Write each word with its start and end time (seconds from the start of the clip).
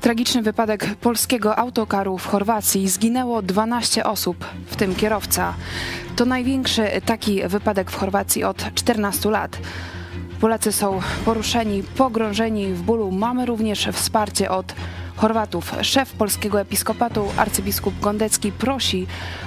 Tragiczny 0.00 0.42
wypadek 0.42 0.94
polskiego 0.94 1.58
autokaru 1.58 2.18
w 2.18 2.26
Chorwacji. 2.26 2.88
Zginęło 2.88 3.42
12 3.42 4.04
osób, 4.04 4.44
w 4.66 4.76
tym 4.76 4.94
kierowca. 4.94 5.54
To 6.16 6.24
największy 6.24 6.86
taki 7.06 7.42
wypadek 7.48 7.90
w 7.90 7.94
Chorwacji 7.94 8.44
od 8.44 8.74
14 8.74 9.30
lat. 9.30 9.58
Polacy 10.40 10.72
są 10.72 11.00
poruszeni, 11.24 11.82
pogrążeni 11.82 12.66
w 12.66 12.82
bólu. 12.82 13.10
Mamy 13.10 13.46
również 13.46 13.88
wsparcie 13.92 14.50
od 14.50 14.74
Chorwatów. 15.18 15.72
Szef 15.82 16.12
polskiego 16.12 16.60
episkopatu, 16.60 17.28
arcybiskup 17.36 18.00
Gondecki, 18.00 18.52
prosi 18.52 19.06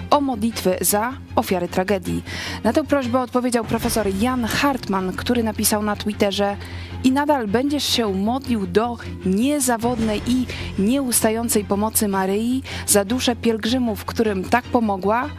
o 0.10 0.22
modlitwy 0.22 0.78
za 0.82 1.14
ofiary 1.36 1.68
tragedii. 1.68 2.24
Na 2.64 2.74
tę 2.74 2.84
prośbę 2.84 3.20
odpowiedział 3.20 3.66
profesor 3.66 4.08
Jan 4.20 4.46
Hartman, 4.46 5.14
który 5.14 5.44
napisał 5.44 5.84
na 5.84 5.96
Twitterze 5.96 6.58
i 7.04 7.12
nadal 7.12 7.48
będziesz 7.48 7.84
się 7.84 8.14
modlił 8.14 8.68
do 8.68 8.98
niezawodnej 9.26 10.22
i 10.28 10.46
nieustającej 10.80 11.66
pomocy 11.66 12.08
Maryi 12.08 12.64
za 12.88 13.06
duszę 13.06 13.36
pielgrzymów, 13.36 14.06
którym 14.06 14.44
tak 14.44 14.66
pomogła? 14.66 15.30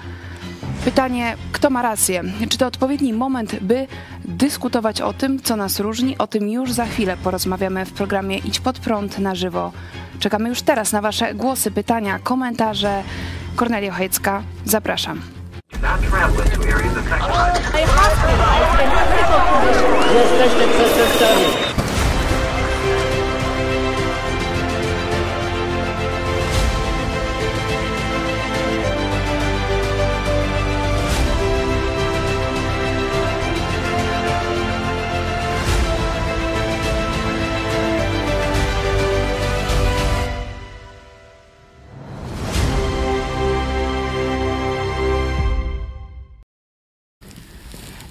Pytanie, 0.84 1.36
kto 1.52 1.70
ma 1.70 1.82
rację? 1.82 2.22
Czy 2.48 2.58
to 2.58 2.66
odpowiedni 2.66 3.12
moment, 3.12 3.56
by 3.60 3.86
dyskutować 4.24 5.00
o 5.00 5.12
tym, 5.12 5.42
co 5.42 5.56
nas 5.56 5.80
różni? 5.80 6.18
O 6.18 6.26
tym 6.26 6.48
już 6.48 6.72
za 6.72 6.86
chwilę 6.86 7.16
porozmawiamy 7.16 7.84
w 7.84 7.92
programie 7.92 8.38
Idź 8.38 8.60
pod 8.60 8.78
prąd 8.78 9.18
na 9.18 9.34
żywo. 9.34 9.72
Czekamy 10.22 10.48
już 10.48 10.62
teraz 10.62 10.92
na 10.92 11.00
Wasze 11.00 11.34
głosy, 11.34 11.70
pytania, 11.70 12.18
komentarze. 12.18 13.02
Kornelia 13.56 13.92
Chojecka, 13.92 14.42
zapraszam. 14.64 15.20
Jesteście 20.14 20.68
przestępcami. 20.68 21.71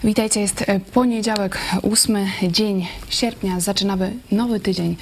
Witajcie, 0.03 0.41
jest 0.41 0.62
e, 0.67 0.79
poniedziałek, 0.79 1.57
ósmy 1.81 2.28
dzień 2.50 2.88
sierpnia. 3.09 3.59
Zaczynamy 3.59 4.13
nowy 4.31 4.59
tydzień 4.59 4.95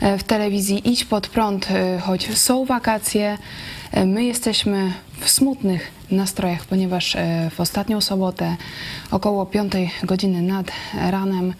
e, 0.00 0.18
w 0.18 0.24
telewizji 0.24 0.92
Idź 0.92 1.04
pod 1.04 1.28
prąd, 1.28 1.70
e, 1.70 1.98
choć 1.98 2.38
są 2.38 2.64
wakacje. 2.64 3.38
My 4.06 4.24
jesteśmy 4.24 4.92
w 5.20 5.30
smutnych 5.30 5.90
nastrojach, 6.10 6.64
ponieważ 6.64 7.16
w 7.50 7.60
ostatnią 7.60 8.00
sobotę 8.00 8.56
około 9.10 9.46
5 9.46 9.72
godziny 10.02 10.42
nad 10.42 10.66
ranem 11.10 11.54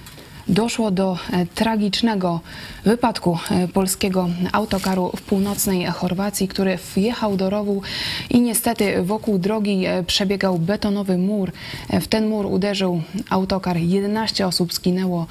doszło 0.48 0.90
do 0.90 1.18
e, 1.32 1.46
tragicznego 1.46 2.40
wypadku 2.84 3.38
e, 3.50 3.68
polskiego 3.68 4.28
autokaru 4.52 5.12
w 5.16 5.22
północnej 5.22 5.86
Chorwacji, 5.86 6.48
który 6.48 6.78
wjechał 6.94 7.36
do 7.36 7.50
rowu 7.50 7.82
i 8.30 8.40
niestety 8.40 9.02
wokół 9.02 9.38
drogi 9.38 9.86
e, 9.86 10.02
przebiegał 10.02 10.58
betonowy 10.58 11.18
mur. 11.18 11.52
W 12.00 12.06
ten 12.06 12.28
mur 12.28 12.46
uderzył 12.46 13.02
autokar. 13.30 13.76
11 13.76 14.46
osób 14.46 14.74
zginęło 14.74 15.26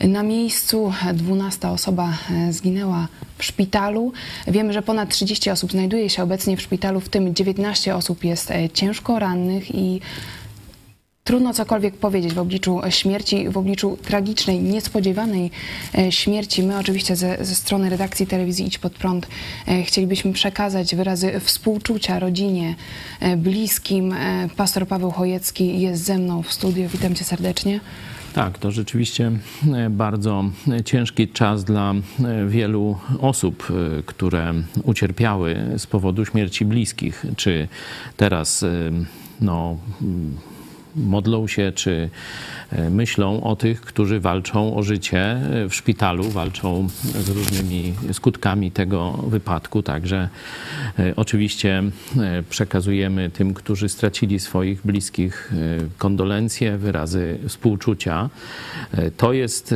na 0.00 0.22
miejscu, 0.22 0.92
12 1.14 1.68
osoba 1.68 2.12
zginęła 2.50 3.08
w 3.38 3.44
szpitalu. 3.44 4.12
Wiemy, 4.46 4.72
że 4.72 4.82
ponad 4.82 5.08
30 5.08 5.50
osób 5.50 5.70
znajduje 5.70 6.10
się 6.10 6.22
obecnie 6.22 6.56
w 6.56 6.62
szpitalu, 6.62 7.00
w 7.00 7.08
tym 7.08 7.34
19 7.34 7.96
osób 7.96 8.24
jest 8.24 8.52
ciężko 8.72 9.18
rannych 9.18 9.74
i 9.74 10.00
Trudno 11.26 11.54
cokolwiek 11.54 11.96
powiedzieć 11.96 12.34
w 12.34 12.38
obliczu 12.38 12.80
śmierci, 12.88 13.48
w 13.48 13.56
obliczu 13.56 13.98
tragicznej, 14.02 14.62
niespodziewanej 14.62 15.50
e, 15.98 16.12
śmierci. 16.12 16.62
My 16.62 16.78
oczywiście 16.78 17.16
ze, 17.16 17.44
ze 17.44 17.54
strony 17.54 17.90
redakcji 17.90 18.26
telewizji 18.26 18.66
Idź 18.66 18.78
Pod 18.78 18.92
Prąd 18.92 19.28
e, 19.68 19.82
chcielibyśmy 19.82 20.32
przekazać 20.32 20.94
wyrazy 20.94 21.40
współczucia 21.40 22.18
rodzinie, 22.18 22.74
e, 23.20 23.36
bliskim. 23.36 24.14
Pastor 24.56 24.86
Paweł 24.86 25.10
Chojecki 25.10 25.80
jest 25.80 26.04
ze 26.04 26.18
mną 26.18 26.42
w 26.42 26.52
studiu. 26.52 26.88
Witam 26.88 27.14
cię 27.14 27.24
serdecznie. 27.24 27.80
Tak, 28.34 28.58
to 28.58 28.70
rzeczywiście 28.70 29.32
bardzo 29.90 30.44
ciężki 30.84 31.28
czas 31.28 31.64
dla 31.64 31.94
wielu 32.48 32.98
osób, 33.20 33.72
które 34.06 34.54
ucierpiały 34.82 35.56
z 35.78 35.86
powodu 35.86 36.24
śmierci 36.24 36.64
bliskich, 36.64 37.26
czy 37.36 37.68
teraz 38.16 38.64
no, 39.40 39.76
modlą 40.96 41.46
się 41.46 41.72
czy 41.74 42.10
e, 42.72 42.90
myślą 42.90 43.42
o 43.42 43.56
tych, 43.56 43.80
którzy 43.80 44.20
walczą 44.20 44.76
o 44.76 44.82
życie 44.82 45.20
e, 45.20 45.68
w 45.68 45.74
szpitalu, 45.74 46.30
walczą 46.30 46.88
z 47.04 47.28
różnymi 47.28 47.94
skutkami 48.12 48.70
tego 48.70 49.12
wypadku. 49.12 49.82
Także 49.82 50.28
e, 50.98 51.16
oczywiście 51.16 51.82
przekazujemy 52.50 53.30
tym, 53.30 53.54
którzy 53.54 53.88
stracili 53.88 54.38
swoich 54.38 54.82
bliskich 54.82 55.52
kondolencje, 55.98 56.78
wyrazy 56.78 57.38
współczucia. 57.48 58.30
To 59.16 59.32
jest 59.32 59.74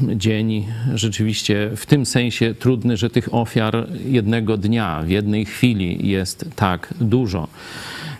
dzień 0.00 0.66
rzeczywiście 0.94 1.70
w 1.76 1.86
tym 1.86 2.06
sensie 2.06 2.54
trudny, 2.54 2.96
że 2.96 3.10
tych 3.10 3.34
ofiar 3.34 3.86
jednego 4.04 4.56
dnia, 4.56 5.02
w 5.02 5.08
jednej 5.08 5.44
chwili 5.44 6.08
jest 6.08 6.44
tak 6.56 6.94
dużo. 7.00 7.48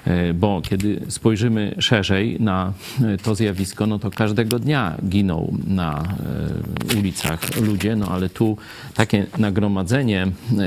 E, 0.06 0.34
bo 0.34 0.60
kiedy 0.62 1.00
spojrzymy 1.08 1.74
szerzej 1.78 2.36
na 2.40 2.72
e, 3.04 3.18
to 3.18 3.34
zjawisko, 3.34 3.86
no 3.86 3.98
to 3.98 4.10
każdego 4.10 4.58
dnia 4.58 4.96
giną 5.08 5.56
na 5.66 6.02
e, 6.94 6.98
ulicach 6.98 7.60
ludzie, 7.60 7.96
no 7.96 8.08
ale 8.08 8.28
tu 8.28 8.56
takie 8.94 9.26
nagromadzenie 9.38 10.26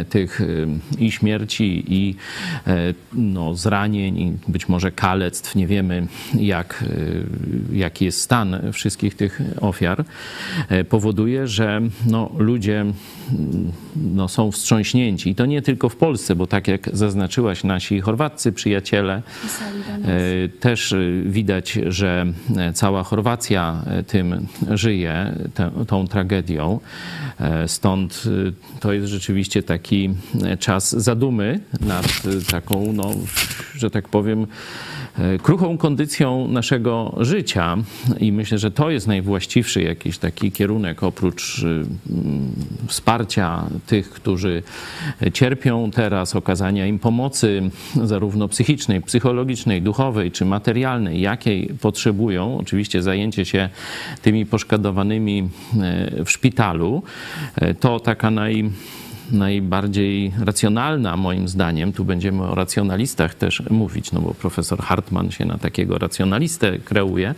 tych 0.10 0.42
i 1.00 1.12
śmierci, 1.12 1.84
i 1.88 2.16
no, 3.14 3.56
zranień, 3.56 4.18
i 4.18 4.34
być 4.48 4.70
może 4.70 4.92
kalectw, 4.92 5.56
nie 5.56 5.68
wiemy 5.68 6.08
jak, 6.34 6.84
jaki 7.72 8.06
jest 8.06 8.22
stan 8.22 8.72
wszystkich 8.72 9.16
tych 9.16 9.42
ofiar, 9.62 10.06
powoduje, 10.90 11.48
że 11.48 11.82
no, 12.06 12.32
ludzie 12.38 12.86
no, 13.96 14.28
są 14.28 14.52
wstrząśnięci. 14.52 15.30
I 15.30 15.36
to 15.36 15.46
nie 15.46 15.62
tylko 15.62 15.90
w 15.90 15.96
Polsce, 15.96 16.36
bo 16.36 16.48
tak 16.48 16.68
jak 16.68 16.90
zaznaczyłaś, 16.94 17.64
nasi 17.64 18.02
chorwaccy 18.02 18.52
przyjaciele 18.52 19.22
e, 20.06 20.50
też 20.50 20.96
widać, 21.26 21.80
że 21.88 22.26
cała 22.74 23.04
Chorwacja 23.04 23.84
tym 24.08 24.48
żyje, 24.72 25.36
tą 25.88 26.08
tragedią. 26.08 26.80
E, 27.40 27.68
stąd 27.68 28.24
to 28.80 28.94
jest 28.94 29.08
rzeczywiście 29.08 29.64
taki 29.64 30.10
czas 30.60 30.92
zadumy 30.92 31.60
nad 31.82 32.08
taką, 32.52 32.94
no, 32.94 33.12
że 33.76 33.90
tak 33.90 34.10
powiem, 34.10 34.48
E, 34.48 34.93
kruchą 35.44 35.78
kondycją 35.78 36.48
naszego 36.48 37.16
życia 37.20 37.78
i 38.20 38.32
myślę, 38.32 38.58
że 38.58 38.72
to 38.72 38.90
jest 38.90 39.08
najwłaściwszy 39.08 39.82
jakiś 39.82 40.18
taki 40.18 40.52
kierunek 40.52 41.04
oprócz 41.04 41.60
y, 41.60 41.86
wsparcia 42.88 43.66
tych, 43.88 44.10
którzy 44.10 44.64
cierpią 45.34 45.92
teraz, 45.92 46.36
okazania 46.36 46.88
im 46.88 47.00
pomocy 47.00 47.70
zarówno 48.04 48.48
psychicznej, 48.48 49.02
psychologicznej, 49.02 49.82
duchowej 49.82 50.32
czy 50.32 50.46
materialnej, 50.46 51.22
jakiej 51.22 51.70
potrzebują. 51.82 52.58
Oczywiście 52.58 53.02
zajęcie 53.02 53.46
się 53.46 53.70
tymi 54.22 54.46
poszkodowanymi 54.46 55.50
e, 55.82 56.24
w 56.26 56.32
szpitalu 56.32 57.04
e, 57.56 57.74
to 57.74 58.00
taka 58.00 58.32
naj 58.32 58.72
najbardziej 59.32 60.34
racjonalna, 60.40 61.18
moim 61.18 61.48
zdaniem, 61.48 61.94
tu 61.94 62.06
będziemy 62.06 62.44
o 62.44 62.56
racjonalistach 62.56 63.36
też 63.36 63.64
mówić, 63.70 64.12
no 64.12 64.22
bo 64.22 64.34
profesor 64.34 64.80
Hartman 64.80 65.32
się 65.32 65.46
na 65.46 65.58
takiego 65.58 65.98
racjonalistę 65.98 66.80
kreuje, 66.80 67.36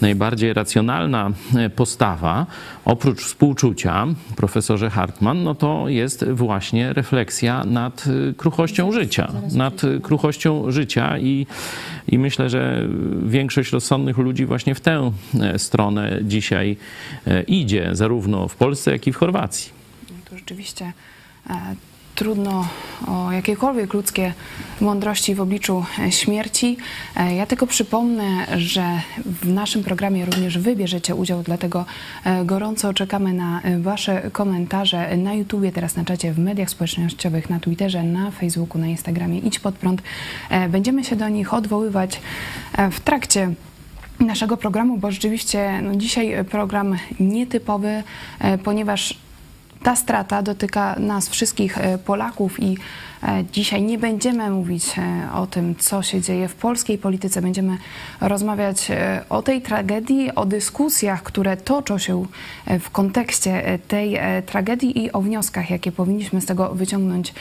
najbardziej 0.00 0.52
racjonalna 0.52 1.30
postawa, 1.76 2.46
oprócz 2.84 3.20
współczucia, 3.20 4.06
profesorze 4.36 4.90
Hartman, 4.90 5.42
no 5.42 5.54
to 5.54 5.88
jest 5.88 6.24
właśnie 6.30 6.92
refleksja 6.92 7.64
nad 7.64 8.04
kruchością 8.36 8.92
życia, 8.92 9.32
nad 9.54 9.82
kruchością 10.02 10.70
życia 10.70 11.18
i, 11.18 11.46
i 12.08 12.18
myślę, 12.18 12.50
że 12.50 12.88
większość 13.22 13.72
rozsądnych 13.72 14.18
ludzi 14.18 14.46
właśnie 14.46 14.74
w 14.74 14.80
tę 14.80 15.12
stronę 15.56 16.18
dzisiaj 16.22 16.76
idzie, 17.46 17.90
zarówno 17.92 18.48
w 18.48 18.56
Polsce, 18.56 18.92
jak 18.92 19.06
i 19.06 19.12
w 19.12 19.16
Chorwacji. 19.16 19.77
Rzeczywiście 20.38 20.92
E, 21.50 21.74
trudno 22.14 22.68
o 23.06 23.32
jakiekolwiek 23.32 23.94
ludzkie 23.94 24.32
mądrości 24.80 25.34
w 25.34 25.40
obliczu 25.40 25.84
e, 25.98 26.12
śmierci. 26.12 26.76
E, 27.16 27.34
Ja 27.34 27.46
tylko 27.46 27.66
przypomnę, 27.66 28.46
że 28.56 29.00
w 29.24 29.48
naszym 29.48 29.84
programie 29.84 30.24
również 30.24 30.58
Wy 30.58 30.76
bierzecie 30.76 31.14
udział, 31.14 31.42
dlatego 31.42 31.84
gorąco 32.44 32.94
czekamy 32.94 33.32
na 33.32 33.60
Wasze 33.78 34.30
komentarze 34.32 35.16
na 35.16 35.34
YouTubie, 35.34 35.72
teraz 35.72 35.96
na 35.96 36.04
czacie, 36.04 36.32
w 36.32 36.38
mediach 36.38 36.70
społecznościowych, 36.70 37.50
na 37.50 37.60
Twitterze, 37.60 38.02
na 38.02 38.30
Facebooku, 38.30 38.80
na 38.80 38.86
Instagramie. 38.86 39.38
Idź 39.38 39.58
pod 39.58 39.74
prąd. 39.74 40.02
Będziemy 40.68 41.04
się 41.04 41.16
do 41.16 41.28
nich 41.28 41.54
odwoływać 41.54 42.20
w 42.90 43.00
trakcie 43.00 43.54
naszego 44.20 44.56
programu, 44.56 44.98
bo 44.98 45.10
rzeczywiście 45.10 45.82
no, 45.82 45.96
dzisiaj 45.96 46.44
program 46.44 46.96
nietypowy, 47.20 48.02
ponieważ 48.64 49.14
ta 49.82 49.96
strata 49.96 50.42
dotyka 50.42 50.96
nas 50.98 51.28
wszystkich 51.28 51.78
e, 51.78 51.98
Polaków 51.98 52.62
i 52.62 52.76
dzisiaj 53.52 53.82
nie 53.82 53.98
będziemy 53.98 54.50
mówić 54.50 54.84
e, 54.98 55.32
o 55.34 55.46
tym, 55.46 55.74
co 55.76 56.02
się 56.02 56.20
dzieje 56.20 56.48
w 56.48 56.54
polskiej 56.54 56.98
polityce. 56.98 57.42
Będziemy 57.42 57.78
rozmawiać 58.20 58.90
e, 58.90 59.24
o 59.28 59.42
tej 59.42 59.62
tragedii, 59.62 60.34
o 60.34 60.46
dyskusjach, 60.46 61.22
które 61.22 61.56
toczą 61.56 61.98
się 61.98 62.26
e, 62.66 62.78
w 62.78 62.90
kontekście 62.90 63.66
e, 63.66 63.78
tej 63.78 64.16
e, 64.16 64.42
tragedii 64.42 65.04
i 65.04 65.12
o 65.12 65.20
wnioskach, 65.20 65.70
jakie 65.70 65.92
powinniśmy 65.92 66.40
z 66.40 66.46
tego 66.46 66.74
wyciągnąć. 66.74 67.34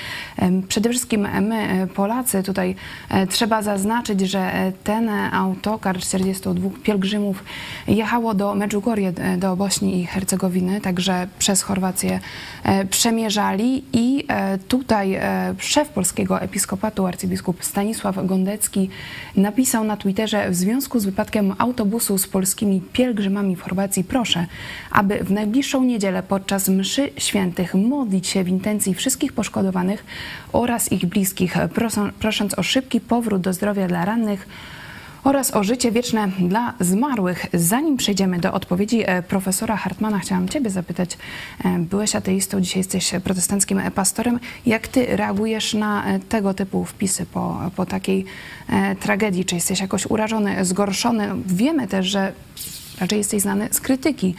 Przede 0.68 0.90
wszystkim 0.90 1.28
my, 1.42 1.56
e, 1.56 1.88
Polacy, 1.88 2.44
tutaj 2.44 2.76
e, 3.10 3.28
trzeba 3.28 3.62
zaznaczyć, 3.62 4.22
że 4.22 4.40
e, 4.40 4.72
ten 4.84 5.10
autokar 5.10 5.98
42 5.98 6.70
pielgrzymów 6.84 7.44
jechało 7.88 8.34
do 8.34 8.56
Medjugorje, 8.56 9.14
e, 9.18 9.38
do 9.38 9.56
Bośni 9.56 10.00
i 10.00 10.06
Hercegowiny, 10.06 10.82
także 10.82 11.28
przez 11.40 11.62
Chorwację 11.62 12.20
e, 12.64 12.86
przemierzali 12.86 13.84
i 13.94 14.26
e, 14.28 14.58
tutaj 14.58 15.14
e, 15.14 15.56
szef 15.68 15.90
polskiego 15.90 16.42
episkopatu, 16.42 17.06
arcybiskup 17.06 17.64
Stanisław 17.64 18.26
Gondecki 18.26 18.90
napisał 19.36 19.84
na 19.84 19.98
Twitterze 19.98 20.50
w 20.50 20.56
związku 20.56 21.00
z 21.00 21.06
wypadkiem 21.06 21.56
autobusu 21.58 22.18
z 22.18 22.28
polskimi 22.28 22.82
pielgrzymami 22.94 23.56
w 23.56 23.62
Chorwacji 23.62 24.04
proszę, 24.04 24.46
aby 24.92 25.24
w 25.24 25.32
najbliższą 25.32 25.84
niedzielę 25.84 26.24
podczas 26.24 26.70
mszy 26.70 27.10
świętych 27.18 27.74
modlić 27.76 28.28
się 28.28 28.44
w 28.44 28.48
intencji 28.48 28.94
wszystkich 28.94 29.34
poszkodowanych 29.34 30.06
oraz 30.54 30.92
ich 30.92 31.06
bliskich, 31.06 31.56
prosząc 32.20 32.60
o 32.60 32.64
szybki 32.64 33.02
powrót 33.02 33.42
do 33.42 33.54
zdrowia 33.54 33.88
dla 33.88 34.06
rannych 34.06 34.48
oraz 35.28 35.56
o 35.56 35.64
życie 35.64 35.92
wieczne 35.92 36.28
dla 36.40 36.74
zmarłych. 36.80 37.46
Zanim 37.54 37.98
przejdziemy 37.98 38.40
do 38.40 38.54
odpowiedzi 38.54 39.04
e, 39.06 39.24
profesora 39.24 39.78
Hartmana, 39.78 40.20
chciałam 40.20 40.50
Ciebie 40.50 40.70
zapytać. 40.70 41.18
e, 41.64 41.80
Byłeś 41.80 42.16
ateistą, 42.16 42.62
dzisiaj 42.62 42.80
jesteś 42.80 43.12
protestanckim 43.24 43.82
pastorem. 43.96 44.40
Jak 44.66 44.88
Ty 44.88 45.06
reagujesz 45.10 45.74
na 45.74 46.06
e, 46.06 46.20
tego 46.20 46.54
typu 46.54 46.86
wpisy 46.86 47.26
po, 47.26 47.72
po 47.76 47.86
takiej 47.86 48.26
tragedii? 49.00 49.46
Czy 49.46 49.56
jesteś 49.56 49.80
jakoś 49.80 50.06
urażony, 50.06 50.66
zgorszony? 50.66 51.30
Wiemy 51.46 51.88
też, 51.88 52.06
że 52.06 52.34
raczej 53.00 53.18
jesteś 53.18 53.42
znany 53.42 53.68
z 53.72 53.82
krytyki 53.82 54.36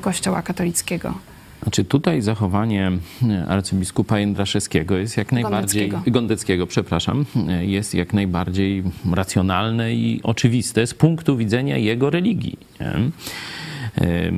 Kościoła 0.00 0.42
katolickiego. 0.42 1.14
Znaczy 1.62 1.84
tutaj 1.84 2.22
zachowanie 2.22 2.92
e, 3.30 3.46
arcybiskupa 3.48 4.18
Jędraszewskiego 4.18 4.96
jest 4.96 5.16
jak 5.16 5.32
najbardziej... 5.32 5.88
Gondeckiego. 5.88 6.12
Gondeckiego, 6.20 6.66
przepraszam. 6.66 7.24
e, 7.48 7.66
Jest 7.66 7.94
jak 7.94 8.12
najbardziej 8.12 8.82
racjonalne 9.12 9.94
i 9.94 10.20
oczywiste 10.22 10.86
z 10.86 10.94
punktu 10.94 11.36
widzenia 11.36 11.76
jego 11.76 12.10
religii. 12.10 12.58
Nie? 12.80 12.86
E, 12.86 14.32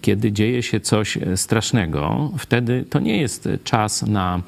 Kiedy 0.00 0.32
dzieje 0.32 0.62
się 0.62 0.80
coś 0.80 1.18
strasznego, 1.36 2.32
wtedy 2.38 2.84
to 2.90 3.00
nie 3.00 3.16
jest 3.16 3.48
czas 3.64 4.02
na 4.02 4.42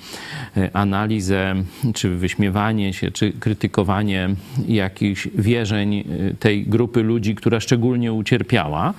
analizę, 0.72 1.54
czy 1.94 2.10
wyśmiewanie 2.10 2.92
się, 2.92 3.10
czy 3.10 3.32
krytykowanie 3.32 4.28
jakichś 4.68 5.28
wierzeń 5.34 6.04
tej 6.40 6.66
grupy 6.66 7.02
ludzi, 7.02 7.34
która 7.34 7.60
szczególnie 7.60 8.12
ucierpiała 8.12 8.94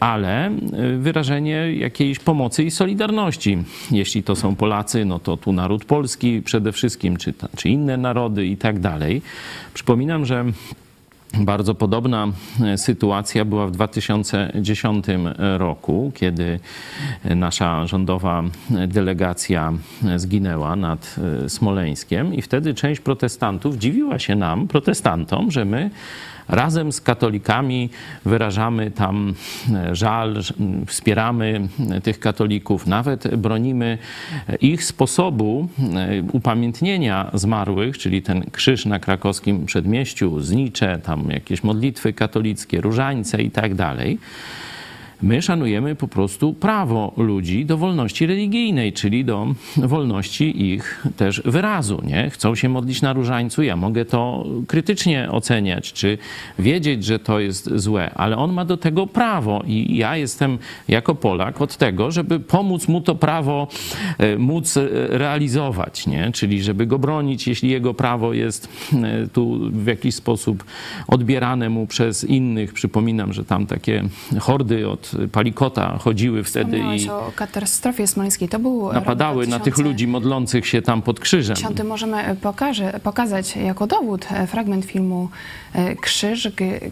ale 0.00 0.46
e, 0.46 0.50
wyrażenie 0.98 1.72
jakiejś 1.72 2.18
pomocy 2.18 2.64
i 2.64 2.70
solidarności. 2.70 3.58
Jeśli 3.90 4.22
to 4.22 4.36
są 4.36 4.56
Polacy, 4.56 5.04
no 5.04 5.18
to 5.18 5.36
tu 5.36 5.52
naród 5.52 5.84
polski 5.84 6.42
przede 6.42 6.72
wszystkim, 6.72 7.16
czy, 7.16 7.34
czy 7.56 7.68
inne 7.68 7.96
narody 7.96 8.46
i 8.46 8.56
tak 8.56 8.78
dalej. 8.78 9.22
Przypominam, 9.74 10.24
że 10.24 10.44
bardzo 11.34 11.74
podobna 11.74 12.28
e, 12.64 12.78
sytuacja 12.78 13.44
była 13.44 13.66
w 13.66 13.70
2010 13.70 15.06
roku, 15.58 16.12
kiedy 16.14 16.60
nasza 17.24 17.86
rządowa 17.86 18.42
delegacja 18.88 19.72
zginęła 20.16 20.76
nad 20.76 21.16
e, 21.44 21.48
Smoleńskiem 21.48 22.34
i 22.34 22.42
wtedy 22.42 22.74
część 22.74 23.00
protestantów 23.00 23.76
dziwiła 23.76 24.18
się 24.18 24.34
nam, 24.34 24.68
protestantom, 24.68 25.50
że 25.50 25.64
my 25.64 25.90
razem 26.48 26.92
z 26.92 27.00
katolikami 27.00 27.90
wyrażamy 28.24 28.90
tam 28.90 29.34
e, 29.74 29.94
żal, 29.94 30.36
wspieramy 30.86 31.68
e, 31.90 32.00
tych 32.00 32.20
katolików, 32.20 32.86
nawet 32.86 33.36
bronimy 33.36 33.98
e, 34.48 34.56
ich 34.56 34.84
sposobu 34.84 35.68
upamiętnienia 36.32 37.30
zmarłych, 37.34 37.98
czyli 37.98 38.22
ten 38.22 38.44
krzyż 38.52 38.86
na 38.86 38.98
krakowskim 38.98 39.66
przedmieściu, 39.66 40.40
znicze, 40.40 40.98
tam 40.98 41.30
jakieś 41.30 41.62
modlitwy 41.62 42.12
katolickie, 42.12 42.80
różańce 42.80 43.42
i 43.42 43.50
tak 43.50 43.74
dalej. 43.74 44.18
My 45.22 45.42
szanujemy 45.42 45.94
po 45.94 46.08
prostu 46.08 46.54
prawo 46.54 47.12
ludzi 47.16 47.66
do 47.66 47.78
wolności 47.78 48.26
religijnej, 48.26 48.92
czyli 48.92 49.24
do 49.24 49.46
wolności 49.76 50.62
ich 50.72 51.06
też 51.16 51.42
wyrazu. 51.44 52.02
Nie? 52.06 52.30
Chcą 52.30 52.54
się 52.54 52.68
modlić 52.68 53.02
na 53.02 53.12
różańcu, 53.12 53.62
ja 53.62 53.76
mogę 53.76 54.04
to 54.04 54.46
krytycznie 54.66 55.28
oceniać, 55.30 55.92
czy 55.92 56.18
wiedzieć, 56.58 57.04
że 57.04 57.18
to 57.18 57.40
jest 57.40 57.70
złe, 57.74 58.10
ale 58.14 58.36
on 58.36 58.52
ma 58.52 58.64
do 58.64 58.76
tego 58.76 59.06
prawo 59.06 59.62
i 59.66 59.96
ja 59.96 60.16
jestem 60.16 60.58
jako 60.88 61.14
Polak 61.14 61.60
od 61.60 61.76
tego, 61.76 62.10
żeby 62.10 62.40
pomóc 62.40 62.88
mu 62.88 63.00
to 63.00 63.14
prawo 63.14 63.68
e, 64.18 64.38
móc 64.38 64.76
e, 64.76 64.88
realizować, 65.08 66.06
nie? 66.06 66.32
czyli 66.32 66.62
żeby 66.62 66.86
go 66.86 66.98
bronić, 66.98 67.48
jeśli 67.48 67.70
jego 67.70 67.94
prawo 67.94 68.32
jest 68.32 68.68
e, 68.92 69.28
tu 69.28 69.70
w 69.72 69.86
jakiś 69.86 70.14
sposób 70.14 70.64
odbierane 71.08 71.70
mu 71.70 71.86
przez 71.86 72.24
innych. 72.24 72.72
Przypominam, 72.72 73.32
że 73.32 73.44
tam 73.44 73.66
takie 73.66 74.04
hordy 74.40 74.88
od 74.88 75.07
Palikota 75.32 75.98
chodziły 75.98 76.44
wtedy 76.44 76.78
i 76.96 77.10
o 77.10 77.32
katastrofie 77.36 78.06
smoleńskiej. 78.06 78.48
To 78.48 78.58
był 78.58 78.92
napadały 78.92 79.46
na 79.46 79.56
tych 79.58 79.74
2000. 79.74 79.82
ludzi 79.82 80.06
modlących 80.06 80.66
się 80.66 80.82
tam 80.82 81.02
pod 81.02 81.20
krzyżem. 81.20 81.56
Dziesiąty 81.56 81.84
możemy 81.84 82.36
pokaże, 82.42 83.00
pokazać 83.02 83.56
jako 83.56 83.86
dowód 83.86 84.26
e, 84.30 84.46
fragment 84.46 84.84
filmu 84.84 85.28
e, 85.72 85.96
Krzyż, 85.96 86.48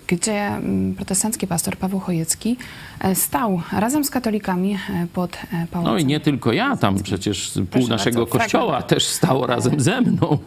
gdzie 0.06 0.46
mm, 0.46 0.94
protestancki 0.94 1.46
pastor 1.46 1.76
Paweł 1.76 2.00
Chojecki 2.00 2.56
e, 3.00 3.14
stał 3.14 3.62
razem 3.72 4.04
z 4.04 4.10
katolikami 4.10 4.74
e, 4.74 5.06
pod 5.12 5.36
e, 5.36 5.66
pałacem. 5.70 5.92
No 5.92 5.98
i 5.98 6.04
nie 6.04 6.20
tylko 6.20 6.52
ja, 6.52 6.76
tam 6.76 7.02
przecież 7.02 7.52
pół 7.54 7.66
Proszę 7.66 7.88
naszego 7.88 8.20
bardzo, 8.20 8.38
kościoła 8.38 8.66
fragment. 8.66 8.88
też 8.88 9.04
stało 9.06 9.46
razem 9.46 9.80
ze 9.80 10.00
mną. 10.00 10.38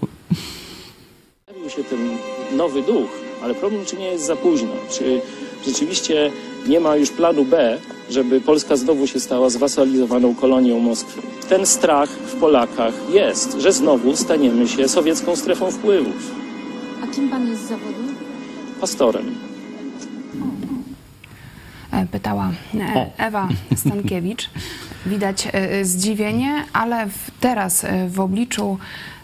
Pojawił 1.46 1.70
się 1.70 1.84
ten 1.84 2.00
nowy 2.58 2.82
duch, 2.84 3.10
ale 3.44 3.56
problem 3.56 3.86
czy 3.86 3.98
nie 3.98 4.06
jest 4.06 4.26
za 4.26 4.36
późno? 4.36 4.70
Czy 4.92 5.22
rzeczywiście 5.66 6.32
nie 6.68 6.80
ma 6.80 6.96
już 6.96 7.10
planu 7.12 7.46
B, 7.46 7.78
żeby 8.10 8.42
Polska 8.42 8.76
znowu 8.76 9.08
się 9.08 9.20
stała 9.20 9.50
zwasalizowaną 9.50 10.36
kolonią 10.36 10.80
Moskwy? 10.80 11.22
Ten 11.50 11.66
strach 11.66 12.10
w 12.10 12.36
Polakach 12.36 12.94
jest, 13.10 13.58
że 13.60 13.72
znowu 13.72 14.16
staniemy 14.16 14.68
się 14.68 14.88
sowiecką 14.88 15.36
strefą 15.36 15.72
wpływów. 15.72 16.32
A 17.04 17.08
kim 17.08 17.30
pan 17.30 17.48
jest 17.48 17.66
z 17.66 17.68
zawodu? 17.70 18.04
Pastorem. 18.82 19.36
E, 21.92 22.06
Pytała 22.08 22.52
e, 22.80 23.12
Ewa 23.18 23.48
Stankiewicz. 23.76 24.50
Widać 25.06 25.48
e, 25.52 25.86
zdziwienie, 25.86 26.66
ale 26.74 27.08
teraz 27.40 27.84
e, 27.84 28.10
w 28.10 28.20
obliczu 28.20 28.78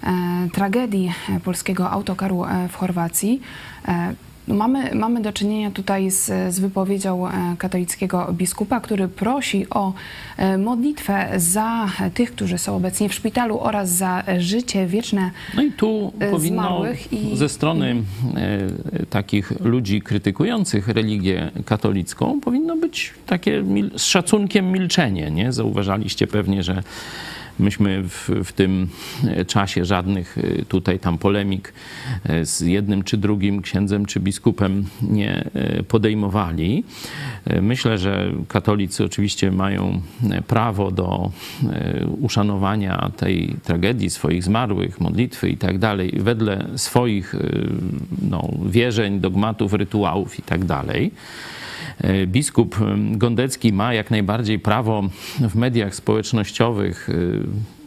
e, 0.04 0.10
tragedii 0.54 1.13
e, 1.30 1.39
polskiego 1.39 1.92
autokaru 1.92 2.46
e, 2.46 2.68
w 2.70 2.75
Chorwacji 2.75 3.42
e, 3.88 4.13
no 4.48 4.56
mamy, 4.56 4.96
mamy 4.96 5.22
do 5.22 5.34
czynienia 5.34 5.72
tutaj 5.72 6.12
z, 6.12 6.54
z 6.54 6.60
wypowiedzią 6.60 7.28
e, 7.28 7.32
katolickiego 7.58 8.34
biskupa, 8.34 8.80
który 8.80 9.08
prosi 9.08 9.66
o 9.70 9.94
e, 10.38 10.58
modlitwę 10.58 11.28
za 11.38 11.88
tych, 12.14 12.32
którzy 12.32 12.58
są 12.58 12.75
obecnie 12.75 13.10
w 13.10 13.14
szpitalu 13.14 13.60
oraz 13.60 13.90
za 13.90 14.24
życie 14.38 14.88
wieczne 14.88 15.32
No 15.56 15.64
i 15.64 15.72
tu 15.72 16.14
e, 16.20 16.32
powinno 16.32 16.82
i- 17.12 17.38
ze 17.38 17.50
strony 17.50 17.96
takich 19.10 19.52
ludzi 19.60 20.02
krytykujących 20.02 20.88
religię 20.88 21.52
katolicką 21.66 22.40
powinno 22.42 22.75
być 22.75 23.14
takie 23.25 23.64
z 23.98 24.04
szacunkiem 24.04 24.72
milczenie. 24.72 25.32
Nie? 25.32 25.52
Zauważaliście 25.54 26.28
pewnie, 26.28 26.64
że 26.64 26.84
Myśmy 27.60 28.04
w, 28.04 28.30
w 28.44 28.54
tym 28.54 28.88
czasie 29.48 29.86
żadnych 29.86 30.38
tutaj 30.68 31.00
tam 31.00 31.18
polemik 31.18 31.74
z 32.44 32.62
jednym 32.62 33.04
czy 33.04 33.18
drugim 33.18 33.62
księdzem 33.62 34.06
czy 34.06 34.20
biskupem 34.20 34.86
nie 35.02 35.50
podejmowali. 35.88 36.84
Myślę, 37.62 37.98
że 37.98 38.32
katolicy 38.48 39.04
oczywiście 39.04 39.52
mają 39.52 40.02
prawo 40.48 40.92
do 40.92 41.32
uszanowania 42.22 43.12
tej 43.18 43.56
tragedii 43.64 44.10
swoich 44.10 44.44
zmarłych, 44.44 45.02
modlitwy 45.02 45.50
i 45.50 45.58
tak 45.58 45.78
dalej, 45.78 46.14
wedle 46.18 46.68
swoich 46.76 47.36
no, 48.30 48.50
wierzeń, 48.66 49.20
dogmatów, 49.20 49.74
rytuałów 49.74 50.40
i 50.40 50.42
tak 50.42 50.66
dalej. 50.66 51.12
E, 52.02 52.28
biskup 52.28 52.75
Gondecki 53.12 53.74
ma 53.74 53.94
jak 53.94 54.12
najbardziej 54.12 54.60
prawo 54.60 55.04
w 55.40 55.56
mediach 55.56 55.96
społecznościowych 55.96 57.10
e, 57.10 57.14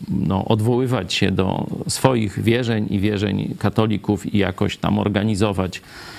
no, 0.09 0.45
odwoływać 0.45 1.13
się 1.13 1.31
do 1.31 1.67
swoich 1.89 2.43
wierzeń 2.43 2.87
i 2.91 3.01
wierzeń 3.01 3.55
katolików 3.59 4.35
i 4.35 4.39
jakoś 4.39 4.77
tam 4.77 4.99
organizować 4.99 5.81
E, 5.81 6.18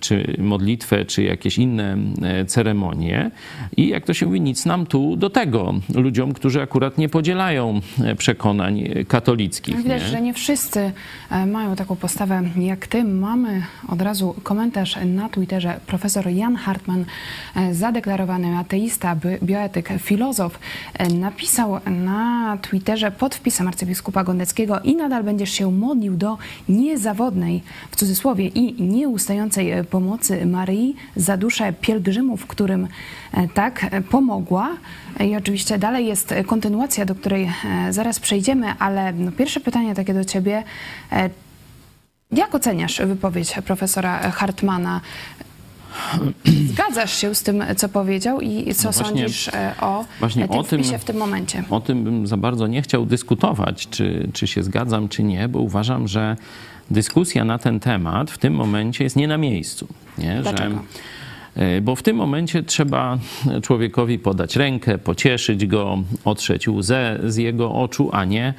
czy 0.00 0.36
modlitwę, 0.38 1.04
czy 1.04 1.22
jakieś 1.22 1.58
inne 1.58 1.96
e, 2.22 2.44
ceremonie. 2.44 3.30
I 3.76 3.88
jak 3.88 4.04
to 4.04 4.14
się 4.14 4.26
mówi, 4.26 4.40
nic 4.40 4.66
nam 4.66 4.86
tu 4.86 5.16
do 5.16 5.30
tego, 5.30 5.74
ludziom, 5.94 6.32
którzy 6.32 6.62
akurat 6.62 6.98
nie 6.98 7.08
podzielają 7.08 7.80
e, 8.04 8.14
przekonań 8.14 8.88
katolickich. 9.08 9.76
Widać, 9.76 10.02
nie? 10.02 10.08
że 10.08 10.20
nie 10.20 10.34
wszyscy 10.34 10.92
mają 11.46 11.76
taką 11.76 11.96
postawę 11.96 12.42
jak 12.58 12.86
ty. 12.86 13.04
Mamy 13.04 13.62
od 13.88 14.02
razu 14.02 14.34
komentarz 14.42 14.98
na 15.04 15.28
Twitterze. 15.28 15.80
Profesor 15.86 16.28
Jan 16.28 16.56
Hartman, 16.56 17.04
zadeklarowany 17.72 18.58
ateista, 18.58 19.16
bioetyk, 19.42 19.88
filozof, 20.00 20.58
napisał 21.14 21.80
na 21.86 22.58
Twitterze 22.62 23.10
pod 23.10 23.34
wpisem 23.34 23.68
arcybiskupa 23.68 24.24
Gondeckiego 24.24 24.80
i 24.80 24.96
nadal 24.96 25.24
będziesz 25.24 25.50
się 25.50 25.72
modlił 25.72 26.16
do 26.16 26.38
niezawodnej, 26.68 27.62
w 27.90 27.96
cudzysłowie, 27.96 28.46
i 28.46 28.82
nieustającej 28.82 29.55
E, 29.58 29.84
pomocy 29.84 30.46
Maryi 30.46 30.96
za 31.16 31.36
duszę 31.36 31.72
pielgrzymów, 31.72 32.46
którym 32.46 32.88
e, 33.32 33.48
tak 33.48 33.86
e, 33.90 34.02
pomogła. 34.02 34.76
I 35.20 35.36
oczywiście 35.36 35.78
dalej 35.78 36.06
jest 36.06 36.34
kontynuacja, 36.46 37.04
do 37.04 37.14
której 37.14 37.52
zaraz 37.90 38.20
przejdziemy, 38.20 38.66
ale 38.78 39.12
no 39.12 39.32
pierwsze 39.32 39.60
pytanie 39.60 39.94
takie 39.94 40.14
do 40.14 40.24
ciebie. 40.24 40.62
Jak 42.32 42.54
oceniasz 42.54 43.00
wypowiedź 43.06 43.54
profesora 43.66 44.30
Hartmana? 44.30 45.00
Zgadzasz 46.72 47.16
się 47.16 47.34
z 47.34 47.42
tym, 47.42 47.64
co 47.76 47.88
powiedział 47.88 48.40
i 48.40 48.74
co 48.74 48.88
no 48.88 48.92
właśnie, 48.92 49.20
sądzisz 49.20 49.50
o 49.80 50.04
właśnie 50.20 50.48
tym 50.48 50.58
o 50.58 50.62
tym, 50.64 50.82
w 50.82 51.04
tym 51.04 51.16
momencie? 51.16 51.64
O 51.70 51.80
tym 51.80 52.04
bym 52.04 52.26
za 52.26 52.36
bardzo 52.36 52.66
nie 52.66 52.82
chciał 52.82 53.06
dyskutować, 53.06 53.88
czy, 53.88 54.28
czy 54.32 54.46
się 54.46 54.62
zgadzam, 54.62 55.08
czy 55.08 55.22
nie, 55.22 55.48
bo 55.48 55.60
uważam, 55.60 56.08
że 56.08 56.36
dyskusja 56.90 57.44
na 57.44 57.58
ten 57.58 57.80
temat 57.80 58.30
w 58.30 58.38
tym 58.38 58.54
momencie 58.54 59.04
jest 59.04 59.16
nie 59.16 59.28
na 59.28 59.38
miejscu. 59.38 59.88
Nie? 60.18 60.38
Dlaczego? 60.42 60.74
Że, 60.74 60.80
bo 61.82 61.96
w 61.96 62.02
tym 62.02 62.16
momencie 62.16 62.62
trzeba 62.62 63.18
człowiekowi 63.62 64.18
podać 64.18 64.56
rękę, 64.56 64.98
pocieszyć 64.98 65.66
go, 65.66 65.98
otrzeć 66.24 66.68
łzę 66.68 67.18
z 67.24 67.36
jego 67.36 67.72
oczu, 67.72 68.10
a 68.12 68.24
nie 68.24 68.54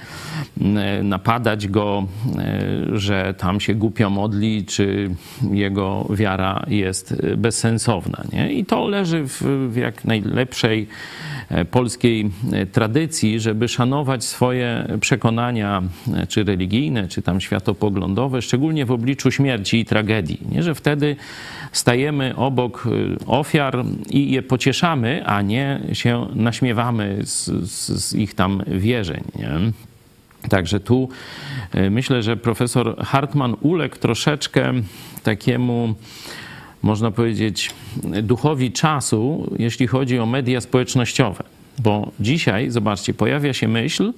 e, 0.62 1.04
napadać 1.04 1.68
go, 1.68 2.08
e, 2.38 3.00
że 3.00 3.34
tam 3.38 3.60
się 3.60 3.76
głupio 3.76 4.10
modli, 4.10 4.66
czy 4.66 5.10
jego 5.52 6.08
wiara 6.10 6.66
jest 6.68 7.22
bezsensowna. 7.38 8.24
Nie? 8.34 8.54
I 8.54 8.66
to 8.66 8.88
leży 8.88 9.24
w, 9.28 9.42
w 9.70 9.76
jak 9.76 10.06
najlepszej 10.06 10.88
E, 10.88 11.37
polskiej 11.72 12.32
e, 12.52 12.66
tradycji, 12.66 13.40
żeby 13.40 13.68
szanować 13.68 14.24
swoje 14.24 14.98
przekonania, 15.02 15.84
e, 16.14 16.28
czy 16.28 16.44
religijne, 16.44 17.08
czy 17.08 17.22
tam 17.22 17.42
światopoglądowe, 17.42 18.42
szczególnie 18.42 18.86
w 18.86 18.92
obliczu 18.92 19.32
śmierci 19.32 19.80
i 19.80 19.86
tragedii. 19.86 20.40
Nie, 20.52 20.64
że 20.64 20.76
wtedy 20.76 21.16
stajemy 21.72 22.36
obok 22.36 22.88
ofiar 23.28 23.84
i 24.10 24.32
je 24.32 24.42
pocieszamy, 24.42 25.26
a 25.26 25.42
nie 25.42 25.82
się 25.94 26.28
naśmiewamy 26.36 27.18
z, 27.24 27.46
z, 27.72 28.04
z 28.04 28.14
ich 28.14 28.34
tam 28.34 28.64
wierzeń. 28.68 29.24
Nie? 29.36 29.50
Także 30.50 30.80
tu 30.80 31.10
myślę, 31.92 32.24
że 32.24 32.38
profesor 32.38 32.98
Hartman 32.98 33.56
uległ 33.62 33.96
troszeczkę 33.96 34.74
takiemu 35.24 35.96
można 36.84 37.12
powiedzieć, 37.12 37.70
duchowi 38.24 38.72
czasu, 38.72 39.52
jeśli 39.60 39.88
chodzi 39.88 40.20
o 40.20 40.26
media 40.26 40.62
społecznościowe. 40.62 41.44
Bo 41.80 42.12
dzisiaj, 42.20 42.72
zobaczcie, 42.72 43.14
pojawia 43.14 43.54
się 43.54 43.68
myśl 43.68 44.14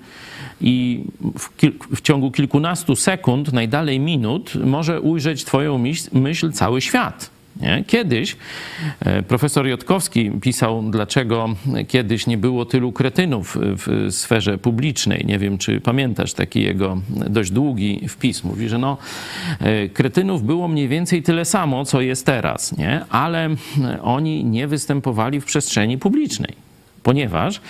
i 0.61 1.03
w, 1.39 1.49
w, 1.95 2.01
ciągu 2.01 2.31
kilkunastu 2.31 2.95
sekund, 2.95 3.53
najdalej 3.53 3.99
minut, 3.99 4.53
może 4.65 5.01
ujrzeć 5.01 5.43
Twoją 5.43 5.77
myśl, 5.77 6.09
myśl 6.13 6.51
cały 6.51 6.81
świat. 6.81 7.38
Nie? 7.59 7.83
Kiedyś 7.87 8.37
e, 8.99 9.23
profesor 9.23 9.67
Jotkowski 9.67 10.31
pisał, 10.41 10.83
dlaczego 10.91 11.49
kiedyś 11.87 12.27
nie 12.27 12.37
było 12.37 12.65
tylu 12.65 12.91
kretynów 12.91 13.57
w 13.61 14.07
sferze 14.11 14.57
publicznej. 14.57 15.25
Nie 15.25 15.39
wiem, 15.39 15.57
czy 15.57 15.81
pamiętasz 15.81 16.33
taki 16.33 16.63
jego 16.63 16.97
dość 17.09 17.51
długi 17.51 18.07
wpis. 18.09 18.43
Mówi, 18.43 18.69
że 18.69 18.77
no, 18.77 18.97
e, 19.59 19.89
kretynów 19.89 20.43
było 20.43 20.67
mniej 20.67 20.87
więcej 20.87 21.23
tyle 21.23 21.45
samo, 21.45 21.85
co 21.85 22.01
jest 22.01 22.25
teraz, 22.25 22.77
nie? 22.77 23.05
ale 23.09 23.49
oni 24.01 24.45
nie 24.45 24.67
występowali 24.67 25.41
w 25.41 25.45
przestrzeni 25.45 25.97
publicznej 25.97 26.68
ponieważ 27.03 27.62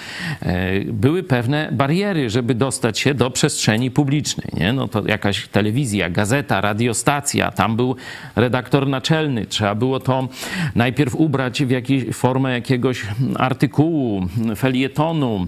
e, 0.42 0.82
były 0.86 1.24
pewne 1.24 1.70
bariery, 1.72 2.30
żeby 2.30 2.56
dostać 2.56 3.00
się 3.00 3.14
do 3.14 3.32
przestrzeni 3.32 3.92
publicznej. 3.92 4.48
Nie? 4.54 4.74
No 4.74 4.88
to 4.88 5.08
jakaś 5.08 5.48
telewizja, 5.48 6.10
gazeta, 6.10 6.62
radiostacja, 6.62 7.52
tam 7.52 7.76
był 7.76 7.96
redaktor 8.36 8.88
naczelny, 8.88 9.46
trzeba 9.46 9.76
było 9.76 10.00
to 10.00 10.28
najpierw 10.76 11.16
ubrać 11.16 11.64
w 11.64 11.70
jakąś 11.70 12.04
formę 12.14 12.52
jakiegoś 12.52 13.06
artykułu, 13.36 14.28
felietonu, 14.56 15.48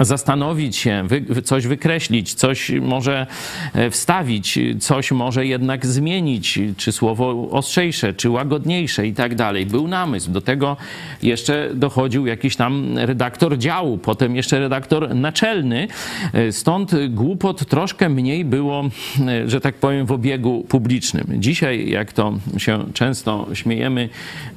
zastanowić 0.00 0.76
się, 0.76 1.04
wy, 1.06 1.42
coś 1.42 1.66
wykreślić, 1.66 2.34
coś 2.34 2.70
może 2.70 3.26
e, 3.74 3.90
wstawić, 3.90 4.58
coś 4.80 5.12
może 5.12 5.46
jednak 5.46 5.86
zmienić, 5.86 6.58
czy 6.76 6.92
słowo 6.92 7.48
ostrzejsze, 7.50 8.14
czy 8.14 8.30
łagodniejsze 8.30 9.06
i 9.06 9.14
tak 9.14 9.34
dalej. 9.34 9.66
Był 9.66 9.88
namysł. 9.88 10.30
Do 10.30 10.40
tego 10.40 10.76
jeszcze 11.22 11.70
dochodził 11.74 12.26
jakiś 12.26 12.56
tam 12.56 12.98
redaktor 12.98 13.58
działu, 13.58 13.98
potem 13.98 14.36
jeszcze 14.36 14.60
redaktor 14.60 15.14
naczelny. 15.14 15.88
E, 16.32 16.52
stąd 16.52 16.92
głupot 17.08 17.66
troszkę 17.68 18.08
mniej 18.08 18.44
było, 18.44 18.84
e, 19.28 19.48
że 19.48 19.60
tak 19.60 19.74
powiem, 19.74 20.06
w 20.06 20.12
obiegu 20.12 20.64
publicznym. 20.68 21.26
Dzisiaj, 21.28 21.88
jak 21.88 22.12
to 22.12 22.34
się 22.56 22.84
często 22.94 23.46
śmiejemy, 23.52 24.08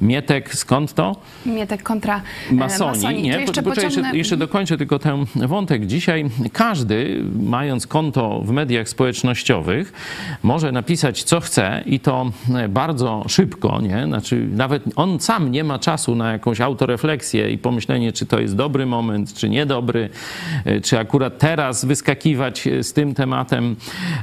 Mietek, 0.02 0.56
skąd 0.56 0.94
to? 0.94 1.16
Mietek 1.46 1.84
kontra 1.84 2.22
masoni. 2.52 2.92
masoni. 2.92 3.22
Nie? 3.22 3.30
Jeszcze, 3.30 3.64
pociągnę... 3.64 4.02
jeszcze, 4.02 4.18
jeszcze 4.18 4.38
dokończę 4.38 4.78
tylko 4.78 5.00
tę 5.00 5.25
wątek. 5.36 5.86
Dzisiaj 5.86 6.26
każdy, 6.54 7.24
mając 7.40 7.88
konto 7.88 8.42
w 8.46 8.52
mediach 8.52 8.90
społecznościowych, 8.90 9.94
może 10.44 10.72
napisać 10.72 11.24
co 11.24 11.40
chce 11.40 11.84
i 11.86 12.00
to 12.00 12.32
bardzo 12.70 13.26
szybko, 13.28 13.82
nie? 13.82 14.06
Znaczy, 14.06 14.48
nawet 14.52 14.84
on 14.96 15.20
sam 15.20 15.52
nie 15.52 15.64
ma 15.64 15.80
czasu 15.80 16.16
na 16.16 16.32
jakąś 16.32 16.62
autorefleksję 16.62 17.52
i 17.52 17.58
pomyślenie, 17.58 18.14
czy 18.14 18.26
to 18.26 18.40
jest 18.40 18.56
dobry 18.56 18.86
moment, 18.86 19.34
czy 19.34 19.50
niedobry, 19.50 20.10
czy 20.84 21.00
akurat 21.00 21.38
teraz 21.38 21.86
wyskakiwać 21.86 22.68
z 22.82 22.94
tym 22.94 23.14
tematem 23.14 23.76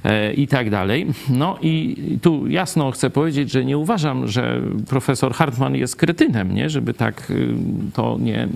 e, 0.04 0.32
i 0.32 0.48
tak 0.48 0.70
dalej. 0.70 1.06
No 1.30 1.58
i 1.62 1.96
tu 2.22 2.48
jasno 2.48 2.90
chcę 2.90 3.10
powiedzieć, 3.10 3.50
że 3.50 3.64
nie 3.64 3.78
uważam, 3.78 4.28
że 4.28 4.60
profesor 4.88 5.34
Hartman 5.34 5.74
jest 5.74 5.96
krytynem, 5.96 6.54
nie? 6.54 6.70
Żeby 6.70 6.94
tak 6.94 7.32
to 7.94 8.16
nie 8.20 8.42
e, 8.42 8.48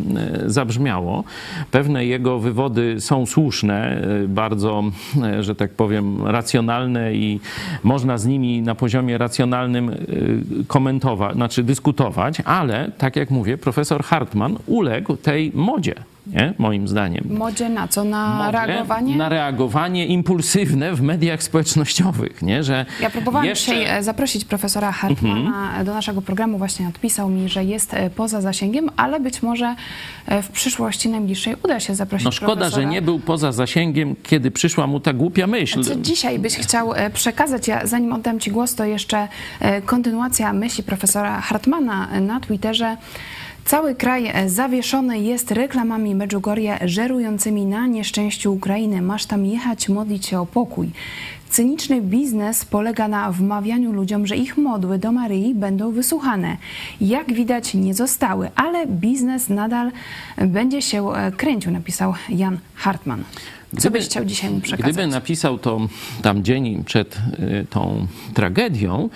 zabrzmiało. 0.46 1.24
Pewne 1.70 2.06
jego 2.06 2.35
wywody 2.38 3.00
są 3.00 3.26
słuszne, 3.26 4.02
e, 4.24 4.28
bardzo, 4.28 4.84
e, 5.22 5.42
że 5.42 5.54
tak 5.54 5.70
powiem, 5.70 6.26
racjonalne 6.26 7.14
i 7.14 7.40
można 7.84 8.18
z 8.18 8.26
nimi 8.26 8.62
na 8.62 8.74
poziomie 8.74 9.18
racjonalnym 9.18 9.88
e, 9.88 9.94
komentować, 10.66 11.34
znaczy 11.34 11.62
dyskutować, 11.62 12.40
ale 12.44 12.90
tak 12.98 13.16
jak 13.16 13.30
mówię, 13.30 13.58
profesor 13.58 14.04
Hartman 14.04 14.56
uległ 14.66 15.16
tej 15.16 15.52
modzie 15.54 15.94
nie? 16.26 16.54
moim 16.58 16.88
zdaniem. 16.88 17.24
Modzie 17.30 17.68
na 17.68 17.88
co? 17.88 18.04
Na 18.04 18.36
Modzie, 18.36 18.66
reagowanie? 18.66 19.16
Na 19.16 19.28
reagowanie 19.28 20.06
impulsywne 20.06 20.94
w 20.94 21.02
mediach 21.02 21.42
społecznościowych. 21.42 22.42
Nie? 22.42 22.62
Że 22.62 22.86
ja 23.00 23.10
próbowałam 23.10 23.46
jeszcze... 23.46 23.72
dzisiaj 23.72 24.04
zaprosić 24.04 24.44
profesora 24.44 24.92
Hartmana 24.92 25.66
mhm. 25.66 25.86
do 25.86 25.94
naszego 25.94 26.22
programu. 26.22 26.58
Właśnie 26.58 26.88
odpisał 26.88 27.28
mi, 27.28 27.48
że 27.48 27.64
jest 27.64 27.94
e, 27.94 28.10
poza 28.10 28.40
zasięgiem, 28.40 28.90
ale 28.96 29.20
być 29.20 29.42
może 29.42 29.74
e, 30.26 30.42
w 30.42 30.50
przyszłości 30.50 31.08
najbliższej 31.08 31.56
uda 31.64 31.80
się 31.80 31.94
zaprosić 31.94 32.24
No 32.24 32.32
szkoda, 32.32 32.54
profesora. 32.54 32.82
że 32.82 32.88
nie 32.88 33.02
był 33.02 33.18
poza 33.18 33.52
zasięgiem, 33.52 34.16
kiedy 34.22 34.50
przyszła 34.50 34.86
mu 34.86 35.00
ta 35.00 35.12
głupia 35.12 35.46
myśl. 35.46 35.84
Co 35.84 35.96
dzisiaj 35.96 36.38
byś 36.38 36.56
chciał 36.56 36.94
e, 36.94 37.10
przekazać? 37.10 37.68
Ja, 37.68 37.86
zanim 37.86 38.12
oddam 38.12 38.40
ci 38.40 38.50
głos, 38.50 38.74
to 38.74 38.84
jeszcze 38.84 39.28
kontynuacja 39.86 40.52
myśli 40.52 40.84
profesora 40.84 41.40
Hartmana 41.40 42.20
na 42.20 42.40
Twitterze. 42.40 42.96
Cały 43.66 43.94
kraj 43.94 44.26
e, 44.26 44.48
zawieszony 44.50 45.18
jest 45.18 45.50
reklamami 45.50 46.14
Medjugorje 46.14 46.78
żerującymi 46.84 47.66
na 47.66 47.86
nieszczęściu 47.86 48.52
Ukrainy. 48.54 49.02
Masz 49.02 49.26
tam 49.26 49.46
jechać, 49.46 49.88
modlić 49.88 50.26
się 50.26 50.40
o 50.40 50.46
pokój. 50.46 50.90
Cyniczny 51.50 52.02
biznes 52.02 52.64
polega 52.64 53.08
na 53.08 53.32
wmawianiu 53.32 53.92
ludziom, 53.92 54.26
że 54.26 54.36
ich 54.36 54.56
modły 54.58 54.98
do 54.98 55.12
Maryi 55.12 55.54
będą 55.54 55.90
wysłuchane. 55.92 56.56
Jak 57.00 57.32
widać, 57.32 57.74
nie 57.74 57.94
zostały, 57.94 58.50
ale 58.56 58.86
biznes 58.86 59.48
nadal 59.48 59.90
będzie 60.38 60.82
się 60.82 61.12
e, 61.12 61.32
kręcił, 61.32 61.72
napisał 61.72 62.14
Jan 62.28 62.58
Hartman. 62.74 63.24
Co 63.70 63.76
Gdyby- 63.76 63.98
byś 63.98 64.06
chciał 64.06 64.24
dzisiaj 64.24 64.50
mu 64.50 64.60
przekazać? 64.60 64.92
Gdyby 64.92 65.06
napisał 65.08 65.58
to 65.58 65.80
tam 66.22 66.44
dzień 66.44 66.84
przed 66.84 67.16
y, 67.16 67.66
tą 67.70 68.06
tragedią, 68.34 69.08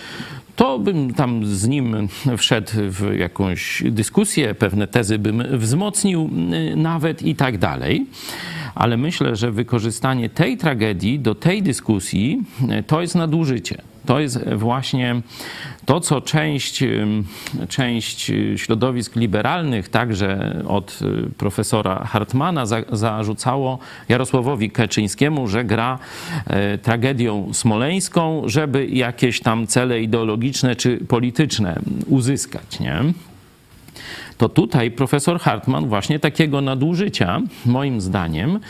to 0.57 0.79
bym 0.79 1.15
tam 1.15 1.47
z 1.47 1.69
nim 1.69 2.09
wszedł 2.39 2.73
w 2.75 3.15
jakąś 3.19 3.83
dyskusję, 3.87 4.55
pewne 4.55 4.87
tezy 4.87 5.19
bym 5.19 5.59
wzmocnił 5.59 6.31
y, 6.73 6.77
nawet 6.77 7.23
i 7.23 7.35
tak 7.35 7.59
dalej. 7.59 8.07
Ale 8.75 8.97
myślę, 8.97 9.37
że 9.37 9.51
wykorzystanie 9.53 10.31
tej 10.31 10.57
tragedii 10.57 11.19
do 11.19 11.35
tej 11.35 11.63
dyskusji 11.63 12.43
y, 12.81 12.83
to 12.83 13.01
jest 13.01 13.15
nadużycie. 13.15 13.90
To 14.07 14.21
jest 14.21 14.49
właśnie 14.55 15.23
to, 15.85 16.01
co 16.01 16.21
część, 16.21 16.85
część 17.69 18.33
środowisk 18.57 19.17
liberalnych, 19.17 19.89
także 19.89 20.57
od 20.69 20.99
y, 21.03 21.31
profesora 21.39 22.05
Hartmana, 22.05 22.67
za, 22.67 22.83
zarzucało 22.93 23.79
Jarosławowi 24.09 24.71
Kaczyńskiemu, 24.71 25.49
że 25.49 25.65
gra 25.65 25.99
e, 26.47 26.79
tragedią 26.79 27.55
smoleńską, 27.55 28.43
żeby 28.47 28.87
jakieś 28.87 29.41
tam 29.41 29.67
cele 29.67 30.03
ideologiczne 30.03 30.77
czy 30.77 30.97
polityczne 30.97 31.81
uzyskać. 32.07 32.81
Nie? 32.81 33.03
To 34.41 34.49
tutaj 34.49 34.91
profesor 34.91 35.41
Hartman 35.41 35.89
właśnie 35.89 36.19
takiego 36.19 36.61
nadużycia, 36.61 37.41
moim 37.67 38.01
zdaniem, 38.01 38.61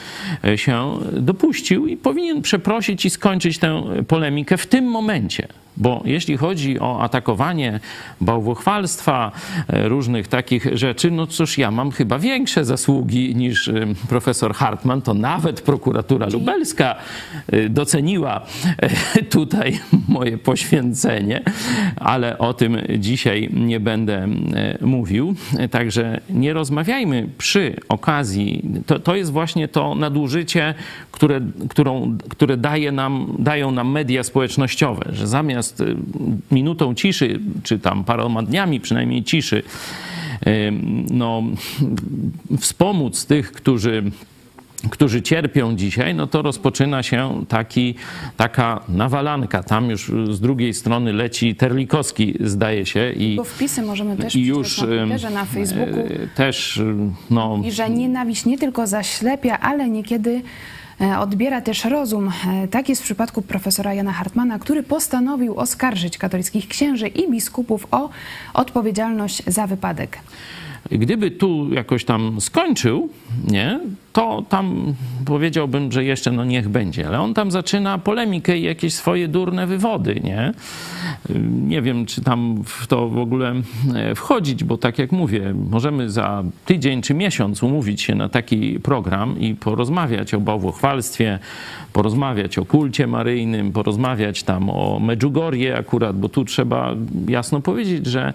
e, 0.45 0.59
się 0.59 0.99
dopuścił 1.13 1.87
i 1.87 1.97
powinien 1.97 2.43
przeprosić 2.43 3.05
i 3.05 3.11
skończyć 3.11 3.59
tę 3.59 3.83
polemikę 4.09 4.57
w 4.57 4.67
tym 4.67 4.85
momencie. 4.85 5.49
Bo 5.77 6.03
jeśli 6.05 6.37
chodzi 6.37 6.81
o 6.81 7.03
atakowanie 7.03 7.81
bałwochwalstwa, 8.21 9.33
e, 9.69 9.89
różnych 9.89 10.29
takich 10.29 10.79
rzeczy, 10.79 11.11
no 11.11 11.27
cóż, 11.27 11.59
ja 11.59 11.71
mam 11.71 11.91
chyba 11.91 12.19
większe 12.19 12.65
zasługi 12.65 13.37
niż 13.37 13.69
e, 13.69 13.73
profesor 14.09 14.55
Hartman. 14.55 15.03
To 15.03 15.15
nawet 15.15 15.61
prokuratura 15.61 16.27
lubelska 16.27 16.95
doceniła 17.71 18.41
tutaj 19.31 19.79
moje 20.09 20.39
poświęcenie, 20.39 21.43
ale 21.97 22.39
o 22.39 22.55
tym 22.55 22.77
dzisiaj 22.99 23.51
nie 23.53 23.81
będę 23.81 24.29
mówił. 24.81 25.35
Także 25.69 26.21
nie 26.31 26.53
rozmawiajmy 26.53 27.29
przy 27.39 27.77
okazji. 27.89 28.63
To, 28.87 28.99
to 28.99 29.17
jest 29.17 29.33
właśnie 29.33 29.69
to 29.69 29.95
nadużycie, 29.95 30.75
które, 31.13 31.41
którą, 31.69 32.19
które 32.29 32.57
daje 32.57 32.93
nam, 32.93 33.37
dają 33.39 33.71
nam 33.71 33.93
media 33.93 34.23
społecznościowe, 34.23 35.05
że 35.13 35.27
zamiast 35.27 35.81
y, 35.81 35.97
minutą 36.51 36.95
ciszy, 36.95 37.41
czy 37.63 37.79
tam 37.79 38.05
paroma 38.05 38.43
dniami 38.43 38.81
przynajmniej 38.81 39.25
ciszy, 39.25 39.63
y, 40.47 40.73
no, 41.11 41.43
wspomóc 42.61 43.27
tych, 43.27 43.53
którzy 43.53 44.03
którzy 44.91 45.23
cierpią 45.23 45.77
dzisiaj, 45.77 46.15
no 46.15 46.27
to 46.27 46.43
rozpoczyna 46.43 47.03
się 47.03 47.45
taki, 47.49 47.95
taka 48.37 48.81
nawalanka. 48.89 49.63
Tam 49.63 49.91
już 49.91 50.13
z 50.31 50.41
drugiej 50.41 50.75
strony 50.75 51.13
leci 51.13 51.55
Terlikowski, 51.55 52.35
zdaje 52.41 52.87
się. 52.87 53.13
I, 53.13 53.37
Bo 53.37 53.45
wpisy 53.45 53.83
możemy 53.83 54.17
też 54.17 54.37
i 54.37 54.45
już 54.47 54.83
na 55.23 55.31
na 55.31 55.45
Facebooku. 55.45 56.01
e, 56.01 56.27
też 56.35 56.81
no, 57.31 57.61
I 57.65 57.73
że 57.73 57.91
nienawiść 57.91 58.45
nie 58.45 58.59
tylko 58.59 58.87
zaślepia, 58.87 59.59
ale 59.61 59.89
niekiedy 59.89 60.43
e, 61.01 61.19
odbiera 61.19 61.61
też 61.61 61.85
rozum. 61.85 62.31
E, 62.49 62.69
Tak 62.69 62.89
jest 62.89 63.01
w 63.03 63.05
przypadku 63.05 63.43
profesora 63.43 63.95
Jana 63.95 64.13
Hartmana, 64.13 64.59
który 64.59 64.83
postanowił 64.83 65.57
oskarżyć 65.59 66.19
katolickich 66.19 66.69
księży 66.69 67.09
i 67.09 67.31
biskupów 67.31 67.87
o 67.91 68.11
odpowiedzialność 68.55 69.43
za 69.47 69.67
wypadek. 69.67 70.19
Gdyby 70.91 71.31
tu 71.31 71.75
jakoś 71.75 72.05
tam 72.05 72.41
skończył, 72.41 73.09
nie, 73.49 73.81
to 74.13 74.45
tam 74.49 74.95
powiedziałbym, 75.25 75.93
że 75.93 76.05
jeszcze 76.05 76.33
no 76.33 76.45
niech 76.45 76.69
będzie, 76.69 77.07
ale 77.07 77.21
on 77.21 77.35
tam 77.35 77.51
zaczyna 77.51 77.99
polemikę 77.99 78.59
i 78.59 78.63
jakieś 78.63 78.95
swoje 78.95 79.29
durne 79.29 79.67
wywody, 79.67 80.21
nie? 80.25 80.53
Nie 81.69 81.83
wiem, 81.83 82.07
czy 82.07 82.23
tam 82.23 82.63
w 82.65 82.87
to 82.87 83.09
w 83.09 83.19
ogóle 83.19 83.55
e, 83.95 84.15
wchodzić, 84.15 84.65
bo 84.65 84.77
tak 84.79 84.99
jak 84.99 85.13
mówię, 85.13 85.55
możemy 85.71 86.11
za 86.11 86.45
tydzień 86.65 87.03
czy 87.03 87.15
miesiąc 87.15 87.63
umówić 87.63 88.03
się 88.03 88.15
na 88.15 88.29
taki 88.29 88.81
program 88.81 89.41
i 89.41 89.55
porozmawiać 89.55 90.35
o 90.35 90.41
bałwochwalstwie, 90.41 91.39
porozmawiać 91.93 92.59
o 92.59 92.65
kulcie 92.65 93.07
maryjnym, 93.07 93.73
porozmawiać 93.73 94.43
tam 94.43 94.71
o 94.71 95.01
Medjugorje 95.01 95.77
akurat, 95.77 96.19
bo 96.19 96.29
tu 96.29 96.45
trzeba 96.45 96.95
jasno 97.29 97.61
powiedzieć, 97.61 98.07
że 98.07 98.33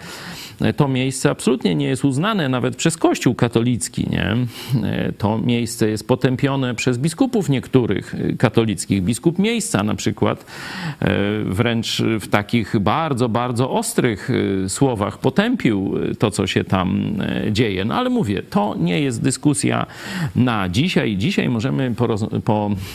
to 0.76 0.88
miejsce 0.88 1.30
absolutnie 1.30 1.76
nie 1.76 1.88
jest 1.88 2.06
uznane 2.06 2.50
nawet 2.50 2.76
przez 2.76 2.98
Kościół 2.98 3.36
katolicki. 3.36 4.08
Nie? 4.10 4.36
To 5.18 5.38
miejsce 5.38 5.90
jest 5.90 6.08
potępione 6.08 6.76
przez 6.76 6.98
biskupów 6.98 7.50
niektórych 7.50 8.16
katolickich. 8.40 9.04
Biskup 9.04 9.40
miejsca 9.40 9.84
na 9.84 9.96
przykład 9.96 10.46
e, 11.00 11.16
wręcz 11.46 12.02
w 12.20 12.28
takich 12.28 12.80
bardzo, 12.80 13.30
bardzo 13.30 13.72
ostrych 13.72 14.30
e, 14.66 14.70
słowach 14.70 15.18
potępił 15.18 15.94
to, 16.20 16.32
co 16.32 16.48
się 16.48 16.64
tam 16.64 17.16
e, 17.22 17.52
dzieje. 17.52 17.86
No 17.86 17.96
ale 17.96 18.10
mówię, 18.10 18.44
to 18.44 18.76
nie 18.80 19.02
jest 19.02 19.24
dyskusja 19.24 19.86
na 20.36 20.70
dzisiaj. 20.70 21.18
Dzisiaj 21.18 21.50
możemy 21.50 21.92
poroz- 21.92 22.42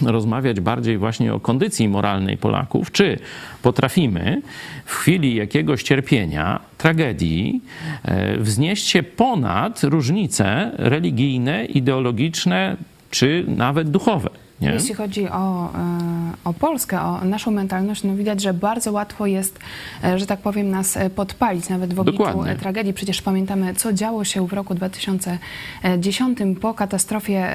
porozmawiać 0.01 0.61
bardziej 0.61 0.99
właśnie 0.99 1.35
o 1.35 1.40
kondycji 1.40 1.88
moralnej 1.88 2.37
Polaków. 2.37 2.92
Czy 2.92 3.18
potrafimy 3.62 4.42
w 4.85 4.94
chwili 4.94 5.35
jakiegoś 5.35 5.83
cierpienia, 5.83 6.69
tragedii, 6.81 7.61
e, 8.05 8.37
wznieść 8.37 8.88
się 8.88 9.03
ponad 9.03 9.85
różnice 9.85 10.71
religijne, 10.77 11.64
ideologiczne 11.64 12.77
czy 13.11 13.45
nawet 13.49 13.90
duchowe. 13.90 14.31
Nie? 14.61 14.69
Jeśli 14.69 14.95
chodzi 14.95 15.29
o, 15.29 15.73
e, 15.75 16.33
o 16.45 16.53
Polskę, 16.53 17.01
o 17.01 17.25
naszą 17.25 17.51
mentalność, 17.51 18.05
no 18.05 18.16
widać, 18.16 18.43
że 18.43 18.55
bardzo 18.55 18.93
łatwo 18.93 19.27
jest, 19.27 19.59
e, 20.05 20.19
że 20.19 20.27
tak 20.27 20.40
powiem, 20.40 20.71
nas 20.71 20.99
podpalić, 21.16 21.69
nawet 21.69 21.95
w 21.95 22.01
obliczu 22.01 22.19
Dokładnie. 22.19 22.55
tragedii. 22.55 22.93
Przecież 22.93 23.23
pamiętamy, 23.23 23.75
co 23.75 23.93
działo 23.93 24.25
się 24.25 24.47
w 24.47 24.53
roku 24.53 24.75
2010 24.75 26.38
po 26.61 26.75
katastrofie 26.75 27.49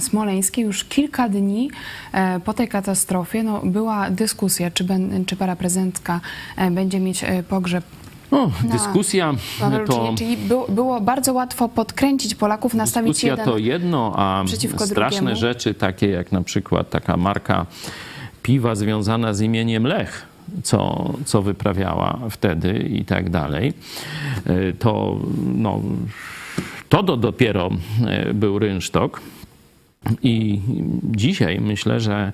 smoleńskiej. 0.00 0.64
Już 0.64 0.84
kilka 0.84 1.28
dni 1.28 1.70
po 2.44 2.52
tej 2.52 2.68
katastrofie 2.68 3.42
no, 3.42 3.60
była 3.64 4.10
dyskusja, 4.10 4.70
czy, 4.70 4.84
ben, 4.84 5.24
czy 5.24 5.36
para 5.36 5.56
prezydentka 5.56 6.20
będzie 6.70 7.00
mieć 7.00 7.24
pogrzeb 7.48 7.84
O, 8.32 8.50
dyskusja 8.64 9.34
Paweł, 9.60 9.86
to... 9.86 10.04
czyli, 10.04 10.16
czyli 10.16 10.36
było, 10.36 10.68
było 10.68 11.00
bardzo 11.00 11.32
łatwo 11.32 11.68
podkręcić 11.68 12.34
Polaków, 12.34 12.74
nastawić 12.74 13.08
Dyskusja 13.08 13.30
jeden... 13.30 13.44
to 13.44 13.58
jedno, 13.58 14.12
a 14.16 14.44
straszne 14.76 15.18
drugiemu. 15.18 15.40
rzeczy, 15.40 15.74
takie 15.74 16.08
jak 16.08 16.32
na 16.32 16.42
przykład 16.42 16.90
taka 16.90 17.16
marka 17.16 17.66
piwa 18.42 18.74
związana 18.74 19.34
z 19.34 19.40
imieniem 19.40 19.86
Lech, 19.86 20.26
co, 20.62 21.12
co 21.24 21.42
wyprawiała 21.42 22.18
wtedy 22.30 22.78
i 22.78 23.04
tak 23.04 23.30
dalej, 23.30 23.72
y, 24.46 24.74
to, 24.78 25.18
no, 25.54 25.80
to 26.88 27.02
do, 27.02 27.16
dopiero 27.16 27.70
y, 28.30 28.34
był 28.34 28.58
rynsztok. 28.58 29.20
I 30.22 30.60
dzisiaj 31.02 31.60
myślę, 31.60 32.00
że 32.00 32.32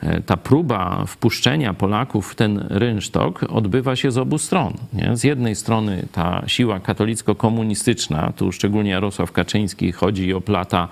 e, 0.00 0.20
ta 0.20 0.36
próba 0.36 1.04
wpuszczenia 1.06 1.74
Polaków 1.74 2.32
w 2.32 2.34
ten 2.34 2.66
rynsztok 2.70 3.44
odbywa 3.48 3.96
się 3.96 4.10
z 4.10 4.18
obu 4.18 4.38
stron. 4.38 4.74
Nie? 4.92 5.16
Z 5.16 5.24
jednej 5.24 5.54
strony 5.54 6.06
ta 6.12 6.42
siła 6.46 6.80
katolicko-komunistyczna, 6.80 8.32
tu 8.36 8.52
szczególnie 8.52 8.90
Jarosław 8.90 9.32
Kaczyński 9.32 9.92
chodzi 9.92 10.26
i 10.26 10.34
oplata 10.34 10.88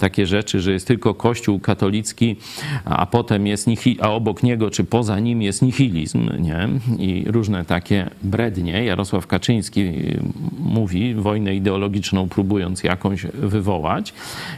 takie 0.00 0.26
rzeczy, 0.26 0.60
że 0.60 0.72
jest 0.72 0.86
tylko 0.86 1.14
Kościół 1.14 1.60
katolicki, 1.60 2.36
a 2.84 3.06
potem 3.06 3.46
jest 3.46 3.66
nihi- 3.68 3.96
a 4.00 4.10
obok 4.10 4.42
niego 4.42 4.70
czy 4.70 4.84
poza 4.84 5.20
nim 5.20 5.42
jest 5.42 5.62
nihilizm, 5.62 6.30
nie? 6.38 6.68
I 6.98 7.24
różne 7.26 7.64
takie 7.64 8.10
brednie. 8.22 8.84
Jarosław 8.84 9.26
Kaczyński 9.26 9.80
y, 9.80 10.20
mówi, 10.58 11.14
wojnę 11.14 11.54
ideologiczną 11.54 12.28
próbując 12.28 12.84
jakąś 12.84 13.22
wywołać 13.24 14.14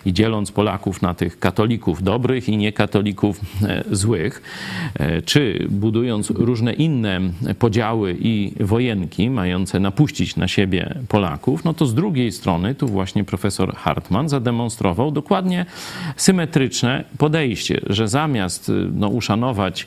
i 0.06 0.12
dzieląc 0.12 0.52
Polaków 0.52 1.02
na 1.02 1.14
tych 1.14 1.38
katolików 1.38 2.02
dobrych 2.02 2.48
i 2.48 2.56
niekatolików 2.56 3.40
e, 3.62 3.84
złych, 3.90 4.42
e, 4.94 5.22
czy 5.22 5.66
budując 5.70 6.30
różne 6.30 6.72
inne 6.72 7.20
podziały 7.58 8.16
i 8.20 8.52
wojenki 8.60 9.30
mające 9.30 9.80
napuścić 9.80 10.36
na 10.36 10.48
siebie 10.48 10.94
Polaków, 11.08 11.64
no 11.64 11.74
to 11.74 11.86
z 11.86 11.94
drugiej 11.94 12.32
strony 12.32 12.74
tu 12.74 12.88
właśnie 12.88 13.24
profesor 13.24 13.74
Hartman 13.74 14.28
zademonstrował 14.28 15.10
dokładnie 15.10 15.31
dokładnie 15.32 15.66
symetryczne 16.16 17.04
podejście, 17.18 17.80
że 17.86 18.08
zamiast 18.08 18.68
y, 18.68 18.72
no, 18.94 19.08
uszanować 19.08 19.86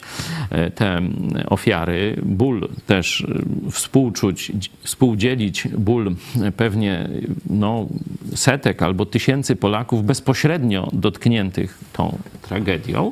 e, 0.50 0.72
te 0.72 1.02
ofiary, 1.48 2.22
ból 2.24 2.70
też 2.86 3.22
y, 3.22 3.72
współczuć, 3.72 4.52
współdzielić 4.84 5.68
ból 5.68 6.16
pewnie 6.58 7.10
no, 7.50 7.88
setek 8.36 8.82
albo 8.82 9.06
tysięcy 9.06 9.56
Polaków 9.56 10.06
bezpośrednio 10.06 10.90
dotkniętych 10.94 11.78
tą 11.94 12.18
tragedią, 12.42 13.12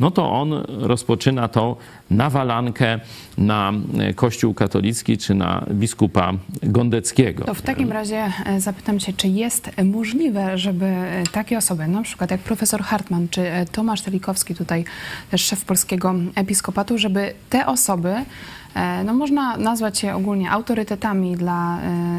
no 0.00 0.10
to 0.10 0.32
on 0.32 0.52
rozpoczyna 0.68 1.48
tą 1.48 1.76
nawalankę 2.10 3.00
na 3.38 3.72
Kościół 4.14 4.54
katolicki 4.54 5.18
czy 5.18 5.34
na 5.34 5.64
biskupa 5.70 6.32
Gondeckiego. 6.62 7.44
To 7.44 7.54
w 7.54 7.62
takim 7.62 7.92
razie 7.92 8.32
e, 8.46 8.60
zapytam 8.60 8.98
Cię, 8.98 9.12
czy 9.12 9.28
jest 9.28 9.70
możliwe, 9.84 10.58
żeby 10.58 10.86
e, 10.86 11.22
takie 11.32 11.58
osoby, 11.58 11.88
na 11.88 12.02
przykład 12.02 12.30
jak 12.30 12.40
profesor 12.40 12.82
Hartman 12.82 13.28
czy 13.28 13.40
e, 13.40 13.66
Tomasz 13.66 14.02
Telikowski, 14.02 14.54
tutaj 14.54 14.84
też 15.30 15.44
szef 15.44 15.64
polskiego 15.64 16.14
episkopatu, 16.34 16.98
żeby 16.98 17.32
te 17.50 17.66
osoby 17.66 18.14
E, 18.14 18.24
no 19.04 19.14
można 19.14 19.56
nazwać 19.56 20.02
je 20.02 20.14
ogólnie 20.14 20.50
autorytetami 20.50 21.36
dla, 21.36 21.78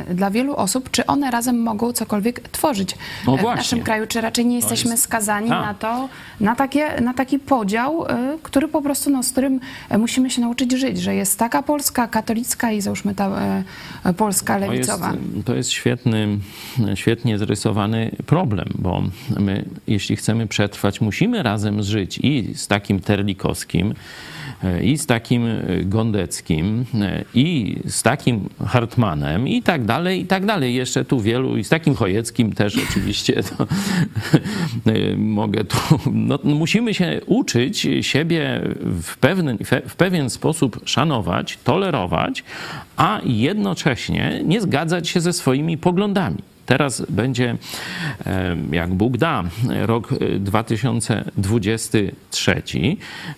e, 0.09 0.13
dla 0.13 0.31
wielu 0.31 0.55
osób. 0.55 0.91
Czy 0.91 1.05
one 1.05 1.31
razem 1.31 1.61
mogą 1.61 1.93
cokolwiek 1.93 2.39
tworzyć 2.39 2.95
no 3.27 3.37
w 3.37 3.43
naszym 3.43 3.81
kraju? 3.81 4.07
Czy 4.07 4.21
raczej 4.21 4.45
nie 4.45 4.55
jesteśmy 4.55 4.91
jest... 4.91 5.03
skazani 5.03 5.49
tak. 5.49 5.65
na 5.65 5.73
to, 5.73 6.09
na, 6.39 6.55
takie, 6.55 7.01
na 7.01 7.13
taki 7.13 7.39
podział, 7.39 8.05
e, 8.07 8.37
który 8.43 8.67
po 8.67 8.81
prostu, 8.81 9.09
no, 9.09 9.23
z 9.23 9.31
którym 9.31 9.59
musimy 9.97 10.29
się 10.29 10.41
nauczyć 10.41 10.71
żyć, 10.71 11.01
że 11.01 11.15
jest 11.15 11.39
taka 11.39 11.63
Polska 11.63 12.07
katolicka 12.07 12.71
i 12.71 12.81
załóżmy 12.81 13.15
ta 13.15 13.29
Polska 14.17 14.57
lewicowa. 14.57 15.09
To 15.09 15.15
jest, 15.15 15.45
to 15.45 15.55
jest 15.55 15.69
świetny, 15.69 16.39
świetnie 16.95 17.37
zrysowany 17.37 18.11
problem, 18.25 18.67
bo 18.75 19.03
my, 19.39 19.65
jeśli 19.87 20.15
chcemy 20.15 20.47
przetrwać, 20.47 21.01
musimy 21.01 21.43
razem 21.43 21.83
żyć 21.83 22.19
i 22.23 22.53
z 22.55 22.67
takim 22.67 22.99
Terlikowskim, 22.99 23.93
E, 23.93 23.95
i 24.81 24.97
z 24.97 25.05
takim 25.05 25.45
e, 25.45 25.61
Gondeckim, 25.83 26.85
e, 27.01 27.23
i 27.33 27.77
z 27.85 28.03
takim 28.03 28.49
Hartmanem, 28.65 29.47
i 29.47 29.61
tak 29.61 29.85
dalej, 29.85 30.21
i 30.21 30.25
tak 30.25 30.45
dalej. 30.45 30.75
Jeszcze 30.75 31.05
tu 31.05 31.19
wielu, 31.19 31.57
i 31.57 31.63
z 31.63 31.69
takim 31.69 31.95
Chojeckim 31.95 32.53
też 32.53 32.77
oczywiście, 32.89 33.43
to, 33.43 33.67
mogę 35.17 35.63
tu... 35.63 35.77
No, 36.11 36.39
musimy 36.43 36.93
się 36.93 37.21
uczyć 37.25 37.87
siebie 38.01 38.61
w, 39.01 39.17
pewny, 39.17 39.57
w 39.87 39.95
pewien 39.95 40.29
sposób 40.29 40.79
szanować, 40.85 41.59
tolerować, 41.63 42.43
a 42.97 43.21
jednocześnie 43.23 44.41
nie 44.43 44.61
zgadzać 44.61 45.09
się 45.09 45.21
ze 45.21 45.33
swoimi 45.33 45.77
poglądami. 45.77 46.37
Teraz 46.65 47.05
będzie, 47.09 47.57
jak 48.71 48.93
Bóg 48.93 49.17
da, 49.17 49.43
rok 49.81 50.09
2023. 50.39 52.61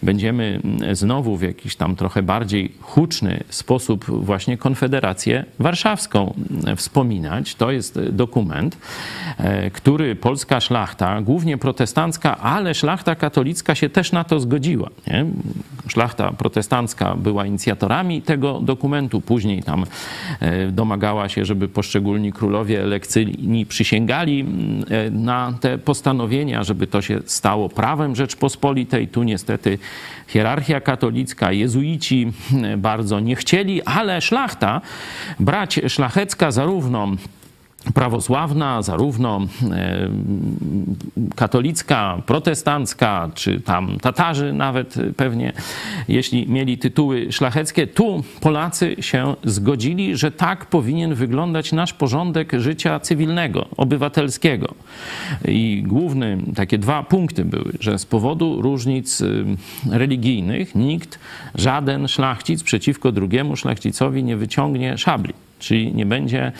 Będziemy 0.03 0.61
znowu 0.91 1.37
w 1.37 1.41
jakiś 1.41 1.75
tam 1.75 1.95
trochę 1.95 2.23
bardziej 2.23 2.71
huczny 2.81 3.43
sposób 3.49 4.05
właśnie 4.05 4.57
Konfederację 4.57 5.45
Warszawską 5.59 6.33
wspominać. 6.75 7.55
To 7.55 7.71
jest 7.71 7.99
dokument, 8.09 8.77
e, 9.37 9.71
który 9.71 10.15
polska 10.15 10.61
szlachta, 10.61 11.21
głównie 11.21 11.57
protestancka, 11.57 12.37
ale 12.37 12.73
szlachta 12.73 13.15
katolicka 13.15 13.75
się 13.75 13.89
też 13.89 14.11
na 14.11 14.23
to 14.23 14.39
zgodziła. 14.39 14.89
Nie? 15.07 15.25
Szlachta 15.87 16.31
protestancka 16.31 17.15
była 17.15 17.45
inicjatorami 17.45 18.21
tego 18.21 18.59
dokumentu, 18.59 19.21
później 19.21 19.63
tam 19.63 19.85
e, 20.39 20.71
domagała 20.71 21.29
się, 21.29 21.45
żeby 21.45 21.67
poszczególni 21.67 22.33
królowie 22.33 22.83
elekcyjni 22.83 23.22
ni 23.25 23.65
przysięgali 23.65 24.39
mm, 24.39 24.85
e, 24.89 25.09
na 25.09 25.53
te 25.61 25.77
postanowienia, 25.77 26.63
żeby 26.63 26.87
to 26.87 27.01
się 27.01 27.19
stało 27.25 27.69
prawem 27.69 28.15
Rzeczpospolitej. 28.15 29.07
Tu 29.07 29.23
niestety 29.23 29.77
hierarchia 30.27 30.81
katolicka, 30.81 31.51
jezuici 31.51 32.31
mm, 32.53 32.81
bardzo 32.81 33.19
nie 33.19 33.35
chcieli, 33.35 33.83
ale 33.83 34.21
szlachta, 34.21 34.81
brać 35.39 35.79
szlachecka 35.87 36.51
zarówno 36.51 37.11
prawosławna, 37.93 38.81
zarówno 38.81 39.41
e, 39.71 40.09
katolicka, 41.35 42.21
protestancka, 42.25 43.29
czy 43.35 43.61
tam 43.61 43.97
Tatarzy 44.01 44.53
nawet 44.53 44.95
pewnie, 45.17 45.53
jeśli 46.07 46.47
mieli 46.47 46.77
tytuły 46.77 47.31
szlacheckie, 47.31 47.87
tu 47.87 48.23
Polacy 48.41 48.95
się 48.99 49.35
zgodzili, 49.43 50.17
że 50.17 50.31
tak 50.31 50.65
powinien 50.65 51.15
wyglądać 51.15 51.71
nasz 51.71 51.93
porządek 51.93 52.51
życia 52.57 52.99
cywilnego, 52.99 53.65
obywatelskiego. 53.77 54.73
I 55.45 55.83
główne 55.87 56.37
takie 56.55 56.77
dwa 56.77 57.03
punkty 57.03 57.45
były, 57.45 57.71
że 57.79 57.99
z 57.99 58.05
powodu 58.05 58.61
różnic 58.61 59.21
y, 59.21 59.45
religijnych 59.89 60.75
nikt, 60.75 61.19
żaden 61.55 62.07
szlachcic 62.07 62.63
przeciwko 62.63 63.11
drugiemu 63.11 63.55
szlachcicowi 63.55 64.23
nie 64.23 64.37
wyciągnie 64.37 64.97
szabli 64.97 65.33
czyli 65.63 65.93
nie 65.93 66.05
będzie 66.05 66.51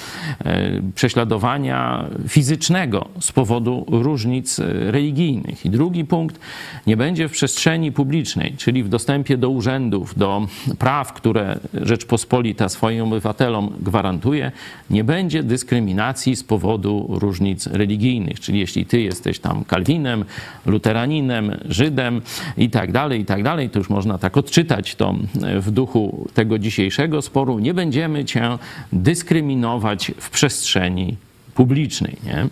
e, 0.46 0.72
prześladowania 0.96 2.06
fizycznego 2.28 3.08
z 3.20 3.32
powodu 3.32 3.86
różnic 3.88 4.60
e, 4.60 4.92
religijnych. 4.92 5.66
I 5.66 5.70
drugi 5.70 6.06
punkt, 6.06 6.40
nie 6.88 6.98
będzie 6.98 7.28
w 7.28 7.32
przestrzeni 7.32 7.92
publicznej, 7.92 8.54
czyli 8.58 8.84
w 8.84 8.90
dostępie 8.90 9.38
do 9.38 9.50
urzędów, 9.50 10.18
do 10.18 10.48
praw, 10.80 11.14
które 11.14 11.60
Rzeczpospolita 11.74 12.70
swoim 12.70 13.04
obywatelom 13.04 13.74
gwarantuje, 13.80 14.52
nie 14.90 15.04
będzie 15.04 15.44
dyskryminacji 15.44 16.36
z 16.36 16.44
powodu 16.44 17.08
różnic 17.10 17.68
religijnych. 17.68 18.40
Czyli 18.40 18.60
jeśli 18.60 18.86
ty 18.86 19.02
jesteś 19.02 19.40
tam 19.40 19.64
Kalwinem, 19.64 20.26
luteraninem, 20.66 21.58
Żydem 21.70 22.22
i 22.58 22.70
tak 22.70 22.92
dalej, 22.92 23.22
i 23.22 23.26
tak 23.26 23.44
dalej, 23.44 23.70
to 23.70 23.80
już 23.80 23.90
można 23.90 24.18
tak 24.18 24.38
odczytać 24.38 24.96
to 24.96 25.16
w 25.60 25.72
duchu 25.72 26.28
tego 26.34 26.60
dzisiejszego 26.60 27.22
sporu, 27.22 27.60
nie 27.60 27.74
będziemy 27.74 28.26
cię 28.26 28.58
dyskryminować 28.94 30.12
w 30.18 30.30
przestrzeni 30.30 31.18
publicznej. 31.56 32.18
Nie? 32.24 32.48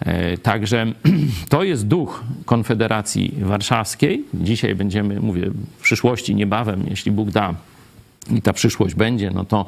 E, 0.00 0.38
także 0.38 0.86
to 1.48 1.62
jest 1.62 1.86
duch 1.86 2.24
Konfederacji 2.44 3.34
Warszawskiej. 3.40 4.24
Dzisiaj 4.34 4.74
będziemy, 4.74 5.20
mówię, 5.20 5.50
w 5.78 5.82
przyszłości, 5.82 6.34
niebawem, 6.34 6.84
jeśli 6.90 7.12
Bóg 7.12 7.30
da, 7.30 7.54
i 8.30 8.42
ta 8.42 8.52
przyszłość 8.52 8.94
będzie, 8.94 9.30
no 9.30 9.44
to 9.44 9.66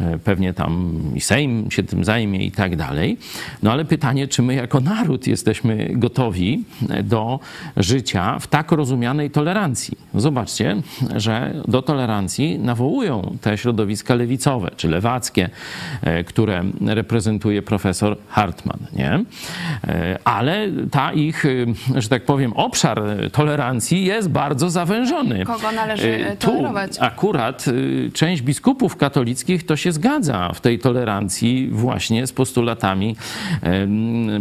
e, 0.00 0.18
pewnie 0.18 0.54
tam 0.54 1.00
i 1.14 1.20
Sejm 1.20 1.70
się 1.70 1.82
tym 1.82 2.04
zajmie 2.04 2.46
i 2.46 2.50
tak 2.50 2.76
dalej. 2.76 3.18
No 3.62 3.72
ale 3.72 3.84
pytanie, 3.84 4.28
czy 4.28 4.42
my 4.42 4.54
jako 4.54 4.80
naród 4.80 5.26
jesteśmy 5.26 5.88
gotowi 5.92 6.64
e, 6.90 7.02
do 7.02 7.40
życia 7.76 8.38
w 8.38 8.46
tak 8.46 8.72
rozumianej 8.72 9.30
tolerancji? 9.30 9.98
Zobaczcie, 10.14 10.76
że 11.16 11.54
do 11.68 11.82
tolerancji 11.82 12.58
nawołują 12.58 13.36
te 13.40 13.58
środowiska 13.58 14.14
lewicowe 14.14 14.70
czy 14.76 14.88
lewackie, 14.88 15.50
e, 16.02 16.24
które 16.24 16.64
reprezentuje 16.86 17.62
profesor 17.62 18.16
Hartman, 18.28 18.78
nie? 18.92 19.24
Ale 20.24 20.68
ta 20.90 21.12
ich, 21.12 21.44
że 21.96 22.08
tak 22.08 22.24
powiem, 22.24 22.52
obszar 22.52 23.02
tolerancji 23.32 24.04
jest 24.04 24.28
bardzo 24.28 24.70
zawężony. 24.70 25.44
Kogo 25.44 25.72
należy 25.72 26.36
tolerować? 26.38 26.98
Tu 26.98 27.04
akurat 27.04 27.64
część 28.12 28.42
biskupów 28.42 28.96
katolickich 28.96 29.66
to 29.66 29.76
się 29.76 29.92
zgadza 29.92 30.52
w 30.54 30.60
tej 30.60 30.78
tolerancji 30.78 31.68
właśnie 31.72 32.26
z 32.26 32.32
postulatami 32.32 33.16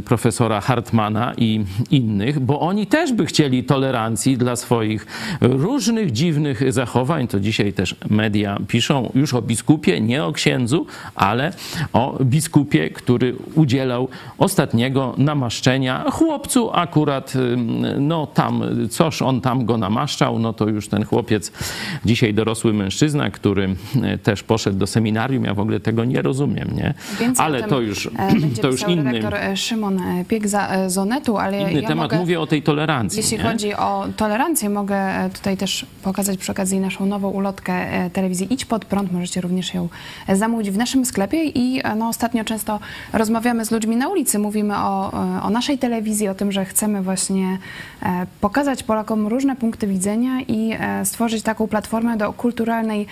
profesora 0.06 0.62
Hartmana 0.62 1.34
i 1.38 1.66
innych, 1.92 2.40
bo 2.40 2.60
oni 2.60 2.88
też 2.88 3.14
by 3.14 3.26
chcieli 3.26 3.64
tolerancji 3.64 4.38
dla 4.38 4.56
swoich 4.56 5.08
różnych 5.42 6.12
dziwnych 6.12 6.74
zachowań. 6.74 7.28
To 7.28 7.40
dzisiaj 7.40 7.74
też 7.74 7.96
media 8.10 8.58
piszą 8.68 9.12
już 9.16 9.34
o 9.34 9.42
biskupie, 9.42 10.02
nie 10.02 10.24
o 10.24 10.32
księdzu, 10.32 10.86
ale 11.16 11.54
o 11.94 12.18
biskupie, 12.22 12.90
który 12.90 13.36
udzielał 13.56 14.08
ostatniego 14.38 15.16
namaszczenia 15.18 16.06
chłopcu 16.12 16.72
akurat, 16.74 17.34
no 18.00 18.28
tam, 18.28 18.64
coż 18.90 19.22
on 19.22 19.42
tam 19.42 19.66
go 19.66 19.78
namaszczał, 19.78 20.40
no 20.40 20.54
to 20.54 20.70
już 20.70 20.88
ten 20.88 21.06
chłopiec, 21.06 21.52
dzisiaj 22.06 22.34
dorosły 22.34 22.74
mężczyzna, 22.74 23.30
który 23.34 23.76
e, 24.04 24.18
też 24.18 24.44
poszedł 24.44 24.78
do 24.78 24.88
seminarium. 24.88 25.44
Ja 25.44 25.54
w 25.54 25.60
ogóle 25.60 25.80
tego 25.80 26.06
nie 26.06 26.22
rozumiem, 26.22 26.70
nie? 26.76 26.94
Więcej 27.20 27.46
ale 27.46 27.64
to 27.64 27.82
już, 27.82 28.08
e, 28.08 28.62
to 28.62 28.68
już 28.68 28.88
inny... 28.88 29.22
e, 29.34 29.58
Szymon 29.58 30.02
Piek 30.28 30.48
za 30.48 30.90
Zonetu, 30.90 31.38
ale 31.38 31.62
Inny 31.62 31.82
ja 31.82 31.88
temat, 31.88 32.12
mogę, 32.12 32.18
mówię 32.18 32.40
o 32.40 32.48
tej 32.48 32.62
tolerancji. 32.62 33.18
Jeśli 33.18 33.38
nie? 33.38 33.44
chodzi 33.44 33.74
o 33.74 34.08
tolerancję, 34.18 34.70
mogę 34.70 35.30
tutaj 35.34 35.58
też 35.58 35.86
pokazać 36.04 36.38
przy 36.38 36.52
okazji 36.52 36.80
naszą 36.80 37.06
nową 37.06 37.30
ulotkę 37.30 38.10
telewizji 38.14 38.54
Idź 38.54 38.66
Pod 38.66 38.86
Prąd. 38.86 39.12
Możecie 39.12 39.42
również 39.42 39.74
ją 39.74 39.90
zamówić 40.34 40.72
w 40.72 40.78
naszym 40.78 41.06
sklepie 41.06 41.44
i 41.44 41.82
no, 41.98 42.08
ostatnio 42.08 42.44
często 42.44 42.80
rozmawiamy 43.14 43.66
z 43.66 43.72
ludźmi 43.72 43.96
na 43.96 44.08
ulicy. 44.10 44.40
Mówimy 44.40 44.78
o, 44.78 45.12
o 45.44 45.50
naszej 45.50 45.78
telewizji, 45.78 46.28
o 46.28 46.36
tym, 46.36 46.52
że 46.52 46.66
chcemy 46.66 47.02
właśnie 47.02 47.58
pokazać 48.42 48.84
Polakom 48.84 49.28
różne 49.28 49.56
punkty 49.56 49.88
widzenia 49.88 50.42
i 50.48 50.72
stworzyć 51.04 51.44
taką 51.44 51.68
platformę 51.68 52.18
do 52.18 52.34
kulturalnej 52.34 53.08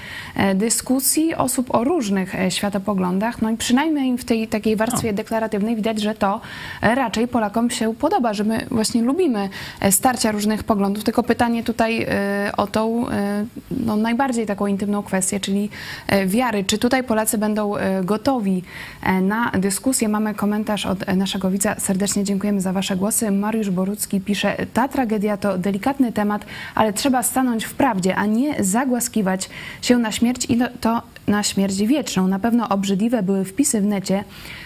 dyskusji 0.56 1.36
osób 1.36 1.76
o 1.76 1.84
różnych 1.84 2.36
e, 2.36 2.52
światopoglądach. 2.52 3.42
No 3.42 3.50
i 3.50 3.58
przynajmniej 3.58 4.18
w 4.18 4.26
tej 4.26 4.48
takiej 4.48 4.76
warstwie 4.76 5.14
deklaratywnej 5.14 5.76
widać, 5.76 6.02
że 6.02 6.16
to 6.16 6.42
e, 6.82 6.96
raczej 6.96 7.28
Polakom 7.28 7.70
się 7.70 7.96
podoba, 7.96 8.34
że 8.34 8.44
my 8.44 8.66
właśnie 8.72 9.02
lubimy 9.02 9.50
e, 9.80 9.92
starcia 9.92 10.32
różnych 10.32 10.64
poglądów. 10.64 11.04
Tylko 11.04 11.24
pytanie 11.24 11.64
tutaj 11.64 12.06
e, 12.10 12.52
o 12.58 12.68
tą 12.68 13.10
e, 13.10 13.46
no, 13.72 13.96
najbardziej 13.96 14.46
taką 14.46 14.68
intymną 14.68 15.04
kwestię, 15.04 15.40
czyli 15.40 15.70
e, 16.08 16.28
wiary. 16.28 16.64
Czy 16.64 16.78
tutaj 16.78 17.04
Polacy 17.04 17.38
będą 17.38 17.76
e, 17.76 18.04
gotowi 18.04 18.64
e, 19.04 19.22
na 19.22 19.52
dyskusję? 19.52 20.10
Mamy 20.10 20.34
komentarz 20.34 20.86
od 20.86 21.10
e, 21.10 21.16
naszego 21.16 21.52
widza. 21.52 21.76
Serdecznie 21.80 22.24
dziękujemy 22.24 22.62
za 22.62 22.74
Wasze 22.74 22.96
głosy. 22.96 23.32
Mariusz 23.32 23.70
Borucki 23.70 24.22
pisze, 24.22 24.56
ta 24.74 24.88
tragedia 24.88 25.38
to 25.38 25.58
delikatny 25.58 26.12
temat, 26.12 26.46
ale 26.76 26.94
trzeba 26.94 27.24
stanąć 27.24 27.66
w 27.66 27.74
prawdzie, 27.74 28.16
a 28.16 28.26
nie 28.26 28.64
zagłaskiwać 28.64 29.50
się 29.82 29.98
na 30.02 30.12
śmierć 30.12 30.46
i 30.50 30.58
to 30.82 31.02
na 31.28 31.44
śmierć 31.44 31.78
wieczną. 31.78 32.28
Na 32.28 32.40
pewno 32.40 32.70
obrzydliwe 32.70 33.24
były 33.24 33.46
wpisy 33.46 33.82
w 33.82 33.86
necie 33.86 34.24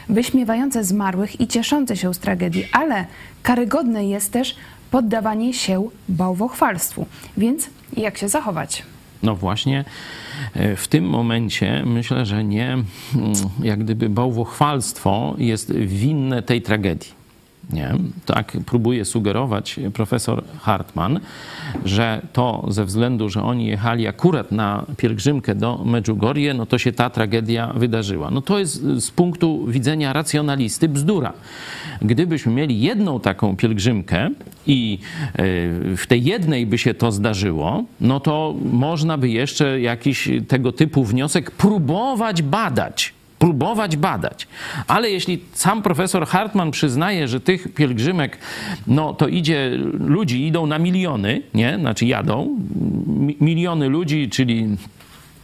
wyśmiewające 0.09 0.83
zmarłych 0.83 1.41
i 1.41 1.47
cieszące 1.47 1.97
się 1.97 2.13
z 2.13 2.19
tragedii, 2.19 2.67
ale 2.71 3.05
karygodne 3.43 4.05
jest 4.05 4.31
też 4.31 4.55
poddawanie 4.91 5.53
się 5.53 5.89
bałwochwalstwu. 6.09 7.05
Więc 7.37 7.69
jak 7.97 8.17
się 8.17 8.29
zachować? 8.29 8.83
No 9.23 9.35
właśnie 9.35 9.85
e, 10.53 10.75
w 10.75 10.87
tym 10.87 11.09
momencie 11.09 11.83
myślę, 11.85 12.25
że 12.25 12.43
nie 12.43 12.73
mm, 12.73 12.85
jak 13.63 13.83
gdyby 13.83 14.09
bałwochwalstwo 14.09 15.35
jest 15.37 15.73
winne 15.73 16.43
tej 16.43 16.61
tragedii. 16.61 17.24
Nie? 17.73 17.93
Tak 18.25 18.57
próbuje 18.65 19.05
sugerować 19.05 19.79
profesor 19.93 20.43
Hartman, 20.61 21.19
że 21.85 22.21
to 22.33 22.65
ze 22.69 22.85
względu, 22.85 23.29
że 23.29 23.43
oni 23.43 23.65
jechali 23.65 24.07
akurat 24.07 24.51
na 24.51 24.85
pielgrzymkę 24.97 25.55
do 25.55 25.83
Medjugorje, 25.85 26.53
no 26.53 26.65
to 26.65 26.77
się 26.77 26.91
ta 26.91 27.09
tragedia 27.09 27.73
wydarzyła. 27.75 28.31
No 28.31 28.41
to 28.41 28.59
jest 28.59 28.81
z 28.83 29.11
punktu 29.11 29.65
widzenia 29.67 30.13
racjonalisty 30.13 30.89
bzdura. 30.89 31.33
Gdybyśmy 32.01 32.51
mieli 32.51 32.81
jedną 32.81 33.19
taką 33.19 33.55
pielgrzymkę 33.55 34.29
i 34.67 34.99
e, 35.33 35.41
w 35.97 36.03
tej 36.07 36.23
jednej 36.23 36.65
by 36.65 36.77
się 36.77 36.93
to 36.93 37.11
zdarzyło, 37.11 37.83
no 38.01 38.19
to 38.19 38.55
można 38.71 39.17
by 39.17 39.29
jeszcze 39.29 39.81
jakiś 39.81 40.29
tego 40.47 40.71
typu 40.71 41.03
wniosek 41.03 41.51
próbować 41.51 42.41
badać 42.41 43.13
próbować 43.45 43.97
badać. 43.97 44.47
Ale 44.87 45.09
jeśli 45.09 45.39
sam 45.53 45.81
profesor 45.81 46.27
Hartman 46.27 46.71
przyznaje, 46.71 47.27
że 47.27 47.39
tych 47.39 47.73
pielgrzymek, 47.73 48.37
no 48.87 49.13
to 49.13 49.27
idzie, 49.27 49.71
ludzi 49.99 50.47
idą 50.47 50.65
na 50.67 50.79
miliony, 50.79 51.41
nie? 51.53 51.77
Znaczy 51.79 52.05
jadą, 52.05 52.57
mi- 53.07 53.37
miliony 53.41 53.89
ludzi, 53.89 54.29
czyli 54.29 54.67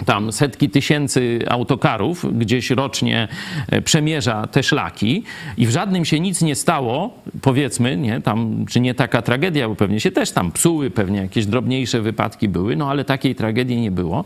tam 0.06 0.32
setki 0.32 0.70
tysięcy 0.70 1.40
autokarów 1.50 2.40
gdzieś 2.40 2.70
rocznie 2.70 3.28
e, 3.68 3.82
przemierza 3.82 4.48
te 4.48 4.64
szlaki 4.64 5.24
i 5.58 5.68
w 5.68 5.70
żadnym 5.70 6.06
się 6.06 6.20
nic 6.20 6.42
nie 6.42 6.56
stało, 6.56 7.14
powiedzmy, 7.42 7.98
nie, 7.98 8.22
tam, 8.22 8.66
czy 8.70 8.80
nie 8.80 8.94
taka 8.94 9.22
tragedia, 9.22 9.70
bo 9.70 9.76
pewnie 9.76 10.00
się 10.00 10.12
też 10.12 10.32
tam 10.32 10.52
psuły, 10.52 10.90
pewnie 10.90 11.20
jakieś 11.20 11.46
drobniejsze 11.46 12.02
wypadki 12.02 12.50
były, 12.50 12.76
no 12.76 12.90
ale 12.90 13.06
takiej 13.06 13.36
tragedii 13.36 13.78
nie 13.78 13.92
było, 13.92 14.24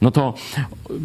no 0.00 0.10
to 0.10 0.34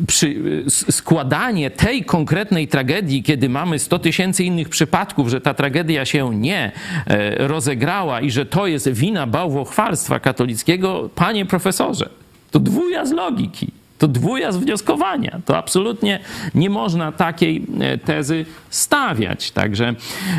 przy, 0.08 0.36
składanie 0.70 1.72
tej 1.72 2.06
konkretnej 2.06 2.68
tragedii, 2.68 3.24
kiedy 3.24 3.50
mamy 3.50 3.80
100 3.80 4.00
tysięcy 4.00 4.44
innych 4.44 4.70
przypadków, 4.70 5.30
że 5.30 5.42
ta 5.42 5.54
tragedia 5.54 6.06
się 6.06 6.36
nie 6.36 6.72
e, 7.08 7.48
rozegrała 7.48 8.22
i 8.22 8.32
że 8.32 8.46
to 8.46 8.68
jest 8.68 8.90
wina 8.90 9.28
bałwochwalstwa 9.28 10.20
katolickiego, 10.20 11.10
panie 11.16 11.46
profesorze, 11.46 12.10
to 12.52 12.60
dwuja 12.60 13.06
z 13.06 13.12
logiki. 13.12 13.81
To 14.02 14.08
dwuja 14.08 14.52
wnioskowania. 14.52 15.42
To 15.46 15.58
absolutnie 15.58 16.20
nie 16.56 16.70
można 16.70 17.12
takiej 17.12 17.66
e, 17.80 17.98
tezy 17.98 18.46
stawiać. 18.70 19.52
Także 19.52 19.96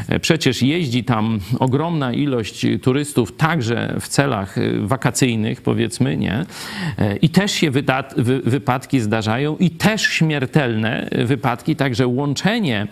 e, 0.09 0.20
przecież 0.20 0.62
jeździ 0.62 1.05
tam 1.05 1.38
ogromna 1.59 2.12
ilość 2.12 2.66
turystów 2.83 3.37
także 3.37 3.96
w 4.01 4.09
celach 4.09 4.59
e, 4.59 4.62
wakacyjnych, 4.79 5.62
powiedzmy, 5.62 6.16
nie? 6.16 6.44
E, 6.98 7.16
I 7.16 7.29
też 7.29 7.53
się 7.53 7.70
wypadki 8.44 9.01
zdarzają 9.01 9.57
i 9.57 9.70
też 9.70 10.03
śmiertelne 10.03 11.09
wypadki. 11.25 11.77
Także 11.77 12.07
łączenie, 12.07 12.87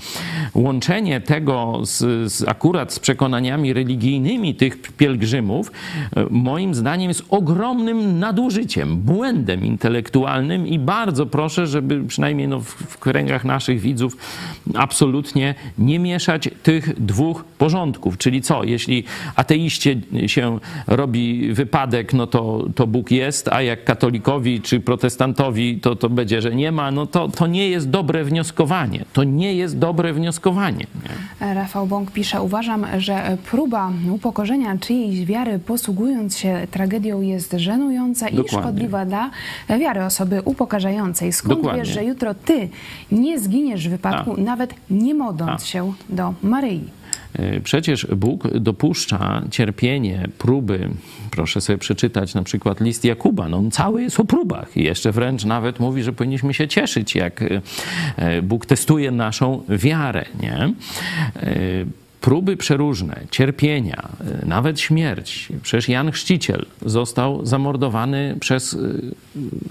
łączenie 0.54 1.20
tego 1.20 1.80
z, 1.82 2.32
z 2.32 2.48
akurat 2.48 2.92
z 2.92 2.98
przekonaniami 2.98 3.72
religijnymi 3.72 4.54
tych 4.54 4.92
pielgrzymów, 4.92 5.72
e, 6.16 6.26
moim 6.30 6.74
zdaniem 6.74 7.08
jest 7.08 7.24
ogromnym 7.28 8.18
nadużyciem, 8.18 8.96
błędem 8.96 9.64
intelektualnym 9.64 10.59
i 10.66 10.78
bardzo 10.78 11.26
proszę, 11.26 11.66
żeby 11.66 12.04
przynajmniej 12.04 12.48
no 12.48 12.60
w, 12.60 12.68
w 12.68 12.98
kręgach 12.98 13.44
naszych 13.44 13.80
widzów 13.80 14.16
absolutnie 14.74 15.54
nie 15.78 15.98
mieszać 15.98 16.48
tych 16.62 17.00
dwóch 17.00 17.44
porządków. 17.44 18.18
Czyli 18.18 18.42
co, 18.42 18.64
jeśli 18.64 19.04
ateiście 19.36 20.00
się 20.26 20.58
robi 20.86 21.52
wypadek, 21.52 22.12
no 22.12 22.26
to, 22.26 22.66
to 22.74 22.86
Bóg 22.86 23.10
jest, 23.10 23.48
a 23.48 23.62
jak 23.62 23.84
katolikowi 23.84 24.60
czy 24.60 24.80
protestantowi 24.80 25.80
to, 25.80 25.96
to 25.96 26.08
będzie, 26.08 26.42
że 26.42 26.54
nie 26.54 26.72
ma, 26.72 26.90
no 26.90 27.06
to, 27.06 27.28
to 27.28 27.46
nie 27.46 27.68
jest 27.68 27.90
dobre 27.90 28.24
wnioskowanie. 28.24 29.04
To 29.12 29.24
nie 29.24 29.54
jest 29.54 29.78
dobre 29.78 30.12
wnioskowanie. 30.12 30.86
Nie? 31.40 31.54
Rafał 31.54 31.86
Bąk 31.86 32.10
pisze, 32.10 32.42
uważam, 32.42 32.86
że 32.98 33.36
próba 33.50 33.92
upokorzenia 34.12 34.78
czyjejś 34.78 35.24
wiary 35.24 35.58
posługując 35.58 36.38
się 36.38 36.66
tragedią 36.70 37.20
jest 37.20 37.54
żenująca 37.56 38.28
i 38.28 38.36
Dokładnie. 38.36 38.58
szkodliwa 38.58 39.04
dla 39.04 39.30
wiary 39.68 40.04
osoby 40.04 40.42
upokarzającej. 40.50 41.32
Skąd 41.32 41.54
Dokładnie. 41.54 41.82
wiesz, 41.82 41.94
że 41.94 42.04
jutro 42.04 42.34
ty 42.34 42.68
nie 43.12 43.40
zginiesz 43.40 43.88
w 43.88 43.90
wypadku, 43.90 44.34
A. 44.38 44.40
nawet 44.40 44.74
nie 44.90 45.14
modląc 45.14 45.62
A. 45.62 45.66
się 45.66 45.92
do 46.08 46.34
Maryi? 46.42 46.84
E, 47.38 47.60
Przecież 47.60 48.06
Bóg 48.16 48.48
dopuszcza 48.58 49.42
cierpienie, 49.50 50.28
próby. 50.38 50.88
Proszę 51.30 51.60
sobie 51.60 51.78
przeczytać 51.78 52.34
na 52.34 52.42
przykład 52.42 52.80
list 52.80 53.04
Jakuba. 53.04 53.48
No, 53.48 53.56
on 53.56 53.70
cały 53.70 54.02
jest 54.02 54.20
o 54.20 54.24
próbach 54.24 54.76
i 54.76 54.84
jeszcze 54.84 55.12
wręcz 55.12 55.44
nawet 55.44 55.80
mówi, 55.80 56.02
że 56.02 56.12
powinniśmy 56.12 56.54
się 56.54 56.68
cieszyć, 56.68 57.14
jak 57.14 57.42
e, 58.16 58.42
Bóg 58.42 58.66
testuje 58.66 59.10
naszą 59.10 59.62
wiarę. 59.68 60.24
Nie? 60.42 60.72
Próby 62.20 62.56
przeróżne, 62.56 63.20
cierpienia, 63.30 64.08
e, 64.42 64.46
nawet 64.46 64.80
śmierć. 64.80 65.48
Przecież 65.62 65.88
Jan 65.88 66.10
Chrzciciel 66.10 66.66
został 66.86 67.46
zamordowany 67.46 68.36
przez 68.40 68.74
e, 68.74 68.78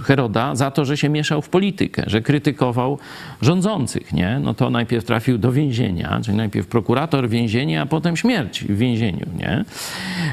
Heroda 0.03 0.55
za 0.55 0.71
to, 0.71 0.85
że 0.85 0.97
się 0.97 1.09
mieszał 1.09 1.41
w 1.41 1.49
politykę, 1.49 2.03
że 2.07 2.21
krytykował 2.21 2.99
rządzących. 3.41 4.13
Nie? 4.13 4.39
No 4.43 4.53
to 4.53 4.69
najpierw 4.69 5.05
trafił 5.05 5.37
do 5.37 5.51
więzienia, 5.51 6.19
czyli 6.25 6.37
najpierw 6.37 6.67
prokurator 6.67 7.29
więzienia, 7.29 7.81
a 7.81 7.85
potem 7.85 8.17
śmierć 8.17 8.63
w 8.63 8.77
więzieniu. 8.77 9.25
Nie? 9.37 9.65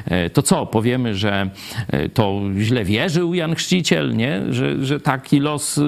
E, 0.04 0.30
To 0.30 0.42
co, 0.42 0.66
powiemy, 0.66 1.14
że 1.14 1.50
e, 1.88 2.08
to 2.08 2.40
źle 2.58 2.84
wierzył 2.84 3.34
Jan 3.34 3.54
Chrzciciel, 3.54 4.16
nie? 4.16 4.42
Że, 4.50 4.84
że 4.84 5.00
taki 5.00 5.40
los 5.40 5.78
y, 5.78 5.82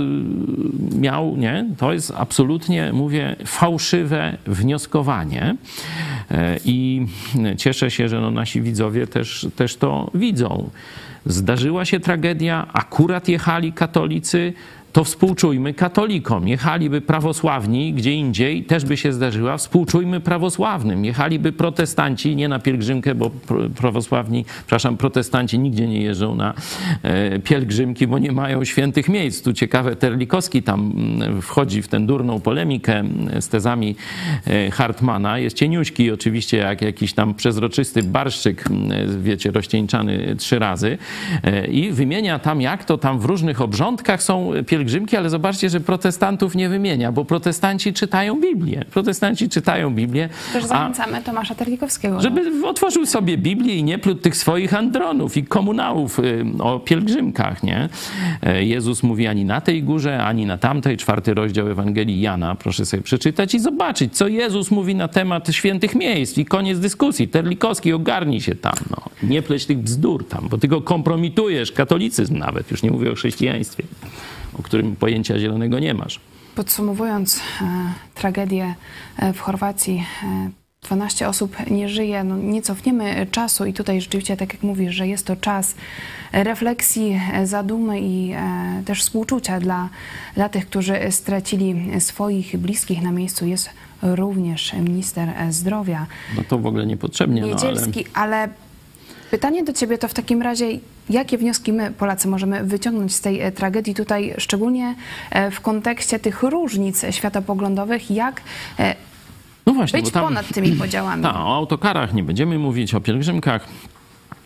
miał? 0.98 1.36
Nie? 1.36 1.66
To 1.76 1.92
jest 1.92 2.12
absolutnie, 2.16 2.92
mówię, 2.92 3.36
fałszywe 3.44 4.36
wnioskowanie. 4.46 5.56
I 6.64 7.06
cieszę 7.56 7.90
się, 7.90 8.08
że 8.08 8.20
no 8.20 8.30
nasi 8.30 8.62
widzowie 8.62 9.06
też, 9.06 9.46
też 9.56 9.76
to 9.76 10.10
widzą. 10.14 10.70
Zdarzyła 11.26 11.84
się 11.84 12.00
tragedia, 12.00 12.66
akurat 12.72 13.28
jechali 13.28 13.72
katolicy, 13.72 14.52
to 14.92 15.04
współczujmy 15.04 15.74
katolikom. 15.74 16.48
Jechaliby 16.48 17.00
prawosławni 17.00 17.92
gdzie 17.92 18.12
indziej, 18.12 18.64
też 18.64 18.84
by 18.84 18.96
się 18.96 19.12
zdarzyła, 19.12 19.56
współczujmy 19.56 20.20
prawosławnym. 20.20 21.04
Jechaliby 21.04 21.52
protestanci, 21.52 22.36
nie 22.36 22.48
na 22.48 22.58
pielgrzymkę, 22.58 23.14
bo 23.14 23.30
pr- 23.48 23.70
prawosławni, 23.70 24.44
przepraszam, 24.58 24.96
protestanci 24.96 25.58
nigdzie 25.58 25.88
nie 25.88 26.02
jeżdżą 26.02 26.34
na 26.34 26.54
e, 27.02 27.38
pielgrzymki, 27.38 28.06
bo 28.06 28.18
nie 28.18 28.32
mają 28.32 28.64
świętych 28.64 29.08
miejsc. 29.08 29.42
Tu 29.42 29.52
ciekawe, 29.52 29.96
Terlikowski 29.96 30.62
tam 30.62 30.92
mm, 31.20 31.42
wchodzi 31.42 31.82
w 31.82 31.88
tę 31.88 32.00
durną 32.00 32.40
polemikę 32.40 32.98
mm, 32.98 33.42
z 33.42 33.48
tezami 33.48 33.96
e, 34.46 34.70
Hartmana. 34.70 35.38
Jest 35.38 35.56
cieniuśki 35.56 36.10
oczywiście, 36.10 36.56
jak 36.56 36.82
jakiś 36.82 37.12
tam 37.12 37.34
przezroczysty 37.34 38.02
barszczyk, 38.02 38.66
mm, 38.66 39.22
wiecie, 39.22 39.50
rozcieńczany 39.50 40.36
trzy 40.38 40.58
razy 40.58 40.98
e, 41.42 41.66
i 41.66 41.92
wymienia 41.92 42.38
tam, 42.38 42.60
jak 42.60 42.84
to 42.84 42.98
tam 42.98 43.18
w 43.18 43.24
różnych 43.24 43.60
obrządkach 43.60 44.22
są 44.22 44.52
pielgrzymki, 44.66 44.77
ale 45.18 45.30
zobaczcie, 45.30 45.70
że 45.70 45.80
protestantów 45.80 46.54
nie 46.54 46.68
wymienia, 46.68 47.12
bo 47.12 47.24
protestanci 47.24 47.92
czytają 47.92 48.40
Biblię. 48.40 48.84
Protestanci 48.90 49.48
czytają 49.48 49.94
Biblię, 49.94 50.28
Też 50.52 50.64
zachęcamy 50.64 51.22
Tomasza 51.22 51.54
Terlikowskiego. 51.54 52.20
żeby 52.20 52.66
otworzył 52.66 53.06
sobie 53.06 53.38
Biblię 53.38 53.74
i 53.74 53.84
nie 53.84 53.98
plótł 53.98 54.20
tych 54.20 54.36
swoich 54.36 54.74
andronów 54.74 55.36
i 55.36 55.44
komunałów 55.44 56.18
y, 56.18 56.44
o 56.58 56.80
pielgrzymkach, 56.80 57.62
nie? 57.62 57.88
E, 58.42 58.64
Jezus 58.64 59.02
mówi 59.02 59.26
ani 59.26 59.44
na 59.44 59.60
tej 59.60 59.82
górze, 59.82 60.24
ani 60.24 60.46
na 60.46 60.58
tamtej, 60.58 60.96
czwarty 60.96 61.34
rozdział 61.34 61.68
Ewangelii 61.68 62.20
Jana, 62.20 62.54
proszę 62.54 62.86
sobie 62.86 63.02
przeczytać 63.02 63.54
i 63.54 63.60
zobaczyć, 63.60 64.16
co 64.16 64.28
Jezus 64.28 64.70
mówi 64.70 64.94
na 64.94 65.08
temat 65.08 65.48
świętych 65.50 65.94
miejsc 65.94 66.38
i 66.38 66.44
koniec 66.44 66.78
dyskusji. 66.78 67.28
Terlikowski, 67.28 67.92
ogarnij 67.92 68.40
się 68.40 68.54
tam, 68.54 68.74
no. 68.90 68.96
Nie 69.22 69.42
pleć 69.42 69.66
tych 69.66 69.78
bzdur 69.78 70.28
tam, 70.28 70.48
bo 70.50 70.58
ty 70.58 70.68
go 70.68 70.80
kompromitujesz, 70.80 71.72
katolicyzm 71.72 72.38
nawet, 72.38 72.70
już 72.70 72.82
nie 72.82 72.90
mówię 72.90 73.12
o 73.12 73.14
chrześcijaństwie. 73.14 73.84
O 74.58 74.62
którym 74.62 74.96
pojęcia 74.96 75.38
zielonego 75.38 75.78
nie 75.78 75.94
masz. 75.94 76.20
Podsumowując 76.54 77.36
e, 77.36 77.42
tragedię 78.14 78.74
e, 79.18 79.32
w 79.32 79.40
Chorwacji, 79.40 80.04
e, 80.24 80.50
12 80.82 81.28
osób 81.28 81.56
nie 81.70 81.88
żyje, 81.88 82.24
no 82.24 82.36
nie 82.36 82.62
cofniemy 82.62 83.26
czasu 83.30 83.66
i 83.66 83.72
tutaj 83.72 84.00
rzeczywiście, 84.00 84.36
tak 84.36 84.52
jak 84.52 84.62
mówisz, 84.62 84.94
że 84.94 85.08
jest 85.08 85.26
to 85.26 85.36
czas 85.36 85.74
refleksji, 86.32 87.20
e, 87.32 87.46
zadumy 87.46 88.00
i 88.00 88.32
e, 88.32 88.82
też 88.84 89.00
współczucia 89.00 89.60
dla, 89.60 89.88
dla 90.34 90.48
tych, 90.48 90.66
którzy 90.66 90.98
stracili 91.10 92.00
swoich 92.00 92.56
bliskich 92.56 93.02
na 93.02 93.12
miejscu. 93.12 93.46
Jest 93.46 93.70
również 94.02 94.72
minister 94.72 95.28
e, 95.28 95.52
zdrowia 95.52 96.06
No 96.36 96.42
to 96.48 96.58
w 96.58 96.66
ogóle 96.66 96.86
niepotrzebnie, 96.86 97.40
no 97.40 97.46
ale... 97.46 97.54
Niedzielski, 97.54 98.04
ale 98.14 98.48
pytanie 99.30 99.64
do 99.64 99.72
ciebie 99.72 99.98
to 99.98 100.08
w 100.08 100.14
takim 100.14 100.42
razie, 100.42 100.66
jakie 101.10 101.38
wnioski 101.38 101.72
my, 101.72 101.90
Polacy, 101.90 102.28
możemy 102.28 102.64
wyciągnąć 102.64 103.14
z 103.14 103.20
tej 103.20 103.40
e, 103.40 103.52
tragedii 103.52 103.94
tutaj, 103.94 104.34
szczególnie 104.38 104.94
e, 105.30 105.50
w 105.50 105.60
kontekście 105.60 106.18
tych 106.18 106.42
różnic 106.42 107.04
światopoglądowych, 107.10 108.10
jak 108.10 108.42
e, 108.78 108.94
No 109.66 109.74
właśnie, 109.74 110.02
być 110.02 110.10
tam... 110.10 110.24
ponad 110.24 110.54
tymi 110.54 110.72
podziałami? 110.72 111.22
Ta, 111.22 111.34
o 111.46 111.56
autokarach 111.56 112.14
nie 112.14 112.22
będziemy 112.22 112.58
mówić, 112.58 112.94
o 112.94 113.00
pielgrzymkach 113.00 113.68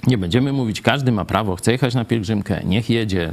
nie 0.06 0.18
będziemy 0.18 0.52
mówić. 0.52 0.80
Każdy 0.80 1.12
ma 1.12 1.24
prawo, 1.24 1.56
chce 1.56 1.72
jechać 1.72 1.94
na 1.94 2.04
pielgrzymkę, 2.04 2.60
niech 2.64 2.90
jedzie. 2.90 3.32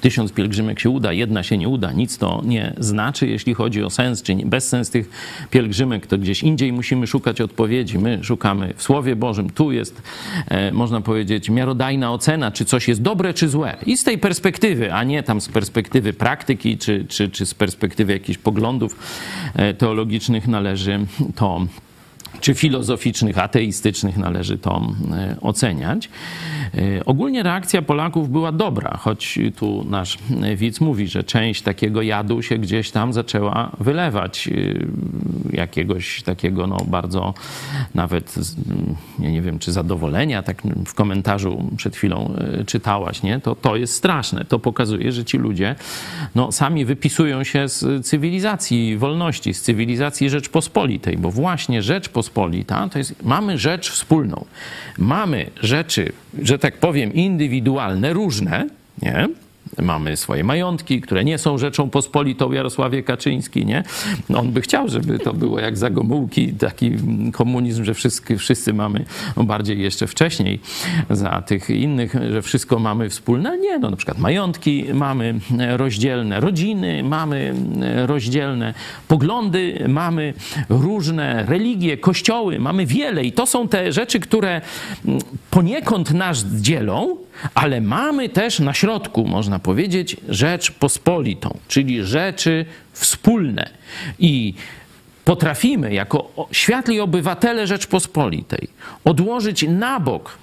Tysiąc 0.00 0.32
pielgrzymek 0.32 0.80
się 0.80 0.90
uda, 0.90 1.12
jedna 1.12 1.42
się 1.42 1.58
nie 1.58 1.68
uda. 1.68 1.92
Nic 1.92 2.18
to 2.18 2.42
nie 2.44 2.74
znaczy, 2.78 3.26
jeśli 3.26 3.54
chodzi 3.54 3.82
o 3.82 3.90
sens 3.90 4.22
czy 4.22 4.34
bezsens 4.34 4.90
tych 4.90 5.10
pielgrzymek, 5.50 6.06
to 6.06 6.18
gdzieś 6.18 6.42
indziej 6.42 6.72
musimy 6.72 7.06
szukać 7.06 7.40
odpowiedzi. 7.40 7.98
My 7.98 8.24
szukamy 8.24 8.74
w 8.76 8.82
Słowie 8.82 9.16
Bożym. 9.16 9.50
Tu 9.50 9.72
jest, 9.72 10.02
e, 10.48 10.72
można 10.72 11.00
powiedzieć, 11.00 11.50
miarodajna 11.50 12.12
ocena, 12.12 12.50
czy 12.50 12.64
coś 12.64 12.88
jest 12.88 13.02
dobre, 13.02 13.34
czy 13.34 13.48
złe. 13.48 13.76
I 13.86 13.96
z 13.96 14.04
tej 14.04 14.18
perspektywy, 14.18 14.92
a 14.92 15.04
nie 15.04 15.22
tam 15.22 15.40
z 15.40 15.48
perspektywy 15.48 16.12
praktyki, 16.12 16.78
czy, 16.78 17.04
czy, 17.08 17.28
czy 17.28 17.46
z 17.46 17.54
perspektywy 17.54 18.12
jakichś 18.12 18.38
poglądów 18.38 18.96
e, 19.54 19.74
teologicznych 19.74 20.48
należy 20.48 21.06
to 21.34 21.66
czy 22.40 22.54
filozoficznych, 22.54 23.38
ateistycznych 23.38 24.16
należy 24.16 24.58
to 24.58 24.82
e, 25.12 25.36
oceniać. 25.40 26.08
E, 26.74 27.04
Ogólnie 27.04 27.42
reakcja 27.42 27.82
Polaków 27.82 28.30
była 28.30 28.52
dobra, 28.52 28.96
choć 29.00 29.38
tu 29.56 29.84
nasz 29.90 30.18
e, 30.42 30.56
widz 30.56 30.80
mówi, 30.80 31.08
że 31.08 31.24
część 31.24 31.62
takiego 31.62 32.02
jadu 32.02 32.42
się 32.42 32.58
gdzieś 32.58 32.90
tam 32.90 33.12
zaczęła 33.12 33.70
wylewać. 33.80 34.48
Jakiegoś 35.52 36.22
takiego 36.22 36.66
no, 36.66 36.76
bardzo 36.86 37.34
nawet, 37.94 38.30
z- 38.30 38.56
ja 39.18 39.30
nie 39.30 39.42
wiem, 39.42 39.58
czy 39.58 39.72
zadowolenia, 39.72 40.42
tak 40.42 40.62
w 40.86 40.94
komentarzu 40.94 41.70
przed 41.76 41.96
chwilą 41.96 42.34
czytałaś, 42.66 43.22
nie? 43.22 43.40
To, 43.40 43.54
to 43.54 43.76
jest 43.76 43.94
straszne. 43.94 44.44
To 44.44 44.58
pokazuje, 44.58 45.12
że 45.12 45.24
ci 45.24 45.38
ludzie 45.38 45.74
no, 46.34 46.52
sami 46.52 46.84
wypisują 46.84 47.44
się 47.44 47.68
z 47.68 48.06
cywilizacji 48.06 48.96
wolności, 48.96 49.54
z 49.54 49.62
cywilizacji 49.62 50.30
Rzeczpospolitej, 50.30 51.18
bo 51.18 51.30
właśnie 51.30 51.82
Rzeczpospolita 52.28 52.88
to 52.88 52.98
jest, 52.98 53.22
mamy 53.22 53.58
rzecz 53.58 53.90
wspólną. 53.90 54.44
Mamy 54.98 55.50
rzeczy, 55.62 56.12
że 56.42 56.58
tak 56.58 56.76
powiem, 56.76 57.14
indywidualne, 57.14 58.12
różne, 58.12 58.66
nie? 59.02 59.28
Mamy 59.82 60.16
swoje 60.16 60.44
majątki, 60.44 61.00
które 61.00 61.24
nie 61.24 61.38
są 61.38 61.58
rzeczą 61.58 61.90
pospolitą 61.90 62.52
Jarosławie 62.52 63.02
Kaczyński, 63.02 63.66
nie? 63.66 63.82
On 64.34 64.52
by 64.52 64.60
chciał, 64.60 64.88
żeby 64.88 65.18
to 65.18 65.34
było 65.34 65.60
jak 65.60 65.76
za 65.76 65.90
Gomułki, 65.90 66.52
taki 66.52 66.92
komunizm, 67.32 67.84
że 67.84 67.94
wszyscy, 67.94 68.38
wszyscy 68.38 68.74
mamy, 68.74 69.04
no 69.36 69.44
bardziej 69.44 69.82
jeszcze 69.82 70.06
wcześniej, 70.06 70.60
za 71.10 71.42
tych 71.42 71.70
innych, 71.70 72.14
że 72.32 72.42
wszystko 72.42 72.78
mamy 72.78 73.10
wspólne. 73.10 73.58
Nie, 73.58 73.78
no 73.78 73.90
na 73.90 73.96
przykład 73.96 74.18
majątki 74.18 74.84
mamy 74.94 75.34
rozdzielne, 75.76 76.40
rodziny 76.40 77.02
mamy 77.02 77.54
rozdzielne, 78.06 78.74
poglądy 79.08 79.84
mamy 79.88 80.34
różne, 80.68 81.44
religie, 81.48 81.96
kościoły 81.96 82.58
mamy 82.58 82.86
wiele 82.86 83.24
i 83.24 83.32
to 83.32 83.46
są 83.46 83.68
te 83.68 83.92
rzeczy, 83.92 84.20
które 84.20 84.60
poniekąd 85.58 86.10
nas 86.10 86.44
dzielą, 86.44 87.16
ale 87.54 87.80
mamy 87.80 88.28
też 88.28 88.60
na 88.60 88.74
środku, 88.74 89.24
można 89.26 89.58
powiedzieć, 89.58 90.16
rzecz 90.28 90.70
pospolitą, 90.72 91.58
czyli 91.68 92.04
rzeczy 92.04 92.64
wspólne. 92.92 93.70
I 94.18 94.54
potrafimy 95.24 95.94
jako 95.94 96.48
światli 96.52 97.00
obywatele 97.00 97.66
Rzeczpospolitej 97.66 98.68
odłożyć 99.04 99.64
na 99.68 100.00
bok 100.00 100.38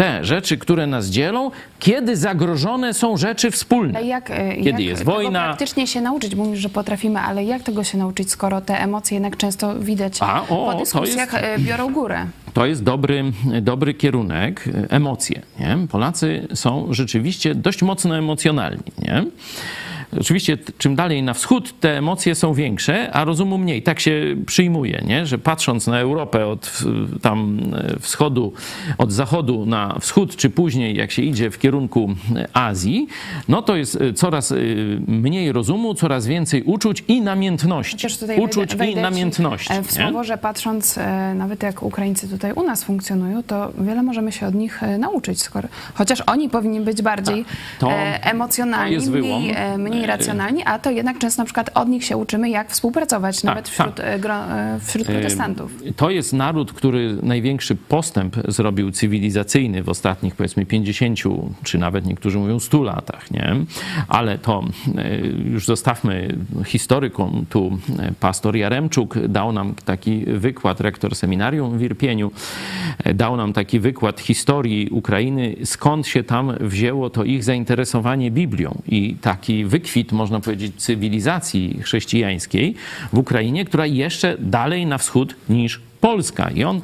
te 0.00 0.24
rzeczy, 0.24 0.58
które 0.58 0.86
nas 0.86 1.06
dzielą, 1.06 1.50
kiedy 1.78 2.16
zagrożone 2.16 2.94
są 2.94 3.16
rzeczy 3.16 3.50
wspólne. 3.50 3.98
Ale 3.98 4.06
jak, 4.08 4.30
e, 4.30 4.48
Kiedy 4.56 4.70
jak 4.70 4.80
jest 4.80 5.04
wojna. 5.04 5.44
praktycznie 5.44 5.86
się 5.86 6.00
nauczyć? 6.00 6.34
Bo 6.34 6.44
mówisz, 6.44 6.60
że 6.60 6.68
potrafimy, 6.68 7.20
ale 7.20 7.44
jak 7.44 7.62
tego 7.62 7.84
się 7.84 7.98
nauczyć, 7.98 8.30
skoro 8.30 8.60
te 8.60 8.80
emocje 8.82 9.14
jednak 9.14 9.36
często 9.36 9.78
widać 9.80 10.18
A, 10.20 10.42
o, 10.42 10.72
po 10.72 10.78
dyskusjach 10.78 11.32
jest- 11.32 11.44
e, 11.44 11.58
biorą 11.58 11.92
górę? 11.92 12.26
To 12.52 12.66
jest 12.66 12.82
dobry, 12.84 13.24
dobry 13.62 13.94
kierunek, 13.94 14.64
emocje. 14.88 15.42
Nie? 15.58 15.78
Polacy 15.90 16.48
są 16.54 16.86
rzeczywiście 16.90 17.54
dość 17.54 17.82
mocno 17.82 18.16
emocjonalni. 18.18 18.82
Nie? 18.98 19.24
Oczywiście 20.20 20.58
czym 20.78 20.96
dalej 20.96 21.22
na 21.22 21.34
wschód, 21.34 21.80
te 21.80 21.98
emocje 21.98 22.34
są 22.34 22.54
większe, 22.54 23.12
a 23.12 23.24
rozumu 23.24 23.58
mniej. 23.58 23.82
Tak 23.82 24.00
się 24.00 24.36
przyjmuje, 24.46 25.02
nie? 25.06 25.26
że 25.26 25.38
patrząc 25.38 25.86
na 25.86 26.00
Europę 26.00 26.46
od 26.46 26.82
tam 27.22 27.60
e, 27.74 28.00
wschodu, 28.00 28.52
od 28.98 29.12
zachodu 29.12 29.66
na 29.66 29.98
wschód, 30.00 30.36
czy 30.36 30.50
później 30.50 30.96
jak 30.96 31.10
się 31.10 31.22
idzie 31.22 31.50
w 31.50 31.58
kierunku 31.58 32.14
Azji, 32.52 33.06
no 33.48 33.62
to 33.62 33.76
jest 33.76 34.00
e, 34.00 34.12
coraz 34.12 34.52
e, 34.52 34.56
mniej 35.06 35.52
rozumu, 35.52 35.94
coraz 35.94 36.26
więcej 36.26 36.62
uczuć 36.62 37.04
i 37.08 37.20
namiętności. 37.20 38.06
Uczuć 38.38 38.76
wejdę, 38.76 38.92
i 38.92 38.94
ci, 38.94 39.00
namiętności. 39.00 39.74
W 39.82 39.92
słowo, 39.92 40.24
że 40.24 40.38
patrząc 40.38 40.98
nawet 41.34 41.62
jak 41.62 41.82
Ukraińcy 41.82 42.28
tutaj 42.28 42.52
u 42.52 42.62
nas 42.62 42.84
funkcjonują, 42.84 43.42
to 43.42 43.72
wiele 43.78 44.02
możemy 44.02 44.32
się 44.32 44.46
od 44.46 44.54
nich 44.54 44.80
nauczyć, 44.98 45.42
skoro, 45.42 45.68
chociaż 45.94 46.20
oni 46.26 46.48
powinni 46.48 46.80
być 46.80 47.02
bardziej 47.02 47.44
Tak, 47.44 47.54
to- 47.78 47.90
emocjonalni, 48.22 48.96
to 48.96 49.10
mniej, 49.10 49.50
e, 49.50 49.78
mniej 50.00 50.08
racjonalni, 50.08 50.62
a 50.64 50.78
to 50.78 50.90
jednak 50.90 51.18
często 51.18 51.42
na 51.42 51.44
przykład 51.44 51.70
od 51.74 51.88
nich 51.88 52.04
się 52.04 52.16
uczymy, 52.16 52.50
jak 52.50 52.70
współpracować, 52.70 53.42
nawet 53.42 53.68
wśród, 53.68 53.94
tak. 53.94 54.06
e, 54.06 54.18
gro, 54.18 54.34
e, 54.34 54.80
wśród 54.80 55.06
protestantów. 55.06 55.72
To 55.96 56.10
jest 56.10 56.32
naród, 56.32 56.72
który 56.72 57.16
największy 57.22 57.74
postęp 57.76 58.36
zrobił 58.48 58.90
cywilizacyjny 58.90 59.82
w 59.82 59.88
ostatnich 59.88 60.34
powiedzmy 60.34 60.66
50, 60.66 61.18
czy 61.62 61.78
nawet 61.78 62.06
niektórzy 62.06 62.38
mówią 62.38 62.60
100 62.60 62.82
latach, 62.82 63.30
nie? 63.30 63.56
Ale 64.08 64.38
to 64.38 64.64
e, 64.96 65.18
już 65.26 65.66
zostawmy 65.66 66.38
historykom. 66.64 67.46
Tu 67.50 67.78
pastor 68.20 68.56
Jaremczuk 68.56 69.18
dał 69.28 69.52
nam 69.52 69.74
taki 69.84 70.24
wykład, 70.26 70.80
rektor 70.80 71.14
seminarium 71.14 71.78
w 71.78 71.82
Irpieniu, 71.82 72.30
dał 73.14 73.36
nam 73.36 73.52
taki 73.52 73.80
wykład 73.80 74.20
historii 74.20 74.88
Ukrainy, 74.90 75.56
skąd 75.64 76.06
się 76.06 76.24
tam 76.24 76.52
wzięło 76.60 77.10
to 77.10 77.24
ich 77.24 77.44
zainteresowanie 77.44 78.30
Biblią 78.30 78.82
i 78.86 79.14
taki 79.20 79.64
wykwit, 79.64 79.89
można 80.12 80.40
powiedzieć, 80.40 80.72
cywilizacji 80.76 81.80
chrześcijańskiej 81.82 82.74
w 83.12 83.18
Ukrainie, 83.18 83.64
która 83.64 83.86
jeszcze 83.86 84.36
dalej 84.38 84.86
na 84.86 84.98
wschód 84.98 85.34
niż 85.48 85.80
Polska. 86.00 86.50
I 86.50 86.64
on 86.64 86.80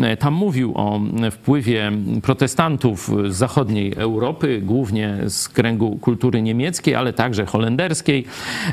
e, 0.00 0.16
tam 0.16 0.34
mówił 0.34 0.72
o 0.76 1.00
wpływie 1.30 1.92
protestantów 2.22 3.10
z 3.28 3.34
zachodniej 3.34 3.94
Europy, 3.96 4.60
głównie 4.64 5.18
z 5.26 5.48
kręgu 5.48 5.98
kultury 5.98 6.42
niemieckiej, 6.42 6.94
ale 6.94 7.12
także 7.12 7.46
holenderskiej 7.46 8.24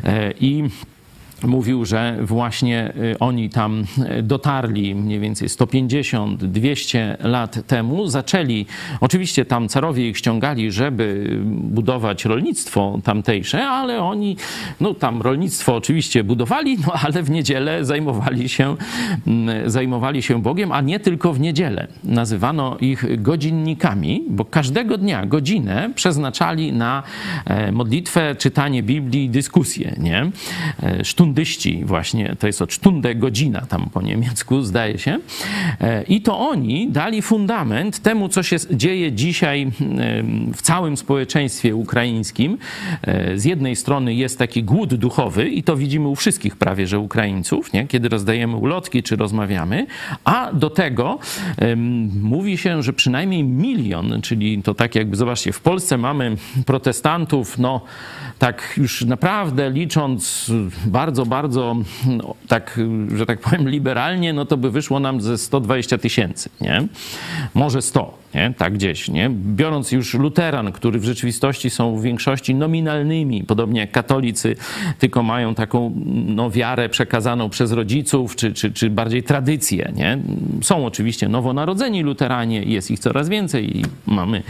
e, 0.04 0.32
i 0.32 0.64
mówił, 1.44 1.86
że 1.86 2.18
właśnie 2.22 2.94
y, 3.14 3.20
oni 3.20 3.50
tam 3.50 3.84
y, 4.20 4.24
dotarli 4.24 4.96
mniej 4.96 5.20
więcej 5.20 5.48
150-200 5.48 6.98
lat 7.28 7.68
temu, 7.68 8.08
zaczęli, 8.08 8.66
oczywiście 9.02 9.46
tam 9.46 9.68
carowie 9.68 10.10
ich 10.10 10.18
ściągali, 10.18 10.72
żeby 10.72 11.38
budować 11.46 12.26
rolnictwo 12.26 13.00
tamtejsze, 13.04 13.68
ale 13.68 14.00
oni, 14.00 14.38
no 14.82 14.94
tam 14.94 15.22
rolnictwo 15.22 15.76
oczywiście 15.76 16.24
budowali, 16.24 16.78
no 16.88 16.94
ale 17.04 17.24
w 17.24 17.30
niedzielę 17.30 17.86
zajmowali 17.86 18.50
się, 18.50 18.76
mm, 19.28 19.70
zajmowali 19.70 20.22
się 20.22 20.42
Bogiem, 20.42 20.72
a 20.72 20.82
nie 20.82 21.00
tylko 21.00 21.34
w 21.34 21.40
niedzielę. 21.40 21.88
Nazywano 22.04 22.78
ich 22.78 23.22
godzinnikami, 23.22 24.24
bo 24.30 24.46
każdego 24.46 24.98
dnia 24.98 25.26
godzinę 25.26 25.92
przeznaczali 25.96 26.74
na 26.74 27.04
e, 27.46 27.72
modlitwę, 27.72 28.36
czytanie 28.36 28.84
Biblii, 28.84 29.30
dyskusję, 29.30 29.96
nie? 29.98 30.32
E, 30.84 31.06
Sztun 31.06 31.27
sztundyści 31.28 31.86
właśnie, 31.86 32.36
to 32.40 32.48
jest 32.48 32.62
od 32.62 32.74
Stunde 32.74 33.16
godzina 33.16 33.62
tam 33.62 33.90
po 33.94 34.02
niemiecku 34.02 34.62
zdaje 34.62 34.98
się. 34.98 35.20
E, 35.82 36.04
I 36.04 36.22
to 36.22 36.40
oni 36.40 36.90
dali 36.92 37.22
fundament 37.22 38.00
temu, 38.00 38.30
co 38.30 38.44
się 38.44 38.56
dzieje 38.72 39.12
dzisiaj 39.12 39.72
w 40.54 40.62
całym 40.62 40.98
społeczeństwie 40.98 41.76
ukraińskim. 41.76 42.58
Z 43.36 43.46
jednej 43.46 43.76
strony 43.76 44.14
jest 44.14 44.40
taki 44.40 44.64
głód 44.64 44.96
duchowy 44.96 45.50
i 45.50 45.64
to 45.64 45.76
widzimy 45.76 46.08
u 46.08 46.16
wszystkich 46.16 46.56
prawie, 46.56 46.88
że 46.88 47.00
Ukraińców, 47.00 47.74
nie? 47.74 47.88
kiedy 47.88 48.10
rozdajemy 48.10 48.56
ulotki 48.56 49.04
czy 49.04 49.16
rozmawiamy, 49.16 49.88
a 50.24 50.54
do 50.54 50.70
tego 50.70 51.20
mówi 52.22 52.58
się, 52.58 52.84
że 52.84 52.94
przynajmniej 52.94 53.44
milion, 53.44 54.22
czyli 54.22 54.64
to 54.64 54.74
tak 54.74 54.96
jakby, 54.96 55.16
zobaczcie, 55.16 55.52
w 55.52 55.62
Polsce 55.62 55.98
mamy 55.98 56.38
protestantów, 56.66 57.58
no 57.58 57.82
tak 58.40 58.74
już 58.78 59.06
naprawdę 59.06 59.72
licząc 59.72 60.52
bardzo, 60.86 61.17
bardzo 61.26 61.76
no, 62.08 62.36
tak, 62.48 62.80
że 63.16 63.26
tak 63.26 63.40
powiem 63.40 63.70
liberalnie, 63.70 64.34
no 64.34 64.46
to 64.46 64.58
by 64.58 64.72
wyszło 64.72 65.00
nam 65.00 65.22
ze 65.22 65.38
120 65.38 65.98
tysięcy, 65.98 66.50
nie? 66.62 66.88
Może 67.54 67.82
100 67.82 68.28
nie? 68.36 68.54
tak 68.58 68.74
gdzieś, 68.74 69.10
nie? 69.10 69.30
biorąc 69.30 69.92
już 69.92 70.14
luteran, 70.14 70.72
który 70.72 71.00
w 71.00 71.04
rzeczywistości 71.04 71.70
są 71.70 71.98
w 71.98 72.02
większości 72.02 72.56
nominalnymi, 72.56 73.44
podobnie 73.44 73.80
jak 73.80 73.92
katolicy, 73.92 74.56
tylko 75.00 75.24
mają 75.24 75.56
taką 75.56 75.94
no, 76.26 76.52
wiarę 76.52 76.90
przekazaną 76.90 77.50
przez 77.50 77.72
rodziców, 77.72 78.36
czy, 78.36 78.54
czy, 78.54 78.72
czy 78.72 78.90
bardziej 78.90 79.24
tradycję. 79.24 79.92
Nie? 79.96 80.18
Są 80.62 80.86
oczywiście 80.86 81.30
nowonarodzeni 81.30 82.04
luteranie, 82.04 82.64
jest 82.64 82.92
ich 82.92 83.00
coraz 83.00 83.30
więcej 83.30 83.78
i 83.78 83.84
mamy 84.06 84.44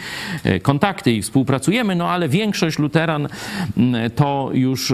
e, 0.43 0.59
kontakty 0.59 1.11
i 1.11 1.22
współpracujemy, 1.22 1.95
no 1.95 2.09
ale 2.09 2.30
większość 2.30 2.80
luteran 2.80 3.28
to 4.15 4.49
już 4.53 4.93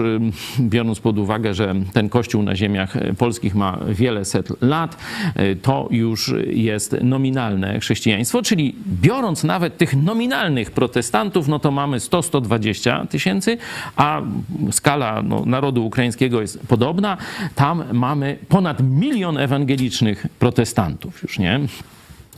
biorąc 0.60 1.00
pod 1.00 1.18
uwagę, 1.18 1.54
że 1.54 1.63
ten 1.92 2.08
kościół 2.08 2.42
na 2.42 2.56
ziemiach 2.56 2.96
e, 2.96 3.14
polskich 3.14 3.54
ma 3.54 3.78
wiele 3.88 4.24
set 4.24 4.62
lat, 4.62 4.96
e, 5.34 5.56
to 5.56 5.88
już 5.90 6.34
jest 6.46 6.96
nominalne 7.02 7.80
chrześcijaństwo, 7.80 8.42
czyli 8.42 8.74
biorąc 9.02 9.44
nawet 9.44 9.76
tych 9.76 9.96
nominalnych 9.96 10.70
protestantów, 10.70 11.48
no 11.48 11.58
to 11.58 11.70
mamy 11.70 11.98
100-120 11.98 13.06
tysięcy, 13.06 13.58
a 13.96 14.22
skala 14.70 15.22
no, 15.22 15.42
narodu 15.46 15.86
ukraińskiego 15.86 16.40
jest 16.40 16.66
podobna. 16.68 17.16
Tam 17.54 17.84
mamy 17.92 18.38
ponad 18.48 18.82
milion 18.82 19.38
ewangelicznych 19.38 20.26
protestantów 20.38 21.22
już, 21.22 21.38
nie? 21.38 21.60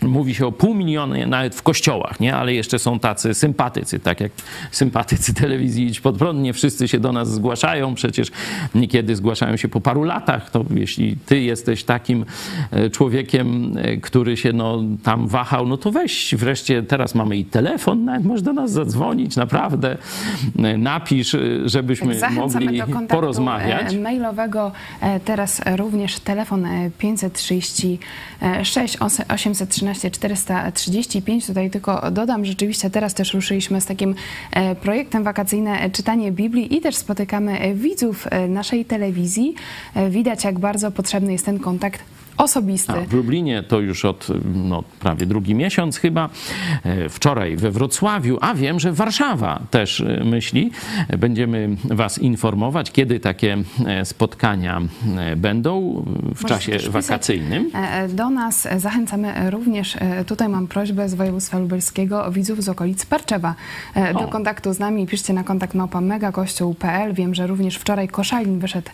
Mówi 0.02 0.34
się 0.34 0.46
o 0.46 0.52
pół 0.52 0.74
miliona 0.74 1.26
nawet 1.26 1.54
w 1.54 1.62
kościołach, 1.62 2.20
nie? 2.20 2.36
ale 2.36 2.54
jeszcze 2.54 2.78
są 2.78 2.98
tacy 2.98 3.34
sympatycy, 3.34 3.98
tak 4.00 4.20
jak 4.20 4.32
sympatycy 4.70 5.34
telewizji 5.34 5.86
Idź 5.86 6.00
Pod 6.00 6.18
Prąd. 6.18 6.40
Nie 6.40 6.52
wszyscy 6.52 6.88
się 6.88 7.00
do 7.00 7.12
nas 7.12 7.30
zgłaszają, 7.30 7.94
przecież 7.94 8.28
niekiedy 8.74 9.16
zgłaszają 9.16 9.56
się 9.56 9.68
po 9.68 9.80
paru 9.80 10.04
latach. 10.04 10.50
To 10.50 10.64
jeśli 10.70 11.16
ty 11.26 11.40
jesteś 11.40 11.84
takim 11.84 12.24
e, 12.70 12.90
człowiekiem, 12.90 13.72
e, 13.76 13.96
który 13.96 14.36
się 14.36 14.52
no, 14.52 14.82
tam 15.02 15.28
wahał, 15.28 15.66
no 15.66 15.76
to 15.76 15.92
weź 15.92 16.34
wreszcie, 16.34 16.82
teraz 16.82 17.14
mamy 17.14 17.36
i 17.36 17.44
telefon, 17.44 18.04
nawet 18.04 18.24
możesz 18.24 18.42
do 18.42 18.52
nas 18.52 18.72
zadzwonić, 18.72 19.36
naprawdę. 19.36 19.96
E, 20.58 20.78
napisz, 20.78 21.36
żebyśmy 21.64 22.16
tak, 22.16 22.32
mogli 22.32 22.78
do 22.78 22.86
porozmawiać. 23.08 23.96
mailowego. 23.96 24.72
Teraz 25.24 25.62
również 25.76 26.20
telefon 26.20 26.66
536 26.98 28.96
813 29.28 29.85
435. 29.94 31.46
Tutaj 31.46 31.70
tylko 31.70 32.10
dodam, 32.10 32.44
rzeczywiście 32.44 32.90
teraz 32.90 33.14
też 33.14 33.34
ruszyliśmy 33.34 33.80
z 33.80 33.86
takim 33.86 34.14
e, 34.50 34.74
projektem 34.74 35.24
wakacyjne 35.24 35.90
Czytanie 35.90 36.32
Biblii 36.32 36.76
i 36.76 36.80
też 36.80 36.96
spotykamy 36.96 37.74
widzów 37.74 38.26
e, 38.30 38.48
naszej 38.48 38.84
telewizji. 38.84 39.54
E, 39.94 40.10
widać, 40.10 40.44
jak 40.44 40.58
bardzo 40.58 40.90
potrzebny 40.90 41.32
jest 41.32 41.44
ten 41.44 41.58
kontakt 41.58 42.02
osobisty. 42.36 42.92
A 42.92 43.00
w 43.00 43.12
Lublinie 43.12 43.62
to 43.62 43.80
już 43.80 44.04
od 44.04 44.28
no, 44.54 44.84
prawie 45.00 45.26
drugi 45.26 45.54
miesiąc 45.54 45.98
chyba. 45.98 46.28
E, 46.84 47.08
wczoraj 47.08 47.56
we 47.56 47.70
Wrocławiu, 47.70 48.38
a 48.40 48.54
wiem, 48.54 48.80
że 48.80 48.92
Warszawa 48.92 49.60
też 49.70 50.00
e, 50.00 50.24
myśli. 50.24 50.70
Będziemy 51.18 51.76
Was 51.84 52.18
informować, 52.18 52.92
kiedy 52.92 53.20
takie 53.20 53.56
e, 53.86 54.04
spotkania 54.04 54.82
będą 55.36 56.04
w 56.34 56.44
czasie 56.44 56.78
wakacyjnym. 56.90 57.70
Do 58.08 58.30
nas 58.30 58.68
zachęcamy 58.76 59.50
również, 59.50 59.96
tutaj 60.26 60.48
mam 60.48 60.66
prośbę 60.66 61.08
z 61.08 61.14
województwa 61.14 61.58
lubelskiego, 61.58 62.32
widzów 62.32 62.62
z 62.62 62.68
okolic 62.68 63.06
Parczewa. 63.06 63.54
Do 64.14 64.20
o. 64.20 64.28
kontaktu 64.28 64.72
z 64.72 64.78
nami 64.78 65.06
piszcie 65.06 65.32
na 65.32 65.44
kontakt 65.44 65.74
małpa 65.74 66.00
megakościół.pl. 66.00 67.14
Wiem, 67.14 67.34
że 67.34 67.46
również 67.46 67.76
wczoraj 67.76 68.08
Koszalin 68.08 68.58
wyszedł 68.58 68.90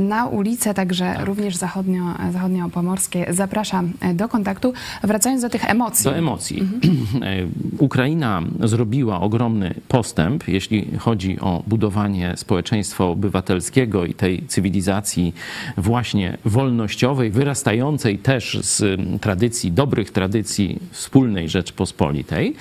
na 0.00 0.26
ulicę, 0.26 0.74
także 0.74 1.14
tak. 1.16 1.26
również 1.26 1.56
zachodnio, 1.56 2.14
zachodnio 2.32 2.61
Pomorskie 2.70 3.26
zapraszam 3.30 3.92
e, 4.00 4.14
do 4.14 4.28
kontaktu. 4.28 4.72
Wracając 5.02 5.42
do 5.42 5.50
tych 5.50 5.70
emocji. 5.70 6.04
Do 6.04 6.16
emocji. 6.16 6.60
Mhm. 6.60 6.82
E, 7.22 7.46
Ukraina 7.78 8.42
zrobiła 8.60 9.20
ogromny 9.20 9.74
postęp, 9.88 10.48
jeśli 10.48 10.98
chodzi 10.98 11.40
o 11.40 11.62
budowanie 11.66 12.34
społeczeństwa 12.36 13.04
obywatelskiego 13.04 14.04
i 14.04 14.14
tej 14.14 14.46
cywilizacji 14.46 15.34
właśnie 15.76 16.38
wolnościowej, 16.44 17.30
wyrastającej 17.30 18.18
też 18.18 18.58
z 18.62 19.00
tradycji, 19.20 19.72
dobrych 19.72 20.10
tradycji 20.10 20.78
wspólnej 20.90 21.48
Rzeczpospolitej. 21.48 22.54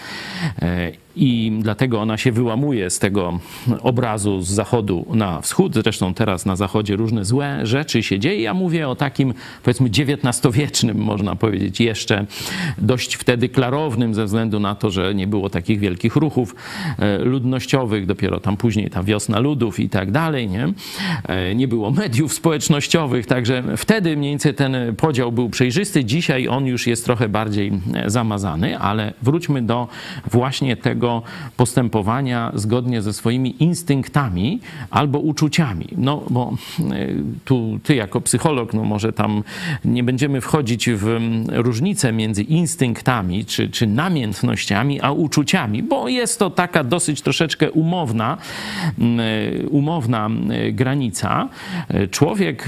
I 1.16 1.59
dlatego 1.62 2.01
ona 2.01 2.18
się 2.18 2.32
wyłamuje 2.32 2.89
z 2.89 2.99
tego 2.99 3.39
obrazu 3.82 4.41
z 4.41 4.47
zachodu 4.47 5.05
na 5.14 5.41
wschód. 5.41 5.74
Zresztą 5.74 6.14
teraz 6.14 6.45
na 6.45 6.55
zachodzie 6.55 6.95
różne 6.95 7.26
złe 7.26 7.59
rzeczy 7.64 8.03
się 8.03 8.20
dzieje. 8.20 8.41
Ja 8.41 8.53
mówię 8.53 8.89
o 8.89 8.95
takim, 8.95 9.34
powiedzmy, 9.64 9.89
XIX-wiecznym, 9.89 10.97
można 10.97 11.36
powiedzieć, 11.36 11.80
jeszcze 11.80 12.26
dość 12.78 13.16
wtedy 13.16 13.49
klarownym, 13.49 14.14
ze 14.14 14.26
względu 14.26 14.59
na 14.59 14.76
to, 14.76 14.91
że 14.91 15.16
nie 15.16 15.28
było 15.28 15.49
takich 15.49 15.80
wielkich 15.80 16.16
ruchów 16.16 16.55
e, 16.99 17.18
ludnościowych, 17.18 18.05
dopiero 18.05 18.39
tam 18.39 18.57
później 18.57 18.89
ta 18.89 19.03
wiosna 19.03 19.39
ludów 19.39 19.80
i 19.80 19.89
tak 19.89 20.12
dalej, 20.12 20.49
nie? 20.49 20.74
E, 21.28 21.55
nie 21.55 21.68
było 21.68 21.91
mediów 21.91 22.34
społecznościowych, 22.34 23.26
także 23.26 23.64
wtedy 23.78 24.18
mniej 24.18 24.32
więcej 24.32 24.53
ten 24.53 24.95
podział 24.97 25.32
był 25.32 25.49
przejrzysty. 25.49 26.05
Dzisiaj 26.05 26.47
on 26.47 26.66
już 26.66 26.88
jest 26.88 27.05
trochę 27.05 27.30
bardziej 27.30 27.72
e, 27.93 28.09
zamazany, 28.09 28.80
ale 28.80 29.14
wróćmy 29.22 29.62
do 29.62 29.88
właśnie 30.32 30.78
tego, 30.78 31.01
swojego 31.02 31.22
postępowania 31.58 32.52
zgodnie 32.56 33.02
ze 33.02 33.14
swoimi 33.14 33.64
instynktami 33.64 34.60
albo 34.89 35.20
uczuciami. 35.20 35.88
No 35.97 36.24
bo 36.30 36.54
e, 36.80 37.08
tu 37.45 37.80
ty 37.84 37.95
jako 37.95 38.22
psycholog, 38.22 38.74
no 38.74 38.84
może 38.84 39.14
tam 39.14 39.43
nie 39.86 40.04
będziemy 40.04 40.41
wchodzić 40.41 40.89
w 40.89 41.20
różnicę 41.52 42.14
między 42.14 42.43
instynktami 42.43 43.45
czy, 43.45 43.70
czy 43.70 43.88
namiętnościami, 43.88 45.02
a 45.02 45.12
uczuciami, 45.12 45.84
bo 45.84 46.08
jest 46.08 46.39
to 46.39 46.49
taka 46.49 46.84
dosyć 46.84 47.22
troszeczkę 47.22 47.72
umowna, 47.72 48.38
e, 48.99 49.68
umowna 49.68 50.30
e, 50.49 50.72
granica. 50.72 51.49
Człowiek, 52.12 52.66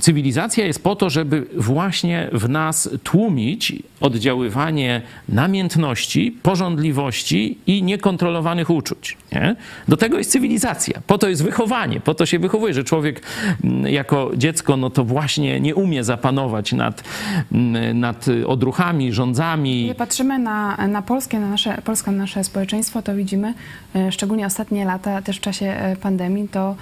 cywilizacja 0.00 0.66
jest 0.66 0.82
po 0.82 0.96
to, 0.96 1.10
żeby 1.10 1.46
właśnie 1.56 2.28
w 2.32 2.48
nas 2.48 2.90
tłumić 3.02 3.72
oddziaływanie 4.00 5.02
namiętności, 5.28 6.36
porządliwości 6.42 7.58
i 7.66 7.82
niekontrolowanych 7.82 8.70
uczuć. 8.70 9.16
Nie? 9.32 9.56
Do 9.88 9.96
tego 9.96 10.18
jest 10.18 10.30
cywilizacja, 10.30 11.00
po 11.06 11.18
to 11.18 11.28
jest 11.28 11.42
wychowanie, 11.42 12.00
po 12.00 12.14
to 12.14 12.26
się 12.26 12.38
wychowuje, 12.38 12.74
że 12.74 12.84
człowiek 12.84 13.22
mm, 13.64 13.92
jako 13.92 14.30
dziecko 14.36 14.76
no 14.76 14.90
to 14.90 15.04
właśnie 15.04 15.60
nie 15.60 15.74
umie 15.74 16.04
zapanować 16.04 16.72
nad, 16.72 17.04
mm, 17.52 18.00
nad 18.00 18.26
odruchami, 18.46 19.12
rządzami. 19.12 19.82
Kiedy 19.82 19.94
patrzymy 19.94 20.38
na, 20.38 20.76
na 20.88 21.02
Polskę, 21.02 21.40
na 21.40 21.50
nasze, 21.50 21.82
Polskę, 21.84 22.10
na 22.10 22.18
nasze 22.18 22.44
społeczeństwo, 22.44 23.02
to 23.02 23.14
widzimy, 23.14 23.54
e, 23.94 24.12
szczególnie 24.12 24.46
ostatnie 24.46 24.84
lata, 24.84 25.22
też 25.22 25.36
w 25.36 25.40
czasie 25.40 25.66
e, 25.66 25.96
pandemii, 25.96 26.48
to 26.48 26.76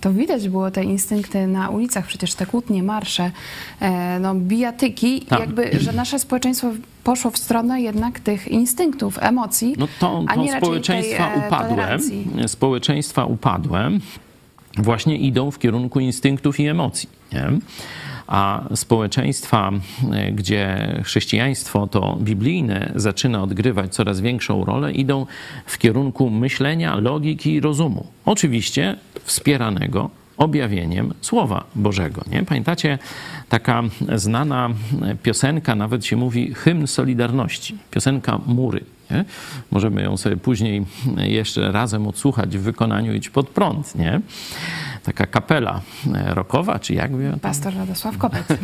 to 0.00 0.12
widać 0.12 0.48
było 0.48 0.70
te 0.70 0.84
instynkty 0.84 1.46
na 1.46 1.68
ulicach, 1.68 2.06
przecież 2.06 2.34
te 2.34 2.46
kłótnie, 2.46 2.82
marsze, 2.82 3.30
e, 3.80 4.18
no, 4.20 4.34
bijatyki, 4.34 5.20
tak. 5.20 5.40
jakby, 5.40 5.70
że 5.80 5.92
nasze 5.92 6.18
społeczeństwo 6.18 6.70
poszło 7.04 7.30
w 7.30 7.38
stronę 7.38 7.80
jednak 7.80 8.20
tych 8.20 8.48
instynktów, 8.48 9.18
emocji, 9.20 9.74
no 9.78 9.88
to, 10.00 10.24
a 10.26 10.36
nie 10.36 10.56
społeczeństwa 10.56 11.30
tej, 11.30 11.42
upadłe, 11.48 11.98
społeczeństwa 12.46 13.24
upadłe 13.24 13.90
właśnie 14.78 15.16
idą 15.18 15.50
w 15.50 15.58
kierunku 15.58 16.00
instynktów 16.00 16.60
i 16.60 16.66
emocji. 16.66 17.08
Nie? 17.32 17.50
A 18.30 18.64
społeczeństwa, 18.74 19.70
e, 20.12 20.32
gdzie 20.32 20.92
chrześcijaństwo 21.04 21.86
to 21.86 22.18
biblijne 22.20 22.92
zaczyna 22.94 23.42
odgrywać 23.42 23.94
coraz 23.94 24.20
większą 24.20 24.64
rolę, 24.64 24.92
idą 24.92 25.26
w 25.66 25.78
kierunku 25.78 26.30
myślenia, 26.30 26.96
logiki 26.96 27.52
i 27.52 27.60
rozumu. 27.60 28.06
Oczywiście 28.24 28.96
wspieranego 29.24 30.10
objawieniem 30.36 31.14
Słowa 31.20 31.64
Bożego. 31.74 32.22
Nie? 32.30 32.42
Pamiętacie, 32.42 32.98
taka 33.48 33.82
znana 34.14 34.70
piosenka, 35.22 35.74
nawet 35.74 36.06
się 36.06 36.16
mówi 36.16 36.54
hymn 36.54 36.86
Solidarności, 36.86 37.78
piosenka 37.90 38.40
Mury. 38.46 38.84
Nie? 39.10 39.24
Możemy 39.70 40.02
ją 40.02 40.16
sobie 40.16 40.36
później 40.36 40.86
jeszcze 41.16 41.72
razem 41.72 42.06
odsłuchać 42.06 42.58
w 42.58 42.60
wykonaniu 42.60 43.14
Idź 43.14 43.30
pod 43.30 43.48
prąd. 43.48 43.94
Nie? 43.94 44.20
Taka 45.04 45.26
kapela 45.26 45.80
rockowa, 46.26 46.78
czy 46.78 46.94
jakby. 46.94 47.32
Pastor 47.42 47.74
Radosław 47.76 48.18
Kopec. 48.18 48.46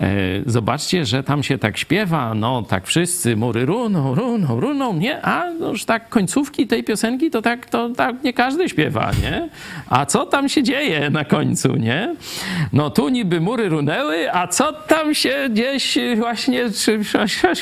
E, 0.00 0.10
zobaczcie, 0.46 1.04
że 1.04 1.22
tam 1.22 1.42
się 1.42 1.58
tak 1.58 1.78
śpiewa, 1.78 2.34
no 2.34 2.62
tak 2.62 2.86
wszyscy 2.86 3.36
mury 3.36 3.66
runą, 3.66 4.14
runą, 4.14 4.60
runą, 4.60 4.94
nie? 4.94 5.22
A 5.22 5.50
no, 5.60 5.68
już 5.68 5.84
tak 5.84 6.08
końcówki 6.08 6.66
tej 6.66 6.84
piosenki 6.84 7.30
to 7.30 7.42
tak, 7.42 7.66
to 7.66 7.88
tak 7.88 8.22
nie 8.24 8.32
każdy 8.32 8.68
śpiewa, 8.68 9.10
nie? 9.22 9.48
A 9.88 10.06
co 10.06 10.26
tam 10.26 10.48
się 10.48 10.62
dzieje 10.62 11.10
na 11.10 11.24
końcu, 11.24 11.76
nie? 11.76 12.16
No 12.72 12.90
tu 12.90 13.08
niby 13.08 13.40
mury 13.40 13.68
runęły, 13.68 14.34
a 14.34 14.46
co 14.46 14.72
tam 14.72 15.14
się 15.14 15.48
gdzieś 15.50 15.98
właśnie, 16.16 16.70
czy, 16.70 17.00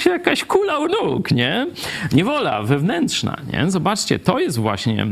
czy 0.03 0.09
jakaś 0.09 0.45
kula 0.45 0.79
u 0.79 0.89
nóg, 0.89 1.31
nie? 1.31 1.67
Niewola 2.13 2.63
wewnętrzna, 2.63 3.37
nie? 3.53 3.71
Zobaczcie, 3.71 4.19
to 4.19 4.39
jest 4.39 4.59
właśnie 4.59 5.07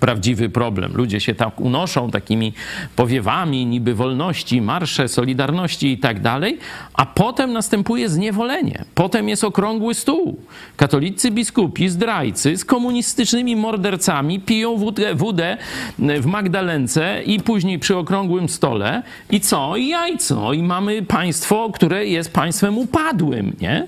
prawdziwy 0.00 0.48
problem. 0.48 0.92
Ludzie 0.94 1.20
się 1.20 1.34
tak 1.34 1.60
unoszą 1.60 2.10
takimi 2.10 2.52
powiewami 2.96 3.66
niby 3.66 3.94
wolności, 3.94 4.62
marsze, 4.62 5.08
solidarności 5.08 5.92
i 5.92 5.98
tak 5.98 6.20
dalej, 6.20 6.58
a 6.94 7.06
potem 7.06 7.52
następuje 7.52 8.08
zniewolenie. 8.08 8.84
Potem 8.94 9.28
jest 9.28 9.44
okrągły 9.44 9.94
stół. 9.94 10.40
Katolicy 10.76 11.30
biskupi, 11.30 11.88
zdrajcy 11.88 12.56
z 12.56 12.64
komunistycznymi 12.64 13.56
mordercami 13.56 14.40
piją 14.40 14.76
wódę, 14.76 15.14
wódę 15.14 15.56
w 15.98 16.26
Magdalence 16.26 17.22
i 17.22 17.40
później 17.40 17.78
przy 17.78 17.96
okrągłym 17.96 18.48
stole 18.48 19.02
i 19.30 19.40
co? 19.40 19.76
I 19.76 19.88
jajco. 19.88 20.52
I 20.52 20.62
mamy 20.62 21.02
państwo, 21.02 21.70
które 21.74 22.06
jest 22.06 22.32
państwem 22.32 22.78
upadłym, 22.78 23.56
nie? 23.60 23.86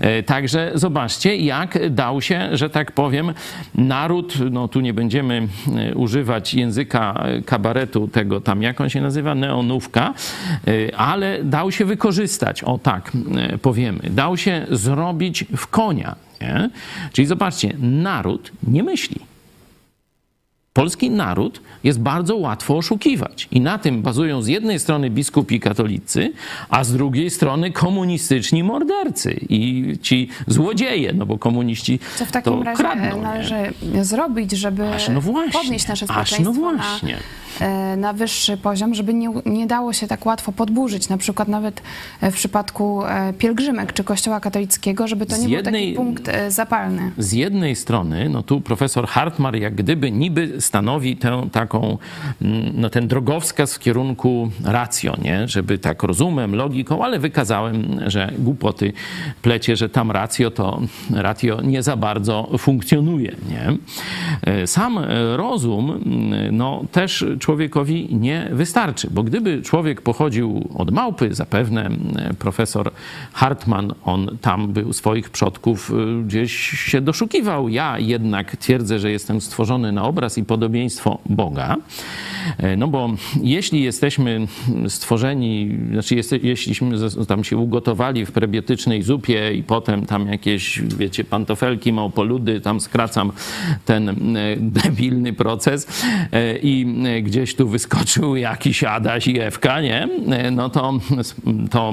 E, 0.00 0.22
także 0.22 0.70
zobaczcie, 0.74 1.36
jak 1.36 1.90
dał 1.90 2.22
się, 2.22 2.48
że 2.52 2.70
tak 2.70 2.92
powiem, 2.92 3.32
naród, 3.74 4.34
no 4.50 4.68
tu 4.68 4.80
nie 4.80 4.94
będziemy 4.94 5.45
używać 5.94 6.54
języka 6.54 7.24
kabaretu 7.46 8.08
tego 8.08 8.40
tam, 8.40 8.62
jak 8.62 8.80
on 8.80 8.88
się 8.88 9.00
nazywa, 9.00 9.34
neonówka, 9.34 10.14
e, 10.66 10.96
ale 10.96 11.44
dał 11.44 11.72
się 11.72 11.84
wykorzystać, 11.84 12.62
o 12.64 12.78
tak 12.78 13.12
powiemy, 13.62 14.00
dał 14.10 14.36
się 14.36 14.66
zrobić 14.70 15.44
w 15.56 15.66
konia. 15.66 16.16
Nie? 16.40 16.70
Czyli 17.12 17.26
zobaczcie, 17.26 17.72
naród 17.78 18.52
nie 18.62 18.82
myśli. 18.82 19.35
Polski 20.76 21.10
naród 21.10 21.60
jest 21.84 22.00
bardzo 22.00 22.36
łatwo 22.36 22.76
oszukiwać. 22.76 23.48
I 23.50 23.60
na 23.60 23.78
tym 23.78 24.02
bazują 24.02 24.42
z 24.42 24.46
jednej 24.46 24.78
strony 24.78 25.10
biskupi 25.10 25.60
katolicy, 25.60 26.32
a 26.70 26.84
z 26.84 26.92
drugiej 26.92 27.30
strony 27.30 27.72
komunistyczni 27.72 28.64
mordercy 28.64 29.40
i 29.48 29.92
ci 30.02 30.28
złodzieje, 30.46 31.12
no 31.12 31.26
bo 31.26 31.38
komuniści 31.38 31.98
Co 32.16 32.26
w 32.26 32.32
takim 32.32 32.52
to 32.52 32.62
razie 32.62 32.82
kradną, 32.82 33.22
należy 33.22 33.54
nie? 33.92 34.04
zrobić, 34.04 34.50
żeby 34.52 34.88
Aż 34.88 35.08
no 35.08 35.20
właśnie, 35.20 35.52
podnieść 35.52 35.88
nasze 35.88 36.04
aż 36.04 36.10
społeczeństwo 36.10 36.52
no 36.52 36.52
właśnie. 36.52 37.12
Na, 37.12 37.45
na 37.96 38.12
wyższy 38.12 38.56
poziom, 38.56 38.94
żeby 38.94 39.14
nie, 39.14 39.28
nie 39.46 39.66
dało 39.66 39.92
się 39.92 40.06
tak 40.06 40.26
łatwo 40.26 40.52
podburzyć, 40.52 41.08
na 41.08 41.16
przykład 41.18 41.48
nawet 41.48 41.82
e, 42.20 42.30
w 42.30 42.34
przypadku 42.34 43.04
e, 43.04 43.32
pielgrzymek 43.32 43.92
czy 43.92 44.04
kościoła 44.04 44.40
katolickiego, 44.40 45.08
żeby 45.08 45.26
to 45.26 45.36
nie 45.36 45.48
jednej- 45.48 45.94
był 45.94 46.04
taki 46.04 46.06
punkt 46.14 46.28
e, 46.28 46.50
zapalny. 46.50 47.10
z 47.18 47.32
jednej 47.32 47.76
strony, 47.76 48.28
no 48.28 48.42
tu 48.42 48.60
profesor 48.60 49.06
Hartmar 49.06 49.56
jak 49.56 49.74
gdyby 49.74 50.10
niby 50.10 50.60
stanowi 50.60 51.16
tę 51.16 51.48
taką, 51.52 51.98
mm, 52.42 52.72
no 52.74 52.90
ten 52.90 53.08
drogowskaz 53.08 53.74
w 53.74 53.78
kierunku 53.78 54.50
racjo, 54.64 55.14
nie? 55.22 55.48
Żeby 55.48 55.78
tak 55.78 56.02
rozumem, 56.02 56.54
logiką, 56.54 57.04
ale 57.04 57.18
wykazałem, 57.18 58.00
że 58.06 58.32
głupoty 58.38 58.92
plecie, 59.42 59.76
że 59.76 59.88
tam 59.88 60.10
racjo 60.10 60.50
to 60.50 60.80
ratio 61.14 61.60
nie 61.62 61.82
za 61.82 61.96
bardzo 61.96 62.50
funkcjonuje, 62.58 63.36
nie? 63.48 63.76
E, 64.52 64.66
Sam 64.66 64.98
e, 64.98 65.36
rozum, 65.36 65.90
mm, 65.90 66.56
no 66.56 66.84
też 66.92 67.24
człowiekowi 67.46 68.08
nie 68.10 68.48
wystarczy, 68.52 69.08
bo 69.10 69.22
gdyby 69.22 69.62
człowiek 69.62 70.02
pochodził 70.02 70.68
od 70.74 70.90
małpy, 70.90 71.34
zapewne 71.34 71.90
profesor 72.38 72.90
Hartman, 73.32 73.94
on 74.04 74.38
tam 74.40 74.72
był 74.72 74.92
swoich 74.92 75.30
przodków 75.30 75.90
y, 75.90 76.24
gdzieś 76.24 76.52
się 76.70 77.00
doszukiwał. 77.00 77.68
Ja 77.68 77.98
jednak 77.98 78.56
twierdzę, 78.56 78.98
że 78.98 79.10
jestem 79.10 79.40
stworzony 79.40 79.92
na 79.92 80.02
obraz 80.02 80.38
i 80.38 80.44
podobieństwo 80.44 81.18
Boga. 81.26 81.76
E, 82.58 82.76
No 82.76 82.88
bo 82.88 83.10
jeśli 83.42 83.82
jesteśmy 83.82 84.46
stworzeni, 84.88 85.78
znaczy 85.92 86.14
jeste, 86.14 86.36
jeśliśmy 86.36 86.96
tam 87.28 87.44
się 87.44 87.56
ugotowali 87.56 88.26
w 88.26 88.32
prebiotycznej 88.32 89.02
zupie 89.02 89.52
i 89.54 89.62
potem 89.62 90.06
tam 90.06 90.28
jakieś, 90.28 90.82
wiecie, 90.82 91.24
pantofelki, 91.24 91.92
małpoludy, 91.92 92.60
tam 92.60 92.80
skracam 92.80 93.32
ten 93.84 94.08
e, 94.08 94.56
debilny 94.56 95.32
proces 95.32 95.86
e, 96.32 96.58
i 96.58 96.86
e, 97.06 97.22
gdzieś 97.36 97.54
tu 97.54 97.68
wyskoczył 97.68 98.36
jakiś 98.36 98.84
Adaś 98.84 99.26
i 99.28 99.40
Ewka, 99.40 99.80
nie? 99.80 100.08
E, 100.30 100.50
No 100.50 100.68
to, 100.70 100.92
to 101.70 101.92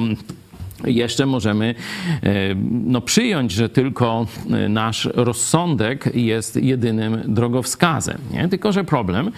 jeszcze 0.86 1.26
możemy 1.26 1.76
e, 2.24 2.56
no, 2.72 3.02
przyjąć, 3.02 3.52
że 3.52 3.70
tylko 3.70 4.28
e, 4.52 4.70
nasz 4.70 5.10
rozsądek 5.14 6.10
jest 6.16 6.56
jedynym 6.56 7.22
drogowskazem. 7.26 8.18
Nie? 8.32 8.48
Tylko, 8.48 8.72
że 8.72 8.84
problem, 8.84 9.32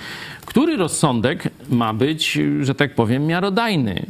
który 0.45 0.77
rozsądek 0.77 1.49
ma 1.69 1.93
być, 1.93 2.39
że 2.61 2.75
tak 2.75 2.95
powiem, 2.95 3.25
miarodajny? 3.25 4.05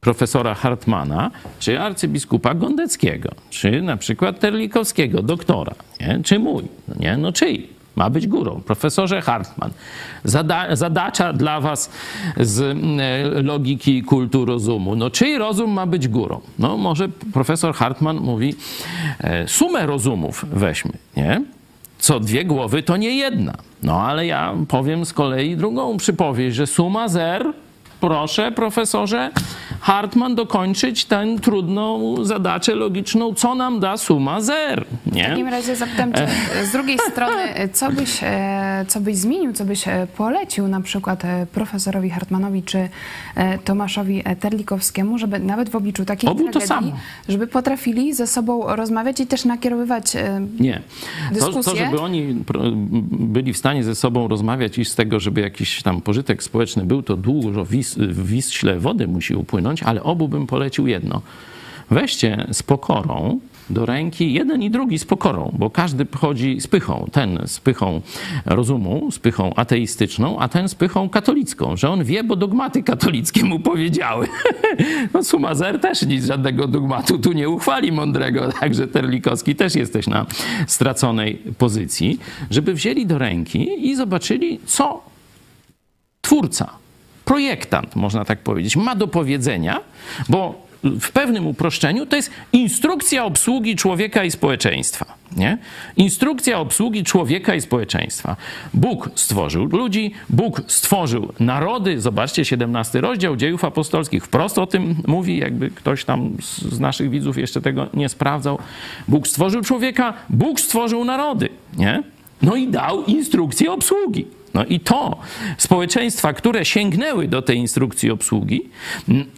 profesora 0.00 0.54
Hartmana, 0.54 1.30
czy 1.58 1.80
arcybiskupa 1.80 2.54
Gondeckiego, 2.54 3.30
czy 3.50 3.82
na 3.82 3.96
przykład 3.96 4.40
Terlikowskiego, 4.40 5.22
doktora, 5.22 5.74
nie? 6.00 6.20
czy 6.24 6.38
mój, 6.38 6.64
no 6.88 6.94
nie? 7.00 7.16
No 7.16 7.32
czyj? 7.32 7.75
Ma 7.96 8.10
być 8.10 8.26
górą. 8.26 8.60
Profesorze 8.66 9.20
Hartman, 9.20 9.70
zada 10.24 10.76
zadacza 10.76 11.32
dla 11.32 11.60
was 11.60 11.90
z 12.36 12.60
e, 12.60 13.42
logiki 13.42 14.02
kultu 14.02 14.44
rozumu. 14.44 14.96
No 14.96 15.10
czyj 15.10 15.38
rozum 15.38 15.70
ma 15.70 15.86
być 15.86 16.08
górą? 16.08 16.40
No 16.58 16.76
może 16.76 17.08
profesor 17.08 17.74
Hartman 17.74 18.16
mówi, 18.16 18.54
e, 19.20 19.48
sumę 19.48 19.86
rozumów 19.86 20.44
weźmy, 20.52 20.92
nie? 21.16 21.42
co 21.98 22.20
dwie 22.20 22.44
głowy 22.44 22.82
to 22.82 22.96
nie 22.96 23.16
jedna. 23.16 23.54
No 23.82 24.02
ale 24.02 24.26
ja 24.26 24.54
powiem 24.68 25.04
z 25.04 25.12
kolei 25.12 25.56
drugą 25.56 25.96
przypowieść, 25.96 26.56
że 26.56 26.66
suma 26.66 27.08
zer, 27.08 27.52
proszę 28.00 28.52
profesorze 28.52 29.30
Hartman 29.80 30.34
dokończyć 30.34 31.04
tę 31.04 31.26
trudną 31.42 32.14
zadачę 32.24 32.74
logiczną, 32.74 33.34
co 33.34 33.54
nam 33.54 33.80
da 33.80 33.96
suma 33.96 34.40
zer, 34.40 34.84
W 35.06 35.14
takim 35.20 35.44
nie? 35.44 35.50
razie 35.50 35.76
zapytam 35.76 36.12
cię 36.12 36.28
z 36.64 36.72
drugiej 36.72 36.98
strony, 37.10 37.42
co 37.72 37.90
byś, 37.92 38.20
e, 38.22 38.84
co 38.88 39.00
byś 39.00 39.16
zmienił, 39.16 39.52
co 39.52 39.64
byś 39.64 39.88
e, 39.88 40.06
polecił 40.16 40.68
na 40.68 40.80
przykład 40.80 41.24
e, 41.24 41.46
profesorowi 41.52 42.10
Hartmanowi 42.10 42.62
czy 42.62 42.88
e, 43.34 43.58
Tomaszowi 43.58 44.22
e, 44.24 44.36
Terlikowskiemu, 44.36 45.18
żeby 45.18 45.38
nawet 45.38 45.68
w 45.68 45.76
obliczu 45.76 46.04
takiej 46.04 46.30
Obu 46.30 46.44
to 46.44 46.50
tragedii, 46.60 46.68
samo. 46.90 46.92
żeby 47.28 47.46
potrafili 47.46 48.14
ze 48.14 48.26
sobą 48.26 48.76
rozmawiać 48.76 49.20
i 49.20 49.26
też 49.26 49.44
nakierowywać 49.44 50.16
e, 50.16 50.40
Nie. 50.60 50.74
To, 50.74 51.40
to, 51.40 51.52
Dyskusje? 51.52 51.84
żeby 51.84 52.00
oni 52.00 52.34
byli 53.10 53.52
w 53.52 53.56
stanie 53.58 53.84
ze 53.84 53.94
sobą 53.94 54.28
rozmawiać 54.28 54.78
i 54.78 54.84
z 54.84 54.94
tego, 54.94 55.20
żeby 55.20 55.40
jakiś 55.40 55.82
tam 55.82 56.00
pożytek 56.00 56.42
społeczny 56.42 56.84
był, 56.84 57.02
to 57.02 57.16
dużo 57.16 57.64
wis, 57.64 57.85
w 57.94 58.26
Wiśle 58.26 58.78
wody 58.78 59.06
musi 59.06 59.34
upłynąć, 59.34 59.82
ale 59.82 60.02
obu 60.02 60.28
bym 60.28 60.46
polecił 60.46 60.86
jedno. 60.86 61.22
Weźcie 61.90 62.46
z 62.52 62.62
pokorą 62.62 63.40
do 63.70 63.86
ręki 63.86 64.32
jeden 64.32 64.62
i 64.62 64.70
drugi 64.70 64.98
z 64.98 65.04
pokorą, 65.04 65.52
bo 65.58 65.70
każdy 65.70 66.06
chodzi 66.16 66.60
z 66.60 66.66
pychą. 66.66 67.08
Ten 67.12 67.38
z 67.46 67.60
pychą 67.60 68.00
rozumu, 68.44 69.10
z 69.10 69.18
pychą 69.18 69.54
ateistyczną, 69.54 70.38
a 70.38 70.48
ten 70.48 70.68
z 70.68 70.74
pychą 70.74 71.08
katolicką, 71.08 71.76
że 71.76 71.90
on 71.90 72.04
wie, 72.04 72.24
bo 72.24 72.36
dogmaty 72.36 72.82
katolickie 72.82 73.44
mu 73.44 73.60
powiedziały. 73.60 74.28
No 75.14 75.24
Sumazer 75.24 75.80
też 75.80 76.02
nic, 76.02 76.24
żadnego 76.24 76.68
dogmatu 76.68 77.18
tu 77.18 77.32
nie 77.32 77.48
uchwali 77.48 77.92
mądrego, 77.92 78.52
także 78.60 78.88
Terlikowski 78.88 79.56
też 79.56 79.74
jesteś 79.74 80.06
na 80.06 80.26
straconej 80.66 81.42
pozycji, 81.58 82.18
żeby 82.50 82.74
wzięli 82.74 83.06
do 83.06 83.18
ręki 83.18 83.88
i 83.90 83.96
zobaczyli, 83.96 84.60
co 84.66 85.02
twórca, 86.20 86.70
projektant, 87.26 87.96
można 87.96 88.24
tak 88.24 88.38
powiedzieć, 88.38 88.76
ma 88.76 88.96
do 88.96 89.08
powiedzenia, 89.08 89.80
bo 90.28 90.66
w 90.84 91.12
pewnym 91.12 91.46
uproszczeniu 91.46 92.06
to 92.06 92.16
jest 92.16 92.30
instrukcja 92.52 93.24
obsługi 93.24 93.76
człowieka 93.76 94.24
i 94.24 94.30
społeczeństwa. 94.30 95.14
Nie? 95.36 95.58
Instrukcja 95.96 96.58
obsługi 96.58 97.04
człowieka 97.04 97.54
i 97.54 97.60
społeczeństwa. 97.60 98.36
Bóg 98.74 99.10
stworzył 99.14 99.64
ludzi, 99.64 100.12
Bóg 100.30 100.62
stworzył 100.66 101.32
narody. 101.40 102.00
Zobaczcie, 102.00 102.44
17 102.44 103.00
rozdział 103.00 103.36
dziejów 103.36 103.64
apostolskich 103.64 104.24
wprost 104.24 104.58
o 104.58 104.66
tym 104.66 104.96
mówi, 105.06 105.38
jakby 105.38 105.70
ktoś 105.70 106.04
tam 106.04 106.36
z 106.40 106.80
naszych 106.80 107.10
widzów 107.10 107.38
jeszcze 107.38 107.60
tego 107.60 107.86
nie 107.94 108.08
sprawdzał. 108.08 108.58
Bóg 109.08 109.28
stworzył 109.28 109.62
człowieka, 109.62 110.14
Bóg 110.30 110.60
stworzył 110.60 111.04
narody. 111.04 111.48
Nie? 111.76 112.02
No 112.42 112.56
i 112.56 112.68
dał 112.68 113.04
instrukcję 113.04 113.72
obsługi. 113.72 114.26
No 114.56 114.64
i 114.64 114.80
to 114.80 115.16
społeczeństwa, 115.58 116.32
które 116.32 116.64
sięgnęły 116.64 117.28
do 117.28 117.42
tej 117.42 117.58
instrukcji 117.58 118.10
obsługi, 118.10 118.62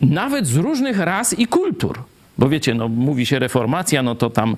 nawet 0.01 0.47
z 0.47 0.57
różnych 0.57 0.99
ras 0.99 1.39
i 1.39 1.47
kultur, 1.47 1.99
Bo 2.39 2.49
wiecie, 2.49 2.75
no, 2.75 2.89
mówi 2.89 3.27
się 3.27 3.39
reformacja, 3.39 4.03
no 4.03 4.15
to 4.15 4.31
tam 4.31 4.57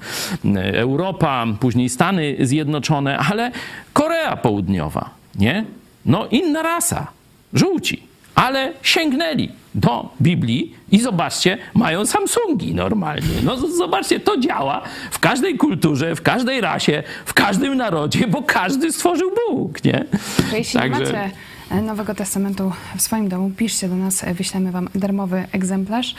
Europa, 0.73 1.47
później 1.61 1.89
Stany 1.89 2.37
Zjednoczone, 2.41 3.19
ale 3.19 3.53
Korea 3.93 4.37
Południowa, 4.37 5.11
nie? 5.35 5.65
No 6.07 6.27
inna 6.27 6.63
rasa, 6.63 7.07
żółci, 7.53 8.03
ale 8.35 8.73
sięgnęli 8.83 9.49
do 9.75 10.09
Biblii 10.21 10.75
i 10.93 11.01
zobaczcie, 11.01 11.59
mają 11.75 12.07
Samsungi 12.07 12.75
normalnie. 12.75 13.35
No 13.45 13.57
zobaczcie, 13.57 14.21
to 14.21 14.41
działa 14.41 14.83
w 15.11 15.19
każdej 15.19 15.57
kulturze, 15.57 16.17
w 16.17 16.23
każdej 16.23 16.61
rasie, 16.61 17.03
w 17.25 17.35
każdym 17.35 17.77
narodzie, 17.77 18.27
bo 18.27 18.43
każdy 18.43 18.93
stworzył 18.93 19.31
Bóg, 19.49 19.85
nie? 19.85 20.05
Jeśli 20.53 20.81
Także- 20.81 21.05
nie 21.05 21.13
macie 21.13 21.31
e, 21.71 21.83
Nowego 21.83 22.15
Testamentu 22.15 22.73
w 22.97 23.03
swoim 23.03 23.29
domu, 23.29 23.51
piszcie 23.57 23.89
do 23.89 23.97
nas, 23.97 24.25
e, 24.25 24.35
wyślemy 24.35 24.73
wam 24.73 24.89
darmowy 24.95 25.47
egzemplarz. 25.53 26.15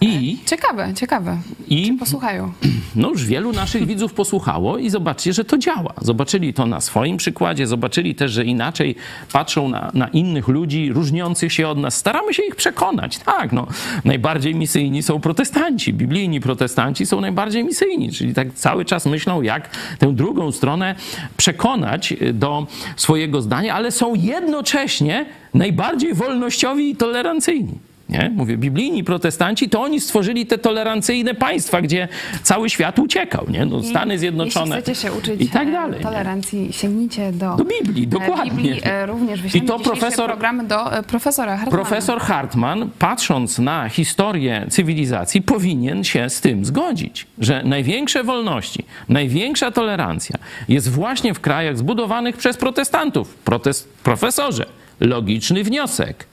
I, 0.00 0.38
Ciekawe, 0.46 0.94
ciekawe. 0.94 1.38
i 1.68 1.92
Posłuchają. 1.92 2.52
no 2.96 3.08
już 3.08 3.24
wielu 3.24 3.52
naszych 3.52 3.86
widzów 3.86 4.12
posłuchało 4.14 4.78
i 4.78 4.90
zobaczcie, 4.90 5.32
że 5.32 5.44
to 5.44 5.58
działa. 5.58 5.94
Zobaczyli 6.00 6.54
to 6.54 6.66
na 6.66 6.80
swoim 6.80 7.16
przykładzie, 7.16 7.66
zobaczyli 7.66 8.14
też, 8.14 8.32
że 8.32 8.44
inaczej 8.44 8.94
patrzą 9.32 9.68
na, 9.68 9.90
na 9.94 10.08
innych 10.08 10.48
ludzi 10.48 10.92
różniących 10.92 11.52
się 11.52 11.68
od 11.68 11.78
nas. 11.78 11.96
Staramy 11.96 12.34
się 12.34 12.42
ich 12.42 12.56
przekonać. 12.56 13.18
Tak, 13.18 13.52
no, 13.52 13.66
najbardziej 14.04 14.54
misyjni 14.54 15.02
są 15.02 15.20
protestanci. 15.20 15.94
Biblijni 15.94 16.40
protestanci 16.40 17.06
są 17.06 17.20
najbardziej 17.20 17.64
misyjni, 17.64 18.12
czyli 18.12 18.34
tak 18.34 18.54
cały 18.54 18.84
czas 18.84 19.06
myślą, 19.06 19.42
jak 19.42 19.70
tę 19.98 20.12
drugą 20.12 20.52
stronę 20.52 20.94
przekonać 21.36 22.14
do 22.32 22.66
swojego 22.96 23.42
zdania, 23.42 23.74
ale 23.74 23.90
są 23.90 24.14
jednocześnie 24.14 25.26
najbardziej 25.54 26.14
wolnościowi 26.14 26.90
i 26.90 26.96
tolerancyjni. 26.96 27.85
Nie? 28.08 28.32
Mówię, 28.36 28.56
biblijni 28.56 29.04
protestanci, 29.04 29.68
to 29.68 29.82
oni 29.82 30.00
stworzyli 30.00 30.46
te 30.46 30.58
tolerancyjne 30.58 31.34
państwa, 31.34 31.80
gdzie 31.82 32.08
cały 32.42 32.70
świat 32.70 32.98
uciekał, 32.98 33.46
nie? 33.50 33.66
No, 33.66 33.82
Stany 33.82 34.18
Zjednoczone 34.18 34.76
Jeśli 34.76 34.94
chcecie 34.94 35.08
się 35.08 35.12
uczyć 35.18 35.40
i 35.42 35.48
tak 35.48 35.68
e, 35.68 35.72
dalej. 35.72 35.98
nie? 35.98 36.02
tolerancji, 36.04 36.72
sięgnijcie 36.72 37.32
do, 37.32 37.56
Do 37.56 37.64
Biblii, 37.64 38.04
e, 38.04 38.06
dokładnie. 38.06 38.50
Biblii. 38.50 38.80
E, 38.84 39.06
Również 39.06 39.54
I 39.54 39.62
to 39.62 39.78
profesor- 39.78 40.26
program 40.26 40.66
do 40.66 40.76
profesora 41.08 41.56
Hartmana. 41.56 41.84
Profesor 41.84 42.20
Hartman, 42.20 42.90
patrząc 42.98 43.58
na 43.58 43.88
historię 43.88 44.66
cywilizacji, 44.70 45.42
powinien 45.42 46.04
się 46.04 46.30
z 46.30 46.40
tym 46.40 46.64
zgodzić, 46.64 47.26
że 47.38 47.62
największe 47.64 48.24
wolności, 48.24 48.84
największa 49.08 49.70
tolerancja 49.70 50.38
jest 50.68 50.90
właśnie 50.90 51.34
w 51.34 51.40
krajach 51.40 51.78
zbudowanych 51.78 52.36
przez 52.36 52.56
protestantów. 52.56 53.34
Protest, 53.34 53.88
profesorze, 54.02 54.66
logiczny 55.00 55.64
wniosek. 55.64 56.26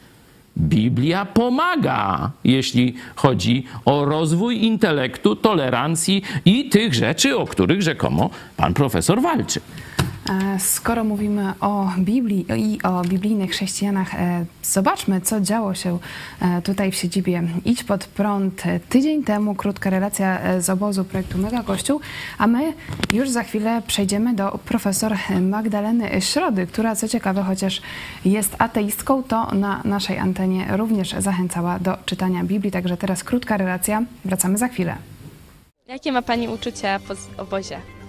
Biblia 0.58 1.26
pomaga, 1.26 2.32
jeśli 2.44 2.96
chodzi 3.16 3.66
o 3.86 4.06
rozwój 4.06 4.64
intelektu, 4.64 5.36
tolerancji 5.36 6.24
i 6.46 6.70
tych 6.70 6.94
rzeczy, 6.94 7.38
o 7.38 7.48
których 7.48 7.82
rzekomo 7.82 8.30
pan 8.58 8.74
profesor 8.74 9.22
walczy. 9.22 9.60
E, 10.30 10.60
Skoro 10.60 11.04
mówimy 11.04 11.54
o 11.60 11.92
Biblii 11.98 12.46
i 12.58 12.82
o 12.84 13.02
biblijnych 13.02 13.52
chrześcijanach, 13.52 14.16
e, 14.16 14.46
zobaczmy, 14.64 15.22
co 15.22 15.42
działo 15.42 15.74
się 15.74 16.00
e, 16.42 16.62
tutaj 16.62 16.92
w 16.92 16.96
siedzibie 16.96 17.44
Idź 17.66 17.84
Pod 17.84 18.06
Prąd. 18.06 18.64
Tydzień 18.90 19.24
temu 19.24 19.56
krótka 19.56 19.90
relacja 19.90 20.62
z 20.62 20.70
obozu 20.70 21.06
projektu 21.06 21.38
Mega 21.38 21.64
Kościół, 21.64 22.00
a 22.38 22.48
my 22.48 22.74
już 23.14 23.30
za 23.30 23.44
chwilę 23.44 23.82
przejdziemy 23.88 24.34
do 24.34 24.60
profesor 24.66 25.16
Magdaleny 25.42 26.22
Środy, 26.22 26.68
która 26.68 26.96
co 26.96 27.08
ciekawe, 27.08 27.44
chociaż 27.44 27.82
jest 28.26 28.56
ateistką, 28.60 29.24
to 29.24 29.56
na 29.56 29.82
naszej 29.86 30.18
antenie 30.18 30.78
również 30.78 31.16
zachęcała 31.20 31.80
do 31.80 31.98
czytania 32.06 32.44
Biblii. 32.44 32.72
Także 32.72 32.98
teraz 32.98 33.24
krótka 33.24 33.58
relacja. 33.58 34.04
Wracamy 34.26 34.58
za 34.58 34.68
chwilę. 34.68 34.96
Jakie 35.88 36.12
ma 36.12 36.22
Pani 36.22 36.48
uczucia 36.48 37.00
po 37.00 37.42
obozie? 37.44 38.03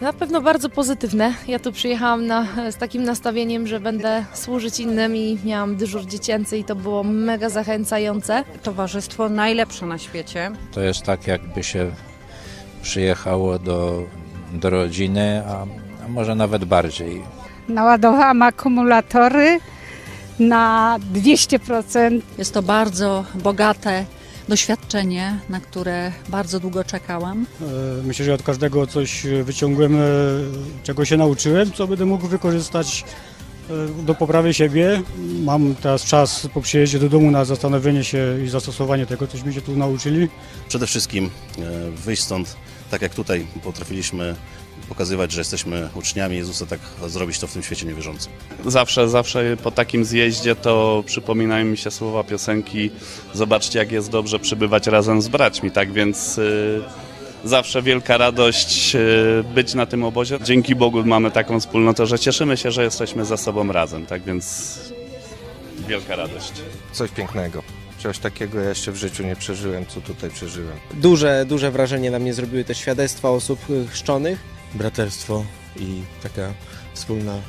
Na 0.00 0.12
pewno 0.12 0.40
bardzo 0.40 0.68
pozytywne. 0.68 1.34
Ja 1.48 1.58
tu 1.58 1.72
przyjechałam 1.72 2.26
na, 2.26 2.46
z 2.70 2.76
takim 2.76 3.02
nastawieniem, 3.04 3.66
że 3.66 3.80
będę 3.80 4.24
służyć 4.34 4.80
innym 4.80 5.16
i 5.16 5.38
miałam 5.44 5.76
dyżur 5.76 6.06
dziecięcy 6.06 6.58
i 6.58 6.64
to 6.64 6.74
było 6.74 7.02
mega 7.04 7.48
zachęcające. 7.48 8.44
towarzystwo 8.62 9.28
najlepsze 9.28 9.86
na 9.86 9.98
świecie. 9.98 10.50
To 10.72 10.80
jest 10.80 11.02
tak, 11.02 11.26
jakby 11.26 11.62
się 11.62 11.90
przyjechało 12.82 13.58
do, 13.58 14.02
do 14.52 14.70
rodziny, 14.70 15.42
a, 15.48 15.66
a 16.04 16.08
może 16.08 16.34
nawet 16.34 16.64
bardziej. 16.64 17.22
Naładowałam 17.68 18.42
akumulatory 18.42 19.60
na 20.38 20.96
200%. 21.14 22.20
Jest 22.38 22.54
to 22.54 22.62
bardzo 22.62 23.24
bogate 23.34 24.04
doświadczenie, 24.48 25.38
na 25.48 25.60
które 25.60 26.12
bardzo 26.28 26.60
długo 26.60 26.84
czekałam. 26.84 27.46
E, 28.00 28.02
Myślę, 28.02 28.24
że 28.24 28.34
od 28.34 28.42
każdego 28.42 28.86
coś 28.86 29.26
wyciągłem, 29.44 29.96
e, 29.96 30.00
czego 30.82 31.04
się 31.04 31.16
nauczyłem, 31.16 31.72
co 31.72 31.86
będę 31.86 32.04
mógł 32.06 32.26
wykorzystać 32.26 33.04
e, 33.70 34.04
do 34.04 34.14
poprawy 34.14 34.54
siebie. 34.54 35.02
Mam 35.44 35.74
teraz 35.74 36.04
czas 36.04 36.48
po 36.54 36.60
przyjeździe 36.60 36.98
do 36.98 37.08
domu 37.08 37.30
na 37.30 37.44
zastanowienie 37.44 38.04
się 38.04 38.38
i 38.44 38.48
zastosowanie 38.48 39.06
tego, 39.06 39.26
coś 39.26 39.42
mi 39.42 39.54
się 39.54 39.60
tu 39.60 39.76
nauczyli. 39.76 40.28
Przede 40.68 40.86
wszystkim 40.86 41.30
e, 41.58 41.90
wyjść 41.90 42.22
stąd 42.22 42.56
tak 42.90 43.02
jak 43.02 43.14
tutaj 43.14 43.46
potrafiliśmy 43.64 44.34
pokazywać, 44.88 45.32
że 45.32 45.40
jesteśmy 45.40 45.88
uczniami 45.94 46.36
Jezusa, 46.36 46.66
tak 46.66 46.80
zrobić 47.06 47.38
to 47.38 47.46
w 47.46 47.52
tym 47.52 47.62
świecie 47.62 47.86
niewierzącym. 47.86 48.32
Zawsze, 48.66 49.08
zawsze 49.08 49.56
po 49.62 49.70
takim 49.70 50.04
zjeździe 50.04 50.56
to 50.56 51.02
przypominają 51.06 51.64
mi 51.64 51.76
się 51.76 51.90
słowa 51.90 52.24
piosenki 52.24 52.90
Zobaczcie 53.34 53.78
jak 53.78 53.92
jest 53.92 54.10
dobrze 54.10 54.38
przybywać 54.38 54.86
razem 54.86 55.22
z 55.22 55.28
braćmi, 55.28 55.70
tak 55.70 55.92
więc 55.92 56.38
y, 56.38 56.82
zawsze 57.44 57.82
wielka 57.82 58.16
radość 58.16 58.94
y, 58.94 59.44
być 59.54 59.74
na 59.74 59.86
tym 59.86 60.04
obozie. 60.04 60.38
Dzięki 60.42 60.74
Bogu 60.74 61.04
mamy 61.04 61.30
taką 61.30 61.60
wspólnotę, 61.60 62.06
że 62.06 62.18
cieszymy 62.18 62.56
się, 62.56 62.70
że 62.70 62.84
jesteśmy 62.84 63.24
ze 63.24 63.36
sobą 63.36 63.72
razem, 63.72 64.06
tak 64.06 64.22
więc 64.22 64.78
wielka 65.88 66.16
radość. 66.16 66.52
Coś 66.92 67.10
pięknego. 67.10 67.62
Czegoś 67.98 68.18
takiego 68.18 68.60
ja 68.60 68.68
jeszcze 68.68 68.92
w 68.92 68.96
życiu 68.96 69.22
nie 69.22 69.36
przeżyłem, 69.36 69.86
co 69.86 70.00
tutaj 70.00 70.30
przeżyłem. 70.30 70.76
Duże, 70.94 71.44
duże 71.48 71.70
wrażenie 71.70 72.10
na 72.10 72.18
mnie 72.18 72.34
zrobiły 72.34 72.64
te 72.64 72.74
świadectwa 72.74 73.30
osób 73.30 73.60
chrzczonych. 73.90 74.55
Braterstwo 74.76 75.44
i 75.76 76.02
taka 76.22 76.54
wspólna 76.94 77.32
e, 77.32 77.40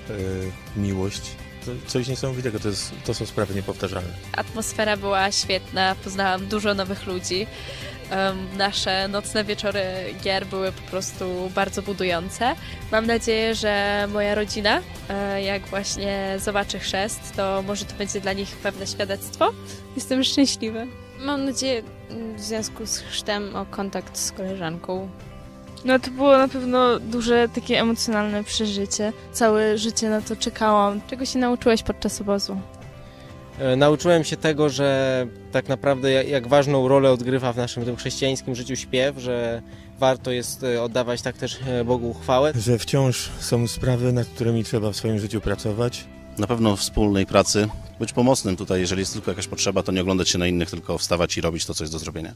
miłość. 0.80 1.21
To 1.65 1.71
coś 1.88 2.07
niesamowitego, 2.07 2.59
to, 2.59 2.67
jest, 2.67 2.91
to 3.05 3.13
są 3.13 3.25
sprawy 3.25 3.55
niepowtarzalne. 3.55 4.13
Atmosfera 4.32 4.97
była 4.97 5.32
świetna, 5.32 5.95
poznałam 6.03 6.47
dużo 6.47 6.73
nowych 6.73 7.07
ludzi. 7.07 7.47
Em, 8.09 8.57
nasze 8.57 9.07
nocne 9.07 9.43
wieczory 9.43 9.84
gier 10.23 10.45
były 10.45 10.71
po 10.71 10.82
prostu 10.82 11.51
bardzo 11.55 11.82
budujące. 11.82 12.55
Mam 12.91 13.05
nadzieję, 13.05 13.55
że 13.55 14.07
moja 14.13 14.36
rodzina, 14.36 14.82
e, 15.09 15.41
jak 15.41 15.67
właśnie 15.67 16.36
zobaczy 16.39 16.80
chrzest, 16.80 17.36
to 17.36 17.63
może 17.67 17.86
to 17.86 17.95
będzie 17.95 18.21
dla 18.21 18.34
nich 18.34 18.55
pewne 18.55 18.88
świadectwo. 18.88 19.53
Jestem 19.95 20.23
szczęśliwa. 20.23 20.80
Mam 21.19 21.45
nadzieję 21.45 21.84
w 22.36 22.41
związku 22.41 22.86
z 22.86 22.99
chrztem 22.99 23.55
o 23.55 23.65
kontakt 23.65 24.17
z 24.17 24.32
koleżanką. 24.32 25.09
No 25.86 25.99
to 25.99 26.11
było 26.11 26.38
na 26.38 26.47
pewno 26.47 26.99
duże 26.99 27.49
takie 27.55 27.80
emocjonalne 27.80 28.43
przeżycie. 28.43 29.13
Całe 29.32 29.78
życie 29.78 30.09
na 30.09 30.21
to 30.21 30.36
czekałam. 30.36 31.01
Czego 31.09 31.25
się 31.25 31.39
nauczyłeś 31.39 31.84
podczas 31.84 32.21
obozu? 32.21 32.57
E, 33.59 33.75
Nauczyłem 33.75 34.23
się 34.23 34.38
tego, 34.38 34.69
że 34.69 35.28
tak 35.51 35.69
naprawdę 35.69 36.11
jak, 36.11 36.47
ważną 36.47 36.88
rolę 36.88 37.11
odgrywa 37.11 37.53
w 37.53 37.57
naszym 37.57 37.86
tym 37.86 37.95
chrześcijańskim 37.95 38.55
życiu 38.55 38.75
śpiew, 38.75 39.17
że 39.17 39.61
warto 39.99 40.32
jest 40.32 40.63
e, 40.63 40.82
oddawać 40.84 41.21
tak 41.21 41.38
też 41.38 41.59
e, 41.67 41.86
Bogu 41.86 42.13
chwałę. 42.13 42.53
Że 42.55 42.78
wciąż 42.80 43.30
są 43.39 43.67
sprawy, 43.67 44.13
nad 44.13 44.28
którymi 44.28 44.63
trzeba 44.63 44.91
w 44.91 44.95
swoim 44.95 45.19
życiu 45.19 45.41
pracować. 45.41 46.05
Na 46.38 46.47
pewno 46.47 46.75
wspólnej 46.75 47.25
pracy, 47.25 47.67
być 47.99 48.13
pomocnym 48.13 48.55
tutaj, 48.55 48.80
jeżeli 48.80 48.99
jest 48.99 49.13
tylko 49.13 49.32
jakaś 49.32 49.47
potrzeba, 49.47 49.84
to 49.84 49.91
nie 49.91 50.01
oglądać 50.01 50.30
się 50.30 50.38
na 50.38 50.47
innych, 50.47 50.69
tylko 50.69 50.97
wstawać 50.97 51.38
i 51.38 51.41
robić 51.41 51.65
to, 51.65 51.73
co 51.73 51.84
jest 51.84 51.93
do 51.93 51.99
zrobienia. 51.99 52.34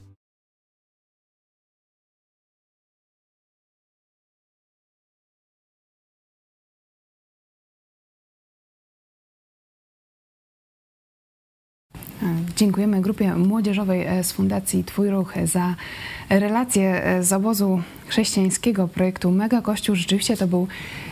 Dziękujemy 12.62 13.02
grupie 13.02 13.36
młodzieżowej 13.36 14.06
e, 14.06 14.24
z 14.24 14.32
Fundacji 14.32 14.84
Twój 14.84 15.10
Ruch 15.10 15.34
za 15.44 15.76
relację 16.30 17.06
e, 17.06 17.24
z 17.24 17.34
obozu 17.34 17.82
chrześcijańskiego 18.08 18.88
projektu 18.88 19.32
Mega 19.32 19.62
Kościół. 19.62 19.96
Rzeczywiście 19.96 20.38
to 20.38 20.48
był 20.48 20.68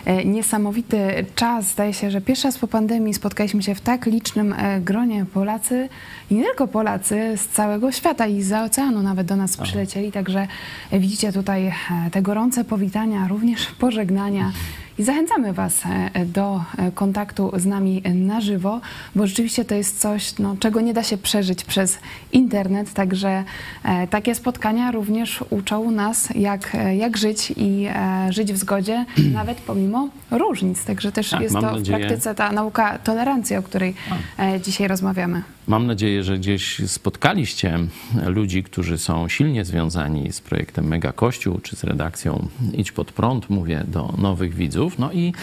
e, 0.06 0.26
niesamowity 0.26 1.26
czas. 1.36 1.66
Zdaje 1.72 1.94
się, 1.94 2.12
że 2.12 2.22
pierwszy 2.22 2.48
raz 2.48 2.58
po 2.58 2.68
pandemii 2.68 3.14
spotkaliśmy 3.14 3.64
się 3.64 3.76
w 3.76 3.82
tak 3.82 4.06
licznym 4.06 4.54
e, 4.54 4.82
gronie 4.82 5.26
Polacy 5.34 5.90
i 6.32 6.36
nie 6.36 6.44
tylko 6.44 6.68
Polacy 6.68 7.38
z 7.38 7.48
całego 7.48 7.92
świata 7.92 8.28
i 8.28 8.42
z 8.42 8.52
oceanu 8.52 9.02
nawet 9.02 9.28
do 9.28 9.36
nas 9.36 9.58
przylecieli. 9.58 10.12
Także 10.12 10.48
e, 10.92 11.00
widzicie 11.00 11.34
tutaj 11.34 11.68
e, 11.68 11.74
te 12.12 12.22
gorące 12.22 12.64
powitania, 12.64 13.28
również 13.28 13.66
pożegnania. 13.66 14.52
I 15.00 15.04
zachęcamy 15.04 15.54
Was 15.54 15.84
e, 15.86 16.26
do 16.26 16.64
e, 16.78 16.92
kontaktu 16.92 17.52
z 17.58 17.66
nami 17.66 18.02
na 18.16 18.42
żywo, 18.42 18.82
bo 19.16 19.28
rzeczywiście 19.28 19.66
to 19.66 19.76
jest 19.76 20.00
coś, 20.00 20.38
no, 20.40 20.56
czego 20.60 20.82
nie 20.82 20.94
da 20.94 21.04
się 21.04 21.18
przeżyć 21.18 21.64
przez 21.64 22.00
internet. 22.32 22.94
Także 22.94 23.44
e, 23.84 24.08
takie 24.08 24.36
spotkania 24.36 24.92
również 24.92 25.44
uczą 25.50 25.92
nas, 25.92 26.30
jak, 26.36 26.78
jak 26.98 27.18
żyć 27.18 27.54
i 27.58 27.88
żyć 28.30 28.54
w 28.54 28.58
zgodzie, 28.58 29.06
nawet 29.34 29.58
pomimo 29.58 30.10
różnic. 30.32 30.86
Także 30.86 31.12
też 31.12 31.30
Tak, 31.30 31.42
jest 31.42 31.56
to 31.56 31.62
nadzieję- 31.62 31.84
w 31.84 32.00
praktyce 32.00 32.36
ta 32.36 32.52
nauka 32.52 32.98
tolerancji, 32.98 33.56
o 33.56 33.64
której 33.64 33.94
e, 34.40 34.62
dzisiaj 34.62 34.88
rozmawiamy. 34.88 35.44
Mam 35.68 35.88
nadzieję, 35.88 36.24
że 36.24 36.38
gdzieś 36.38 36.90
spotkaliście 36.90 37.80
ludzi, 38.26 38.64
którzy 38.64 38.98
są 38.98 39.28
silnie 39.28 39.66
związani 39.66 40.32
z 40.32 40.42
projektem 40.42 40.86
Mega 40.88 41.12
Kościół, 41.12 41.60
czy 41.64 41.76
z 41.76 41.84
redakcją 41.84 42.48
Idź 42.74 42.92
Pod 42.92 43.12
Prąd, 43.12 43.50
mówię 43.50 43.84
do 43.88 44.14
nowych 44.18 44.54
widzów. 44.56 44.89
No 44.98 45.12
i 45.12 45.34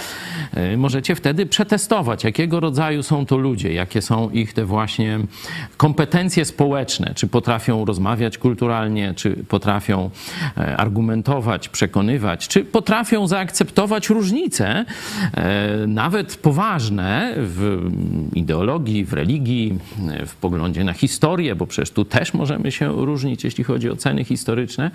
y, 0.73 0.77
możecie 0.77 1.15
wtedy 1.15 1.47
przetestować, 1.47 2.25
jakiego 2.25 2.61
rodzaju 2.61 3.03
są 3.03 3.27
to 3.27 3.37
ludzie, 3.37 3.73
jakie 3.73 4.03
są 4.03 4.31
ich 4.31 4.53
te 4.53 4.65
właśnie 4.65 5.19
kompetencje 5.77 6.45
społeczne, 6.45 7.13
czy 7.15 7.27
potrafią 7.27 7.85
rozmawiać 7.85 8.39
kulturalnie, 8.39 9.15
czy 9.15 9.31
potrafią 9.31 10.11
e, 10.57 10.77
argumentować, 10.77 11.69
przekonywać, 11.69 12.49
czy 12.49 12.65
potrafią 12.65 13.27
zaakceptować 13.27 14.09
różnice, 14.09 14.85
e, 15.35 15.87
nawet 15.87 16.37
poważne 16.37 17.35
w 17.37 17.91
ideologii, 18.35 19.05
w 19.05 19.13
religii, 19.13 19.79
w 20.27 20.37
poglądzie 20.37 20.85
na 20.85 20.93
historię, 20.93 21.57
bo 21.57 21.67
przecież 21.67 21.91
tu 21.91 22.05
też 22.05 22.35
możemy 22.35 22.73
się 22.73 22.93
różnić, 22.93 23.45
jeśli 23.45 23.65
chodzi 23.65 23.91
o 23.91 23.97
ceny 23.97 24.25
historyczne, 24.25 24.91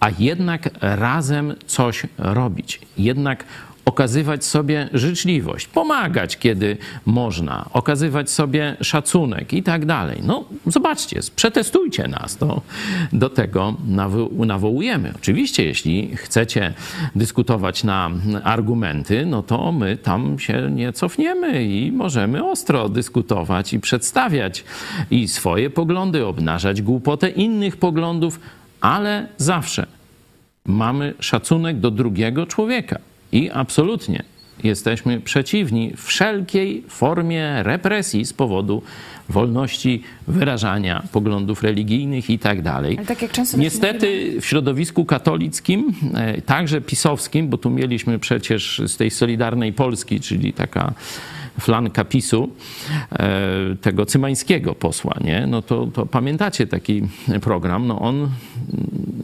a 0.00 0.10
jednak 0.18 0.70
razem 0.80 1.54
coś 1.66 2.02
robić. 2.18 2.80
Jednak 2.98 3.44
okazywać 3.86 4.44
sobie 4.44 4.88
życzliwość, 4.92 5.66
pomagać, 5.66 6.36
kiedy 6.36 6.76
można, 7.06 7.66
okazywać 7.72 8.30
sobie 8.30 8.76
szacunek 8.80 9.52
i 9.52 9.62
tak 9.62 9.86
dalej. 9.86 10.20
No, 10.24 10.44
zobaczcie, 10.66 11.20
przetestujcie 11.36 12.08
nas, 12.08 12.36
to 12.36 12.62
do 13.12 13.30
tego 13.30 13.74
nawo- 13.88 14.46
nawołujemy. 14.46 15.12
Oczywiście, 15.16 15.64
jeśli 15.64 16.16
chcecie 16.16 16.74
dyskutować 17.16 17.84
na 17.84 18.10
argumenty, 18.44 19.26
no 19.26 19.42
to 19.42 19.72
my 19.72 19.96
tam 19.96 20.38
się 20.38 20.70
nie 20.70 20.92
cofniemy 20.92 21.64
i 21.64 21.92
możemy 21.92 22.44
ostro 22.44 22.88
dyskutować 22.88 23.72
i 23.72 23.80
przedstawiać 23.80 24.64
i 25.10 25.28
swoje 25.28 25.70
poglądy, 25.70 26.26
obnażać 26.26 26.82
głupotę 26.82 27.28
innych 27.28 27.76
poglądów, 27.76 28.40
ale 28.80 29.26
zawsze 29.36 29.86
mamy 30.64 31.14
szacunek 31.20 31.80
do 31.80 31.90
drugiego 31.90 32.46
człowieka 32.46 32.98
i 33.32 33.50
absolutnie 33.50 34.22
jesteśmy 34.64 35.20
przeciwni 35.20 35.92
wszelkiej 35.96 36.84
formie 36.88 37.62
represji 37.62 38.24
z 38.24 38.32
powodu 38.32 38.82
wolności 39.28 40.02
wyrażania 40.28 41.02
poglądów 41.12 41.62
religijnych 41.62 42.30
i 42.30 42.38
tak 42.38 42.62
dalej. 42.62 42.96
Ale 42.98 43.06
tak 43.06 43.18
Niestety 43.58 44.40
w 44.40 44.46
środowisku 44.46 45.04
katolickim, 45.04 45.94
e, 46.14 46.42
także 46.42 46.80
pisowskim, 46.80 47.48
bo 47.48 47.58
tu 47.58 47.70
mieliśmy 47.70 48.18
przecież 48.18 48.82
z 48.86 48.96
tej 48.96 49.10
Solidarnej 49.10 49.72
Polski, 49.72 50.20
czyli 50.20 50.52
taka 50.52 50.92
flanka 51.60 52.04
PiSu, 52.04 52.48
e, 53.12 53.76
tego 53.80 54.06
cymańskiego 54.06 54.74
posła, 54.74 55.14
nie? 55.20 55.46
No 55.46 55.62
to, 55.62 55.86
to 55.86 56.06
pamiętacie 56.06 56.66
taki 56.66 57.02
program, 57.40 57.86
no 57.86 58.00
on 58.00 58.28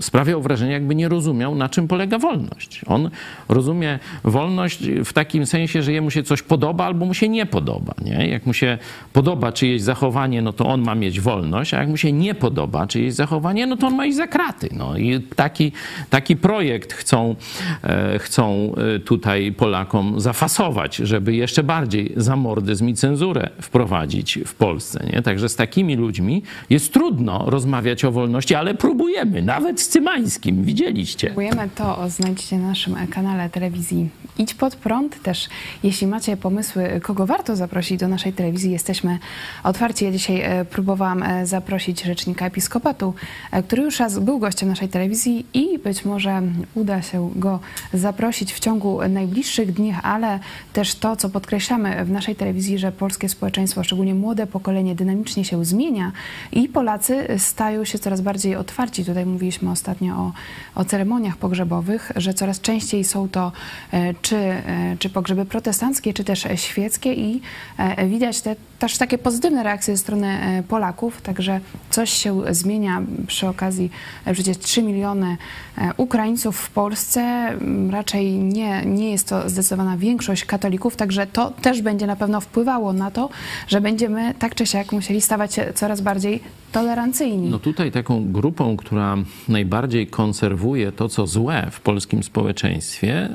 sprawiał 0.00 0.42
wrażenie, 0.42 0.72
jakby 0.72 0.94
nie 0.94 1.08
rozumiał, 1.08 1.54
na 1.54 1.68
czym 1.68 1.88
polega 1.88 2.18
wolność. 2.18 2.80
On 2.86 3.10
rozumie 3.48 3.98
wolność 4.24 4.78
w 5.04 5.12
takim 5.12 5.46
sensie, 5.46 5.82
że 5.82 5.92
jemu 5.92 6.10
się 6.10 6.22
coś 6.22 6.42
podoba 6.42 6.84
albo 6.84 7.06
mu 7.06 7.14
się 7.14 7.28
nie 7.28 7.46
podoba, 7.46 7.94
nie? 8.04 8.28
Jak 8.28 8.46
mu 8.46 8.54
się 8.54 8.78
podoba 9.12 9.52
czyjeś 9.52 9.82
zachowanie, 9.82 10.42
no 10.42 10.52
to 10.52 10.66
on 10.66 10.82
ma 10.82 10.94
mieć 10.94 11.20
wolność, 11.20 11.74
a 11.74 11.78
jak 11.78 11.88
mu 11.88 11.96
się 11.96 12.12
nie 12.12 12.34
podoba 12.34 12.86
czyjeś 12.86 13.14
zachowanie, 13.14 13.66
no 13.66 13.76
to 13.76 13.86
on 13.86 13.94
ma 13.94 14.06
iść 14.06 14.16
za 14.16 14.26
kraty. 14.26 14.68
No 14.72 14.96
i 14.96 15.20
taki, 15.20 15.72
taki 16.10 16.36
projekt 16.36 16.92
chcą, 16.92 17.36
e, 17.82 18.18
chcą 18.18 18.74
e, 18.96 18.98
tutaj 18.98 19.52
Polakom 19.52 20.20
zafasować, 20.20 20.96
żeby 20.96 21.34
jeszcze 21.34 21.62
bardziej 21.62 22.12
zamordyzm 22.22 22.88
i 22.88 22.94
cenzurę 22.94 23.50
wprowadzić 23.60 24.38
w 24.46 24.54
Polsce. 24.54 25.06
Nie? 25.12 25.22
Także 25.22 25.48
z 25.48 25.56
takimi 25.56 25.96
ludźmi 25.96 26.42
jest 26.70 26.92
trudno 26.92 27.44
rozmawiać 27.46 28.04
o 28.04 28.12
wolności, 28.12 28.54
ale 28.54 28.74
próbujemy, 28.74 29.42
nawet 29.42 29.80
z 29.80 29.88
Cymańskim, 29.88 30.64
widzieliście. 30.64 31.26
Próbujemy 31.26 31.68
to, 31.74 32.08
znajdziecie 32.08 32.58
na 32.58 32.68
naszym 32.68 32.96
kanale 33.10 33.50
telewizji 33.50 34.08
Idź 34.38 34.54
Pod 34.54 34.76
Prąd. 34.76 35.22
Też 35.22 35.48
jeśli 35.82 36.06
macie 36.06 36.36
pomysły, 36.36 37.00
kogo 37.02 37.26
warto 37.26 37.56
zaprosić 37.56 38.00
do 38.00 38.08
naszej 38.08 38.32
telewizji, 38.32 38.72
jesteśmy 38.72 39.18
otwarci. 39.64 40.04
Ja 40.04 40.12
dzisiaj 40.12 40.40
e, 40.40 40.64
próbowałam 40.64 41.22
e, 41.22 41.46
zaprosić 41.46 42.02
rzecznika 42.02 42.46
episkopatu, 42.46 43.14
e, 43.50 43.62
który 43.62 43.82
już 43.82 44.00
raz 44.00 44.18
był 44.18 44.38
gościem 44.38 44.68
naszej 44.68 44.88
telewizji 44.88 45.46
i 45.54 45.78
być 45.78 46.04
może 46.04 46.42
uda 46.74 47.02
się 47.02 47.30
go 47.36 47.60
zaprosić 47.94 48.52
w 48.52 48.60
ciągu 48.60 49.08
najbliższych 49.08 49.72
dni, 49.72 49.94
ale 50.02 50.38
też 50.72 50.94
to, 50.94 51.16
co 51.16 51.28
podkreślamy 51.28 52.04
w 52.04 52.10
naszej 52.12 52.36
telewizji, 52.36 52.78
że 52.78 52.92
polskie 52.92 53.28
społeczeństwo, 53.28 53.84
szczególnie 53.84 54.14
młode 54.14 54.46
pokolenie, 54.46 54.94
dynamicznie 54.94 55.44
się 55.44 55.64
zmienia 55.64 56.12
i 56.52 56.68
Polacy 56.68 57.26
stają 57.38 57.84
się 57.84 57.98
coraz 57.98 58.20
bardziej 58.20 58.56
otwarci. 58.56 59.04
Tutaj 59.04 59.26
mówiliśmy 59.26 59.70
ostatnio 59.70 60.14
o, 60.14 60.32
o 60.74 60.84
ceremoniach 60.84 61.36
pogrzebowych, 61.36 62.12
że 62.16 62.34
coraz 62.34 62.60
częściej 62.60 63.04
są 63.04 63.28
to 63.28 63.52
e, 63.92 64.14
czy, 64.22 64.36
e, 64.36 64.96
czy 64.98 65.10
pogrzeby 65.10 65.44
protestanckie, 65.44 66.14
czy 66.14 66.24
też 66.24 66.46
świeckie 66.56 67.14
i 67.14 67.40
e, 67.78 68.06
widać 68.06 68.40
te, 68.40 68.56
też 68.82 68.98
takie 68.98 69.18
pozytywne 69.18 69.62
reakcje 69.62 69.96
ze 69.96 70.02
strony 70.02 70.26
e, 70.26 70.62
Polaków, 70.62 71.22
także 71.22 71.60
coś 71.90 72.10
się 72.10 72.42
zmienia 72.50 73.02
przy 73.26 73.48
okazji 73.48 73.90
e, 74.24 74.34
przecież 74.34 74.58
3 74.58 74.82
miliony 74.82 75.36
e, 75.78 75.90
Ukraińców 75.96 76.56
w 76.56 76.70
Polsce, 76.70 77.52
raczej 77.90 78.30
nie, 78.32 78.84
nie 78.86 79.10
jest 79.10 79.28
to 79.28 79.48
zdecydowana 79.48 79.96
większość 79.96 80.44
katolików, 80.44 80.96
także 80.96 81.26
to 81.26 81.50
też 81.50 81.82
będzie 81.82 82.06
na 82.06 82.16
pewno 82.16 82.40
wpływało 82.40 82.92
na 82.92 83.10
to, 83.10 83.28
że 83.68 83.80
będziemy 83.80 84.34
tak 84.38 84.54
czy 84.54 84.66
siak 84.66 84.92
musieli 84.92 85.20
stawać 85.20 85.54
się 85.54 85.72
coraz 85.74 86.00
bardziej 86.00 86.40
tolerancyjni. 86.72 87.50
No 87.50 87.58
tutaj 87.58 87.92
taką 87.92 88.32
grupą, 88.32 88.76
która 88.76 89.16
najbardziej 89.48 90.06
konserwuje 90.06 90.92
to, 90.92 91.08
co 91.08 91.26
złe 91.26 91.68
w 91.70 91.80
polskim 91.80 92.22
społeczeństwie, 92.22 93.28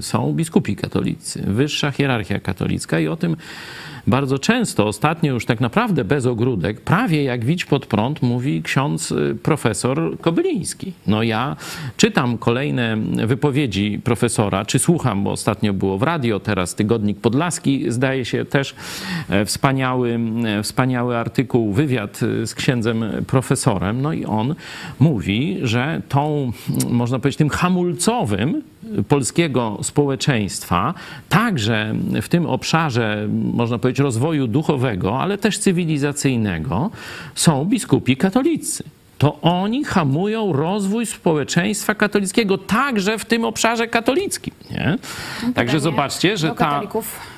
są 0.00 0.32
biskupi 0.32 0.76
katolicy, 0.76 1.42
wyższa 1.46 1.90
hierarchia 1.90 2.40
katolicka 2.40 3.00
i 3.00 3.08
o 3.08 3.16
tym 3.16 3.36
bardzo 4.06 4.38
często, 4.38 4.86
ostatnio 4.86 5.32
już 5.32 5.46
tak 5.46 5.60
naprawdę 5.60 6.04
bez 6.04 6.26
ogródek, 6.26 6.80
prawie 6.80 7.24
jak 7.24 7.44
wić 7.44 7.64
pod 7.64 7.86
prąd, 7.86 8.22
mówi 8.22 8.62
ksiądz 8.62 9.10
y, 9.10 9.36
profesor 9.42 10.18
Kobyliński. 10.20 10.92
No 11.06 11.22
ja 11.22 11.56
czytam 11.96 12.38
kolejne 12.38 12.96
wypowiedzi 13.26 14.00
profesora, 14.04 14.64
czy 14.64 14.78
słucham, 14.78 15.24
bo 15.24 15.30
ostatnio 15.30 15.72
było 15.72 15.98
w 15.98 16.02
radio, 16.02 16.40
teraz 16.40 16.74
Tygodnik 16.74 17.20
Podlaski, 17.20 17.84
zdaje 17.88 18.24
się 18.24 18.44
też 18.44 18.74
e, 19.28 19.44
wspaniały, 19.44 20.20
e, 20.44 20.62
wspaniały 20.62 21.16
artykuł, 21.16 21.72
wywiad 21.72 22.20
e, 22.22 22.46
z 22.46 22.54
księdzem 22.54 23.04
profesorem. 23.26 24.02
No 24.02 24.12
i 24.12 24.24
on 24.24 24.54
mówi, 24.98 25.58
że 25.62 26.02
tą, 26.08 26.52
można 26.90 27.18
powiedzieć, 27.18 27.38
tym 27.38 27.48
hamulcowym 27.48 28.62
polskiego 29.08 29.78
społeczeństwa, 29.82 30.94
także 31.28 31.94
w 32.22 32.28
tym 32.28 32.46
obszarze, 32.46 33.28
można 33.54 33.78
powiedzieć, 33.78 34.00
rozwoju 34.00 34.46
duchowego, 34.46 35.20
ale 35.20 35.38
też 35.38 35.58
cywilizacyjnego, 35.58 36.90
są 37.34 37.64
biskupi 37.64 38.16
katolicy. 38.16 38.84
To 39.22 39.40
oni 39.40 39.84
hamują 39.84 40.52
rozwój 40.52 41.06
społeczeństwa 41.06 41.94
katolickiego, 41.94 42.58
także 42.58 43.18
w 43.18 43.24
tym 43.24 43.44
obszarze 43.44 43.86
katolickim. 43.86 44.54
Nie? 44.70 44.98
Także 45.40 45.52
Pytanie 45.54 45.80
zobaczcie, 45.80 46.36
że 46.36 46.50
ta, 46.50 46.82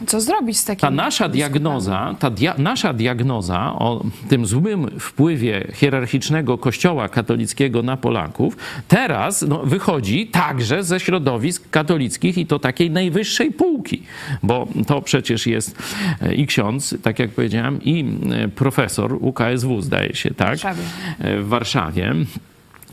co 0.07 0.21
zrobić 0.21 0.59
z 0.59 0.65
takim 0.65 0.81
ta 0.81 0.91
nasza 0.91 1.29
diagnoza, 1.29 2.15
ta 2.19 2.31
dia 2.31 2.55
nasza 2.59 2.93
diagnoza 2.93 3.73
o 3.79 4.05
tym 4.29 4.47
złym 4.47 5.01
wpływie 5.01 5.67
hierarchicznego 5.75 6.59
kościoła 6.59 7.09
katolickiego 7.09 7.83
na 7.83 7.97
Polaków 7.97 8.57
teraz 8.89 9.43
no, 9.43 9.59
wychodzi 9.59 10.27
także 10.27 10.85
ze 10.85 11.01
środowisk 11.01 11.71
katolickich 11.71 12.39
i 12.39 12.47
to 12.47 12.59
takiej 12.59 12.91
najwyższej 12.91 13.53
półki, 13.53 14.03
bo 14.43 14.69
to 14.87 15.03
przecież 15.03 15.47
jest 15.47 15.79
e, 16.23 16.35
i 16.35 16.47
ksiądz, 16.47 16.95
tak 17.03 17.19
jak 17.19 17.31
powiedziałem, 17.31 17.83
i 17.83 18.05
e, 18.33 18.49
profesor 18.49 19.19
UKSW 19.21 19.81
zdaje 19.81 20.15
się, 20.15 20.31
tak? 20.31 20.59
E, 21.19 21.39
W 21.39 21.49
Warszawie. 21.49 21.74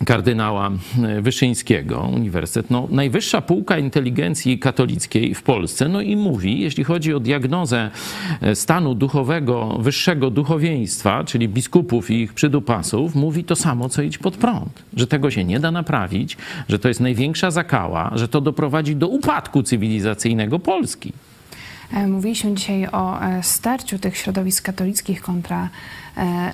Kardynała 0.06 0.72
e, 1.04 1.22
Wyszyńskiego, 1.22 2.10
Uniwersytet, 2.16 2.72
no, 2.72 2.88
najwyższa 2.92 3.42
półka 3.42 3.78
inteligencji 3.78 4.60
katolickiej 4.60 5.36
w 5.36 5.44
Polsce, 5.44 5.90
no 5.90 6.02
i 6.02 6.16
mówi, 6.16 6.60
jeśli 6.60 6.84
chodzi 6.84 7.14
o 7.14 7.20
diagnozę 7.20 7.92
e, 8.42 8.56
stanu 8.56 8.96
duchowego, 8.96 9.78
wyższego 9.80 10.30
duchowieństwa, 10.30 11.24
czyli 11.24 11.50
biskupów 11.50 12.10
i 12.12 12.22
ich 12.22 12.34
przydupasów, 12.34 13.16
mówi 13.16 13.44
to 13.44 13.56
samo, 13.56 13.90
co 13.90 14.02
idź 14.02 14.18
pod 14.18 14.38
prąd, 14.38 14.84
że 14.96 15.08
tego 15.08 15.32
się 15.32 15.44
nie 15.44 15.60
da 15.60 15.72
naprawić, 15.72 16.38
że 16.70 16.80
to 16.80 16.88
jest 16.88 17.00
największa 17.00 17.52
zakała, 17.52 18.12
że 18.16 18.28
to 18.28 18.42
doprowadzi 18.42 18.96
do 18.96 19.08
upadku 19.08 19.64
cywilizacyjnego 19.64 20.60
Polski. 20.60 21.14
E, 21.94 22.08
Mówiliśmy 22.08 22.54
dzisiaj 22.54 22.88
o 22.92 23.22
e, 23.22 23.44
starciu 23.44 24.00
tych 24.00 24.18
środowisk 24.18 24.66
katolickich 24.66 25.22
kontra 25.22 25.70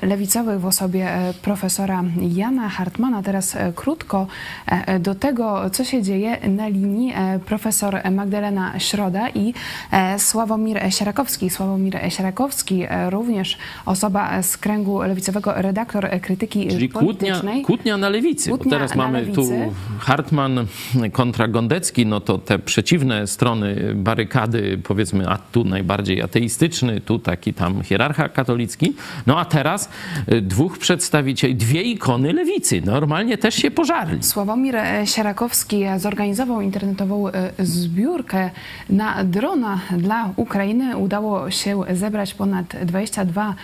lewicowych 0.02 0.60
w 0.60 0.66
osobie 0.66 1.12
e, 1.12 1.34
profesora 1.42 2.04
Jana 2.22 2.70
Hartmana. 2.70 3.24
Teraz 3.24 3.56
e, 3.56 3.74
krótko 3.76 4.28
e, 4.66 5.00
do 5.00 5.16
tego, 5.16 5.70
co 5.70 5.84
się 5.84 6.04
dzieje 6.04 6.38
na 6.50 6.68
linii 6.68 7.14
e, 7.16 7.40
profesor 7.40 8.02
Magdalena 8.12 8.80
Środa 8.80 9.30
i 9.30 9.54
e, 9.92 10.20
Sławomir 10.20 10.80
Sierakowski. 10.90 11.50
Sławomir 11.50 12.00
Sierakowski, 12.10 12.84
e, 12.90 13.10
również 13.10 13.58
osoba 13.86 14.42
z 14.44 14.58
kręgu 14.58 15.02
lewicowego, 15.02 15.54
redaktor 15.56 16.06
e, 16.06 16.20
krytyki 16.20 16.68
Czyli 16.68 16.90
kłótnia, 16.90 17.14
politycznej. 17.34 17.62
kłótnia 17.62 17.98
na 17.98 18.10
lewicy. 18.10 18.50
Kłótnia 18.50 18.72
teraz 18.72 18.96
mamy 18.96 19.26
tu 19.26 19.42
lewicy. 19.42 19.70
Hartman 20.00 20.66
kontra 21.12 21.48
Gondecki, 21.48 22.06
no 22.06 22.20
to 22.20 22.38
te 22.38 22.60
przeciwne 22.60 23.28
strony 23.28 23.94
barykady, 23.96 24.80
powiedzmy, 24.84 25.30
a 25.30 25.38
tu 25.52 25.64
najbardziej 25.64 26.22
ateistyczny, 26.22 27.02
tu 27.02 27.20
taki 27.20 27.54
tam 27.54 27.84
hierarcha 27.84 28.30
katolicki. 28.30 28.94
No 29.28 29.40
a 29.40 29.46
teraz 29.50 29.90
y, 30.32 30.42
dwóch 30.42 30.78
przedstawicieli, 30.78 31.56
dwie 31.56 31.82
ikony 31.82 32.34
lewicy. 32.34 32.82
Normalnie 32.86 33.38
też 33.38 33.56
się 33.56 33.72
pożarli. 33.72 34.24
Sławomir 34.24 34.76
e, 34.76 35.08
Sierakowski 35.08 35.84
zorganizował 35.98 36.62
internetową 36.62 37.28
e, 37.28 37.52
zbiórkę 37.60 38.50
na 38.90 39.24
drona 39.24 39.80
dla 39.98 40.30
Ukrainy. 40.36 40.98
Udało 40.98 41.52
się 41.52 41.84
zebrać 41.94 42.34
ponad 42.34 42.76
22 42.86 43.56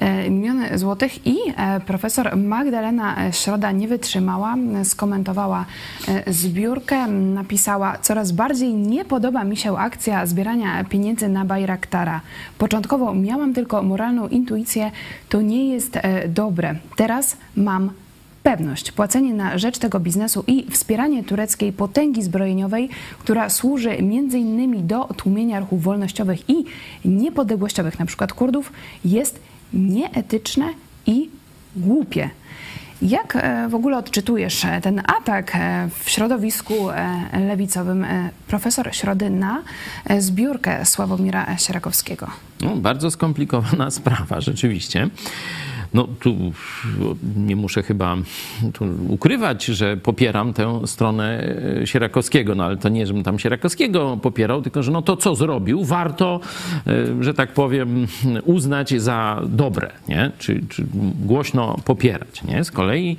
e, 0.00 0.30
miliony 0.30 0.78
złotych 0.78 1.26
i 1.26 1.36
profesor 1.86 2.36
Magdalena 2.36 3.32
Środa 3.32 3.72
nie 3.72 3.88
wytrzymała, 3.88 4.56
skomentowała 4.84 5.64
zbiórkę, 6.26 7.06
napisała 7.06 7.98
coraz 7.98 8.32
bardziej 8.32 8.74
nie 8.74 9.04
podoba 9.04 9.44
mi 9.44 9.56
się 9.56 9.78
akcja 9.78 10.26
zbierania 10.26 10.84
pieniędzy 10.84 11.28
na 11.28 11.44
Bajraktara. 11.44 12.20
Początkowo 12.58 13.14
miałam 13.14 13.54
tylko 13.54 13.82
moralną 13.82 14.28
intuicję, 14.28 14.90
to 15.28 15.42
nie 15.42 15.68
jest 15.68 15.96
e, 15.96 16.28
dobre. 16.28 16.74
Teraz 16.96 17.36
mam 17.56 17.90
pewność, 18.42 18.92
płacenie 18.92 19.34
na 19.34 19.58
rzecz 19.58 19.78
tego 19.78 20.00
biznesu 20.00 20.44
i 20.46 20.66
wspieranie 20.70 21.24
tureckiej 21.24 21.72
potęgi 21.72 22.22
zbrojeniowej, 22.22 22.88
która 23.18 23.48
służy 23.50 24.02
między 24.02 24.38
innymi 24.38 24.82
do 24.82 25.04
tłumienia 25.04 25.60
ruchów 25.60 25.82
wolnościowych 25.82 26.50
i 26.50 26.64
niepodległościowych, 27.04 27.98
przykład 28.06 28.32
Kurdów, 28.32 28.72
jest 29.04 29.40
nieetyczne 29.72 30.64
i 31.06 31.28
głupie. 31.76 32.30
Jak 33.02 33.36
e, 33.36 33.68
w 33.68 33.74
ogóle 33.74 33.98
odczytujesz 33.98 34.64
e, 34.64 34.80
ten 34.80 35.02
atak 35.06 35.52
e, 35.54 35.88
w 36.04 36.10
środowisku 36.10 36.74
lewicowym 37.48 38.06
profesor 38.46 38.94
Środy 38.94 39.30
na 39.30 39.62
zbiórkę 40.18 40.84
Sławomira 40.84 41.58
Sierakowskiego? 41.58 42.26
No, 42.60 42.76
bardzo 42.76 43.10
skomplikowana 43.10 43.90
sprawa, 44.00 44.40
rzeczywiście. 44.40 45.08
No 45.94 46.08
tu 46.20 46.36
nie 47.36 47.56
muszę 47.56 47.82
chyba 47.82 48.16
ukrywać, 49.08 49.64
że 49.64 49.96
popieram 49.96 50.52
tę 50.52 50.80
stronę 50.86 51.56
e, 51.82 51.86
Sierakowskiego, 51.86 52.54
no 52.54 52.64
ale 52.64 52.76
to 52.76 52.88
nie, 52.88 53.06
żebym 53.06 53.22
tam 53.22 53.38
Sierakowskiego 53.38 54.18
popierał, 54.22 54.62
tylko 54.62 54.82
że 54.82 54.92
no 54.92 55.02
to 55.02 55.16
co 55.16 55.34
zrobił, 55.34 55.84
warto, 55.84 56.40
e, 56.86 57.22
że 57.24 57.34
tak 57.34 57.52
powiem, 57.52 58.06
uznać 58.44 59.00
za 59.00 59.42
dobre, 59.46 59.90
nie? 60.08 60.30
Czy, 60.38 60.62
czy 60.68 60.86
głośno 61.24 61.76
popierać, 61.84 62.44
nie? 62.44 62.64
Z 62.64 62.70
kolei 62.70 63.16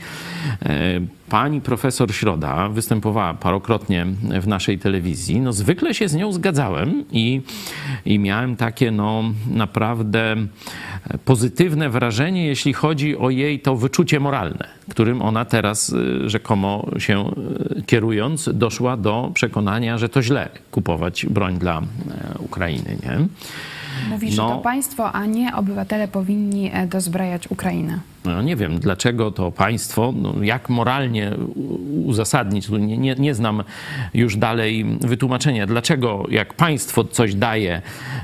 e, 0.62 1.00
pani 1.30 1.62
profesor 1.62 2.14
Środa 2.16 2.70
występowała 2.70 3.34
parokrotnie 3.34 4.06
w 4.42 4.48
naszej 4.48 4.80
telewizji. 4.80 5.40
No 5.42 5.54
zwykle 5.54 5.94
się 5.94 6.08
z 6.08 6.16
nią 6.16 6.32
zgadzałem 6.32 7.04
i, 7.12 7.42
i 8.06 8.20
miałem 8.20 8.56
takie 8.56 8.92
no 8.92 9.24
naprawdę 9.48 10.36
pozytywne 11.26 11.90
wrażenie, 11.90 12.46
jeśli 12.48 12.74
chodzi 12.74 13.18
o 13.18 13.30
jej 13.30 13.60
to 13.60 13.76
wyczucie 13.76 14.20
moralne, 14.20 14.68
którym 14.90 15.22
ona 15.22 15.46
teraz 15.46 15.90
y, 15.90 16.30
rzekomo 16.30 16.86
się 16.98 17.32
y, 17.78 17.84
kierując 17.86 18.50
doszła 18.54 18.98
do 18.98 19.32
przekonania, 19.34 19.98
że 19.98 20.10
to 20.10 20.22
źle 20.22 20.50
kupować 20.72 21.26
broń 21.26 21.58
dla 21.58 21.80
e, 21.80 21.84
Ukrainy, 22.40 22.98
nie? 23.04 23.28
Mówi, 24.10 24.32
że 24.32 24.42
No. 24.42 24.50
to 24.50 24.58
państwo, 24.58 25.12
a 25.12 25.26
nie 25.26 25.56
obywatele 25.56 26.08
powinni 26.08 26.70
e, 26.74 26.88
dozbrajać 26.88 27.48
Ukrainę. 27.52 28.00
No, 28.26 28.42
nie 28.42 28.56
wiem, 28.56 28.80
dlaczego 28.80 29.32
to 29.32 29.52
państwo, 29.52 30.14
no, 30.16 30.34
jak 30.44 30.70
moralnie 30.70 31.32
uzasadnić, 32.06 32.70
nie, 32.70 32.98
nie, 32.98 33.16
nie 33.16 33.36
znam 33.36 33.64
już 34.14 34.38
dalej 34.38 34.86
wytłumaczenia, 35.02 35.68
dlaczego 35.68 36.26
jak 36.32 36.54
państwo 36.54 37.04
coś 37.04 37.36
daje, 37.36 37.82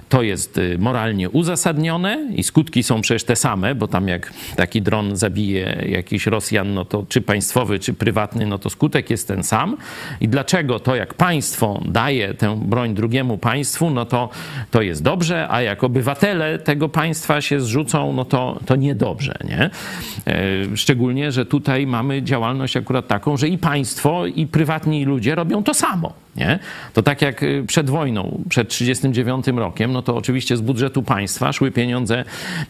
to 0.10 0.22
jest 0.22 0.58
y, 0.58 0.78
moralnie 0.80 1.30
uzasadnione 1.30 2.30
i 2.36 2.44
skutki 2.44 2.84
są 2.84 3.02
przecież 3.02 3.24
te 3.24 3.36
same, 3.36 3.76
bo 3.76 3.88
tam 3.88 4.08
jak 4.08 4.34
taki 4.56 4.82
dron 4.82 5.16
zabije 5.16 5.86
jakiś 5.90 6.26
Rosjan, 6.26 6.74
no 6.74 6.86
to 6.86 7.06
czy 7.10 7.22
państwowy, 7.22 7.80
czy 7.80 7.94
prywatny, 7.94 8.46
no 8.46 8.58
to 8.58 8.70
skutek 8.70 9.10
jest 9.10 9.28
ten 9.28 9.44
sam. 9.44 9.78
I 10.22 10.28
dlaczego 10.28 10.80
to 10.80 10.96
jak 10.96 11.14
państwo 11.14 11.82
daje 11.86 12.34
tę 12.34 12.62
broń 12.66 12.94
drugiemu 12.94 13.38
państwu, 13.38 13.90
no 13.90 14.06
to 14.06 14.30
to 14.72 14.82
jest 14.82 15.04
dobrze, 15.04 15.48
a 15.50 15.62
jak 15.62 15.84
obywatele 15.84 16.60
tego 16.60 16.90
państwa 16.90 17.42
się 17.42 17.62
zrzucą, 17.62 18.14
no 18.14 18.26
to, 18.26 18.60
to 18.66 18.76
niedobrze, 18.76 19.36
nie? 19.44 19.70
E, 20.28 20.78
Szczególnie, 20.78 21.32
że 21.32 21.46
tutaj 21.46 21.88
mamy 21.88 22.24
działalność 22.24 22.78
akurat 22.78 23.08
taką, 23.08 23.38
że 23.38 23.48
i 23.48 23.58
państwo, 23.58 24.26
i 24.26 24.48
prywatni 24.48 25.06
ludzie 25.06 25.36
robią 25.36 25.64
to 25.64 25.74
samo. 25.74 26.14
Nie? 26.36 26.60
To 26.94 27.04
tak 27.04 27.22
jak 27.22 27.44
y, 27.44 27.64
przed 27.68 27.90
wojną, 27.90 28.44
przed 28.50 28.70
1939 28.70 29.60
rokiem, 29.60 29.92
no 29.92 30.02
to 30.02 30.16
oczywiście 30.16 30.58
z 30.58 30.62
budżetu 30.62 31.04
państwa 31.04 31.54
szły 31.54 31.72
pieniądze 31.72 32.24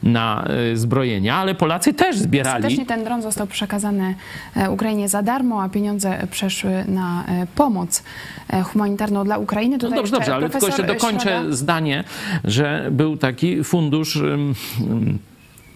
na 0.04 0.48
y, 0.74 0.78
zbrojenia, 0.78 1.36
ale 1.36 1.56
Polacy 1.56 1.94
też 1.94 2.18
zbierali. 2.18 2.58
Ostatecznie 2.58 2.86
ten 2.86 3.04
dron 3.04 3.22
został 3.22 3.48
przekazany 3.48 4.16
e, 4.56 4.72
Ukrainie 4.72 5.10
za 5.10 5.22
darmo, 5.24 5.64
a 5.64 5.70
pieniądze 5.70 6.28
przeszły 6.32 6.86
na 6.88 7.26
e, 7.28 7.48
pomoc 7.56 8.04
e, 8.50 8.62
humanitarną 8.62 9.24
dla 9.24 9.38
Ukrainy. 9.38 9.76
No 9.76 9.80
Tutaj 9.80 9.98
dobrze, 9.98 10.12
dobrze, 10.12 10.36
ale 10.36 10.50
tylko 10.50 10.68
jeszcze 10.68 10.84
dokończę 10.84 11.30
Środa- 11.30 11.52
zdanie, 11.52 12.04
że 12.44 12.88
był 12.92 13.18
taki 13.18 13.64
fundusz. 13.64 14.20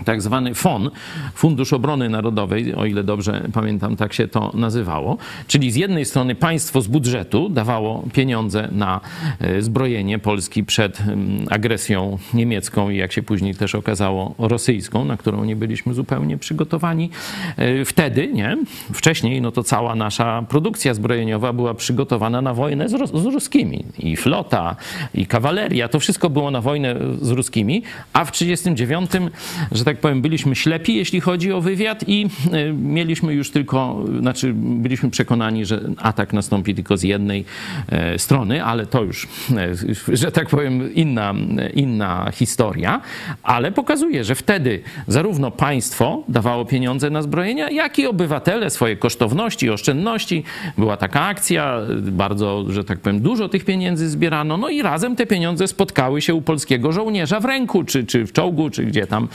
Tak 0.06 0.22
zwany 0.22 0.56
FON, 0.56 0.91
Fundusz 1.34 1.74
Obrony 1.74 2.10
Narodowej, 2.10 2.76
o 2.76 2.86
ile 2.86 3.04
dobrze 3.04 3.41
pamiętam, 3.54 3.95
tak 3.95 4.14
się 4.14 4.28
to 4.28 4.52
nazywało. 4.54 5.18
Czyli 5.47 5.72
z 5.72 5.76
jednej 5.76 6.06
strony 6.06 6.36
państwo 6.36 6.82
z 6.82 6.88
budżetu 6.88 7.50
dawało 7.50 8.04
pieniądze 8.14 8.68
na 8.72 9.02
e, 9.39 9.62
zbrojenie 9.62 10.20
Polski 10.20 10.64
przed 10.64 11.00
ym, 11.00 11.45
agresją 11.50 12.18
niemiecką 12.34 12.89
i 12.89 12.97
jak 12.97 13.12
się 13.12 13.24
później 13.24 13.56
też 13.56 13.76
okazało 13.76 14.36
rosyjską, 14.38 15.06
na 15.06 15.18
którą 15.18 15.43
nie 15.43 15.56
byliśmy 15.56 15.93
zupełnie 15.93 16.38
przygotowani 16.38 17.10
e, 17.58 17.86
wtedy, 17.86 18.28
nie? 18.28 18.58
Wcześniej, 18.93 19.41
no 19.41 19.52
to 19.52 19.64
cała 19.64 19.95
nasza 19.95 20.43
produkcja 20.50 20.93
zbrojeniowa 20.93 21.54
była 21.54 21.74
przygotowana 21.74 22.41
na 22.41 22.54
wojnę 22.54 22.89
z, 22.89 22.93
Ros- 22.93 23.22
z 23.22 23.26
ruskimi. 23.26 23.86
I 24.00 24.16
flota, 24.16 24.76
i 25.14 25.26
kawaleria, 25.26 25.88
to 25.88 26.00
wszystko 26.00 26.30
było 26.30 26.52
na 26.52 26.62
wojnę 26.62 26.95
z 27.22 27.30
ruskimi, 27.30 27.84
a 28.14 28.26
w 28.26 28.32
1939, 28.32 29.32
że 29.72 29.86
tak 29.89 29.99
powiem, 29.99 30.21
byliśmy 30.21 30.55
ślepi, 30.55 30.95
jeśli 30.95 31.21
chodzi 31.21 31.53
o 31.53 31.61
wywiad 31.61 32.03
i 32.07 32.27
e, 32.51 32.73
mieliśmy 32.73 33.33
już 33.33 33.51
tylko, 33.51 34.05
znaczy 34.19 34.53
byliśmy 34.55 35.09
przekonani, 35.09 35.65
że 35.65 35.81
atak 35.97 36.33
nastąpi 36.33 36.75
tylko 36.75 36.97
z 36.97 37.03
jednej 37.03 37.45
e, 37.87 38.19
strony, 38.19 38.63
ale 38.63 38.85
to 38.85 39.03
już, 39.03 39.27
e, 39.57 40.17
że 40.17 40.31
tak 40.31 40.49
powiem, 40.49 40.93
inna, 40.93 41.33
inna 41.73 42.31
historia, 42.33 43.01
ale 43.43 43.71
pokazuje, 43.71 44.23
że 44.23 44.35
wtedy 44.35 44.81
zarówno 45.07 45.51
państwo 45.51 46.23
dawało 46.27 46.65
pieniądze 46.65 47.09
na 47.09 47.21
zbrojenia, 47.21 47.69
jak 47.69 47.99
i 47.99 48.07
obywatele 48.07 48.69
swoje 48.69 48.97
kosztowności, 48.97 49.69
oszczędności. 49.69 50.43
Była 50.77 50.97
taka 50.97 51.21
akcja, 51.21 51.81
bardzo, 52.01 52.65
że 52.69 52.83
tak 52.83 52.99
powiem, 52.99 53.21
dużo 53.21 53.49
tych 53.49 53.65
pieniędzy 53.65 54.09
zbierano, 54.09 54.57
no 54.57 54.69
i 54.69 54.81
razem 54.81 55.15
te 55.15 55.25
pieniądze 55.25 55.67
spotkały 55.67 56.21
się 56.21 56.33
u 56.33 56.41
polskiego 56.41 56.91
żołnierza 56.91 57.39
w 57.39 57.45
ręku, 57.45 57.83
czy, 57.83 58.05
czy 58.05 58.25
w 58.25 58.33
czołgu, 58.33 58.69
czy 58.69 58.85
gdzie 58.85 59.07
tam, 59.07 59.27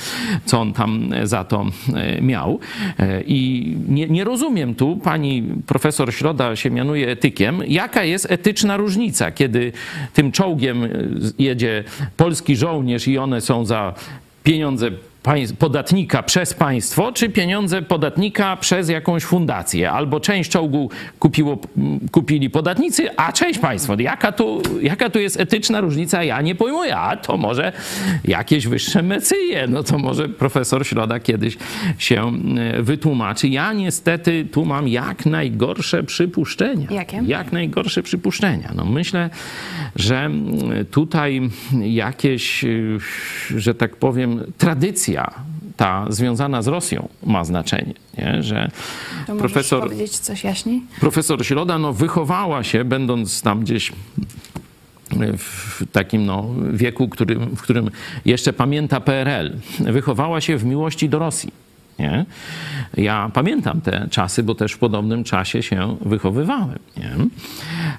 co 0.47 0.61
on 0.61 0.73
tam 0.73 1.11
za 1.23 1.45
to 1.45 1.67
e, 1.95 2.21
miał. 2.21 2.61
E, 2.99 3.23
I 3.23 3.77
nie, 3.89 4.09
nie 4.09 4.25
rozumiem 4.25 4.75
tu, 4.75 4.97
pani 4.97 5.43
profesor 5.67 6.15
Środa 6.15 6.57
się 6.57 6.71
mianuje 6.71 7.09
etykiem, 7.09 7.63
jaka 7.67 8.05
jest 8.05 8.31
etyczna 8.31 8.77
różnica, 8.77 9.31
kiedy 9.31 9.73
tym 10.13 10.33
czołgiem 10.33 10.85
e, 10.85 10.89
jedzie 11.39 11.85
polski 12.17 12.57
żołnierz 12.57 13.09
i 13.09 13.19
one 13.19 13.41
są 13.41 13.65
za 13.65 13.95
pieniądze 14.43 14.91
podatnika 15.59 16.23
przez 16.23 16.55
państwo, 16.55 17.13
czy 17.13 17.29
pieniądze 17.29 17.83
podatnika 17.83 18.57
przez 18.57 18.89
jakąś 18.89 19.25
fundację. 19.25 19.91
Albo 19.91 20.21
część 20.21 20.51
czołgu 20.51 20.91
kupiło, 21.19 21.59
kupili 22.11 22.51
podatnicy, 22.51 23.17
a 23.17 23.33
część 23.33 23.59
państwo. 23.59 23.97
Jaka 23.99 24.33
tu, 24.33 24.63
jaka 24.83 25.11
tu 25.11 25.19
jest 25.19 25.41
etyczna 25.41 25.81
różnica? 25.81 26.25
Ja 26.25 26.41
nie 26.41 26.55
pojmuję. 26.55 26.97
A 26.97 27.17
to 27.17 27.37
może 27.37 27.73
jakieś 28.25 28.67
wyższe 28.67 29.03
mecyje. 29.03 29.67
No 29.67 29.83
to 29.83 29.99
może 29.99 30.29
profesor 30.29 30.87
Środa 30.87 31.21
kiedyś 31.21 31.57
się 31.99 32.33
e, 32.59 32.83
wytłumaczy. 32.83 33.49
Ja 33.49 33.73
niestety 33.73 34.47
tu 34.53 34.65
mam 34.65 34.89
jak 34.89 35.27
najgorsze 35.27 36.03
przypuszczenia. 36.03 36.87
Jakie? 36.91 37.23
Jak 37.27 37.53
najgorsze 37.53 38.03
przypuszczenia. 38.03 38.73
No 38.75 38.85
myślę, 38.85 39.31
że 39.97 40.31
tutaj 40.91 41.51
jakieś, 41.81 42.65
y, 42.65 42.99
że 43.57 43.75
tak 43.75 43.97
powiem, 43.97 44.53
ta 45.77 46.07
związana 46.09 46.63
z 46.63 46.67
Rosją 46.67 47.09
ma 47.27 47.45
znaczenie. 47.45 47.95
Nie? 48.19 48.43
Że 48.43 48.71
To 49.27 49.37
profesor, 49.37 49.83
powiedzieć 49.83 50.19
coś 50.19 50.45
jaśniej? 50.45 50.83
profesor 51.01 51.47
Środa 51.47 51.79
no, 51.79 51.93
wychowała 51.93 52.65
się, 52.65 52.85
będąc 52.85 53.43
tam 53.43 53.61
gdzieś 53.61 53.93
w 55.39 55.83
takim 55.93 56.27
no, 56.27 56.51
wieku, 56.73 57.09
którym, 57.09 57.57
w 57.57 57.63
którym 57.63 57.91
jeszcze 58.25 58.53
pamięta 58.53 59.01
PRL, 59.01 59.57
wychowała 59.81 60.41
się 60.41 60.57
w 60.57 60.65
miłości 60.65 61.09
do 61.09 61.19
Rosji. 61.19 61.64
Nie? 61.99 62.25
Ja 62.97 63.31
pamiętam 63.35 63.81
te 63.81 64.09
czasy, 64.11 64.43
bo 64.43 64.55
też 64.55 64.73
w 64.73 64.79
podobnym 64.79 65.25
czasie 65.25 65.63
się 65.63 65.97
wychowywałem. 66.01 66.79
Nie? 66.97 67.11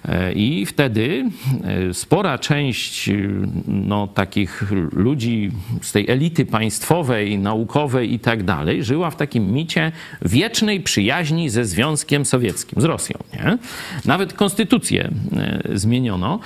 E, 0.05 0.33
I 0.33 0.65
wtedy 0.65 1.25
e, 1.63 1.93
spora 1.93 2.37
część 2.37 3.09
e, 3.09 3.13
no, 3.67 4.07
takich 4.07 4.63
ludzi 4.91 5.51
z 5.81 5.91
tej 5.91 6.09
elity 6.09 6.45
państwowej, 6.45 7.39
naukowej 7.39 8.13
i 8.13 8.19
tak 8.19 8.43
dalej, 8.43 8.83
żyła 8.83 9.11
w 9.11 9.15
takim 9.15 9.51
micie 9.53 9.91
wiecznej 10.21 10.81
przyjaźni 10.81 11.49
ze 11.49 11.65
Związkiem 11.65 12.25
Sowieckim, 12.25 12.81
z 12.81 12.85
Rosją. 12.85 13.17
Nie? 13.33 13.57
Nawet 14.05 14.33
konstytucję 14.33 15.11
zmieniono. 15.73 16.39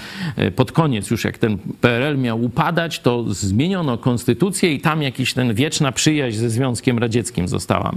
Pod 0.55 0.71
koniec 0.71 1.09
już 1.09 1.23
jak 1.23 1.37
ten 1.37 1.57
PRL 1.81 2.17
miał 2.17 2.43
upadać, 2.43 2.99
to 2.99 3.33
zmieniono 3.33 3.97
konstytucję 3.97 4.73
i 4.73 4.79
tam 4.79 5.01
jakiś 5.01 5.33
ten 5.33 5.53
wieczna 5.53 5.91
przyjaźń 5.91 6.37
ze 6.37 6.49
Związkiem 6.49 6.99
Radzieckim 6.99 7.38
została 7.47 7.91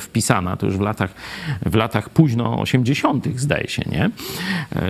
wpisana. 0.00 0.56
To 0.56 0.66
już 0.66 0.76
w 0.76 0.80
latach, 0.80 1.14
w 1.66 1.74
latach 1.74 2.10
późno 2.10 2.60
80. 2.60 3.28
zdaje 3.36 3.68
się, 3.68 3.82
nie? 3.90 4.10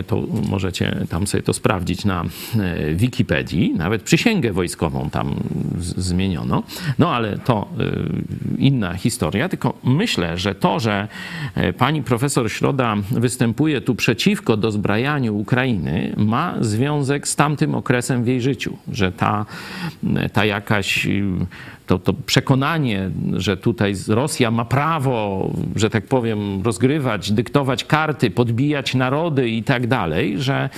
To 0.06 0.22
możecie 0.48 1.06
tam 1.10 1.26
sobie 1.26 1.42
to 1.42 1.52
sprawdzić 1.52 2.04
na 2.04 2.24
Wikipedii. 2.94 3.74
Nawet 3.76 4.02
przysięgę 4.02 4.52
wojskową 4.52 5.10
tam 5.10 5.34
zmieniono. 5.96 6.62
No 6.98 7.10
ale 7.10 7.38
to 7.38 7.68
inna 8.58 8.94
historia. 8.94 9.48
Tylko 9.48 9.78
myślę, 9.84 10.38
że 10.38 10.54
to, 10.54 10.80
że 10.80 11.08
pani 11.78 12.02
profesor 12.02 12.50
Środa 12.50 12.96
występuje 13.10 13.80
tu 13.80 13.94
przeciwko 13.94 14.56
dozbrajaniu 14.56 15.36
Ukrainy, 15.36 16.14
ma 16.16 16.54
związek 16.60 17.28
z 17.28 17.36
tamtym 17.36 17.74
okresem 17.74 18.24
w 18.24 18.26
jej 18.26 18.40
życiu. 18.40 18.76
Że 18.92 19.12
ta, 19.12 19.46
ta 20.32 20.44
jakaś 20.44 21.08
to, 21.86 21.98
to 21.98 22.12
przekonanie, 22.12 23.10
że 23.32 23.56
tutaj 23.56 23.94
Rosja 24.08 24.50
ma 24.50 24.64
prawo, 24.64 25.50
że 25.76 25.90
tak 25.90 26.06
powiem, 26.06 26.62
rozgrywać, 26.62 27.32
dyktować 27.32 27.84
karty, 27.84 28.30
podbijać 28.30 28.94
narody 28.94 29.48
i 29.48 29.62
tak 29.62 29.86
dalej, 29.86 30.42
że, 30.42 30.70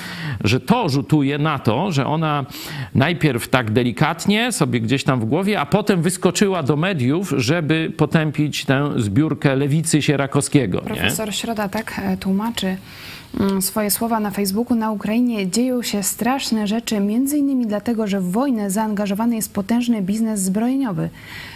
że 0.45 0.61
to 0.61 0.89
rzutuje 0.89 1.39
na 1.39 1.59
to, 1.59 1.93
że 1.93 2.07
ona 2.07 2.47
najpierw 2.95 3.49
tak 3.49 3.71
delikatnie 3.71 4.53
sobie 4.53 4.81
gdzieś 4.81 5.05
tam 5.05 5.21
w 5.21 5.25
głowie, 5.25 5.61
a 5.61 5.67
potem 5.67 6.03
wyskoczyła 6.03 6.63
do 6.63 6.77
mediów, 6.77 7.35
żeby 7.37 7.93
potępić 7.97 8.65
tę 8.65 8.91
zbiórkę 8.97 9.57
lewicy 9.57 10.03
Sierakowskiego. 10.03 10.81
Profesor 10.81 11.27
nie? 11.27 11.33
Środa 11.33 11.69
tak 11.69 12.01
e, 12.05 12.17
tłumaczy 12.17 12.77
swoje 13.61 13.91
słowa 13.91 14.21
na 14.21 14.31
Facebooku. 14.31 14.77
Na 14.77 14.91
Ukrainie 14.91 15.51
dzieją 15.51 15.83
się 15.83 16.03
straszne 16.03 16.67
rzeczy, 16.67 17.01
między 17.01 17.39
innymi 17.39 17.67
dlatego, 17.67 18.07
że 18.07 18.21
w 18.21 18.31
wojnę 18.31 18.71
zaangażowany 18.71 19.37
jest 19.37 19.53
potężny 19.55 20.03
biznes 20.03 20.41
zbrojeniowy. 20.41 21.11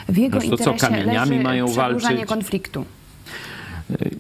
W 0.09 0.17
jego 0.17 0.39
No 0.39 0.41
co, 0.43 0.51
interesie 0.51 0.87
kamieniami 0.87 1.31
leży 1.31 1.43
mają 1.43 1.69
walczyć? 1.69 2.25
konfliktu. 2.27 2.85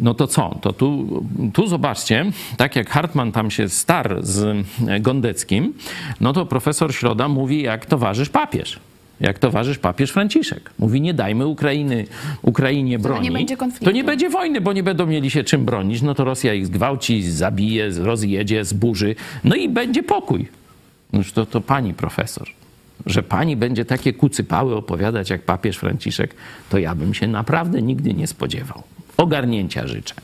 No 0.00 0.14
to 0.14 0.26
co? 0.26 0.58
To 0.60 0.72
tu, 0.72 1.22
tu 1.52 1.66
zobaczcie, 1.66 2.24
tak 2.56 2.76
jak 2.76 2.90
Hartman 2.90 3.32
tam 3.32 3.50
się 3.50 3.68
starł 3.68 4.16
z 4.22 4.66
Gondeckim, 5.00 5.74
no 6.20 6.32
to 6.32 6.46
profesor 6.46 6.94
Środa 6.94 7.28
mówi 7.28 7.62
jak 7.62 7.86
towarzysz 7.86 8.28
papież. 8.28 8.80
Jak 9.22 9.38
towarzysz 9.38 9.78
papież 9.78 10.10
Franciszek. 10.10 10.70
Mówi, 10.78 11.00
nie 11.00 11.14
dajmy 11.14 11.46
Ukrainy, 11.46 12.06
Ukrainie 12.42 12.96
To 12.96 13.02
broni. 13.02 13.22
nie 13.22 13.32
będzie 13.32 13.56
konfliktu. 13.56 13.84
To 13.84 13.90
nie 13.90 14.04
będzie 14.04 14.30
wojny, 14.30 14.60
bo 14.60 14.72
nie 14.72 14.82
będą 14.82 15.06
mieli 15.06 15.30
się 15.30 15.44
czym 15.44 15.64
bronić. 15.64 16.02
No 16.02 16.14
to 16.14 16.24
Rosja 16.24 16.54
ich 16.54 16.66
zgwałci, 16.66 17.22
zabije, 17.30 17.90
rozjedzie, 17.98 18.64
zburzy. 18.64 19.14
No 19.44 19.56
i 19.56 19.68
będzie 19.68 20.02
pokój. 20.02 20.48
No 21.12 21.20
to, 21.34 21.46
to 21.46 21.60
pani 21.60 21.94
profesor. 21.94 22.48
Że 23.06 23.22
pani 23.22 23.56
będzie 23.56 23.84
takie 23.84 24.12
kucypały 24.12 24.76
opowiadać 24.76 25.30
jak 25.30 25.42
papież 25.42 25.76
Franciszek, 25.76 26.34
to 26.70 26.78
ja 26.78 26.94
bym 26.94 27.14
się 27.14 27.26
naprawdę 27.28 27.82
nigdy 27.82 28.14
nie 28.14 28.26
spodziewał. 28.26 28.82
Ogarnięcia 29.16 29.86
życzę. 29.86 30.14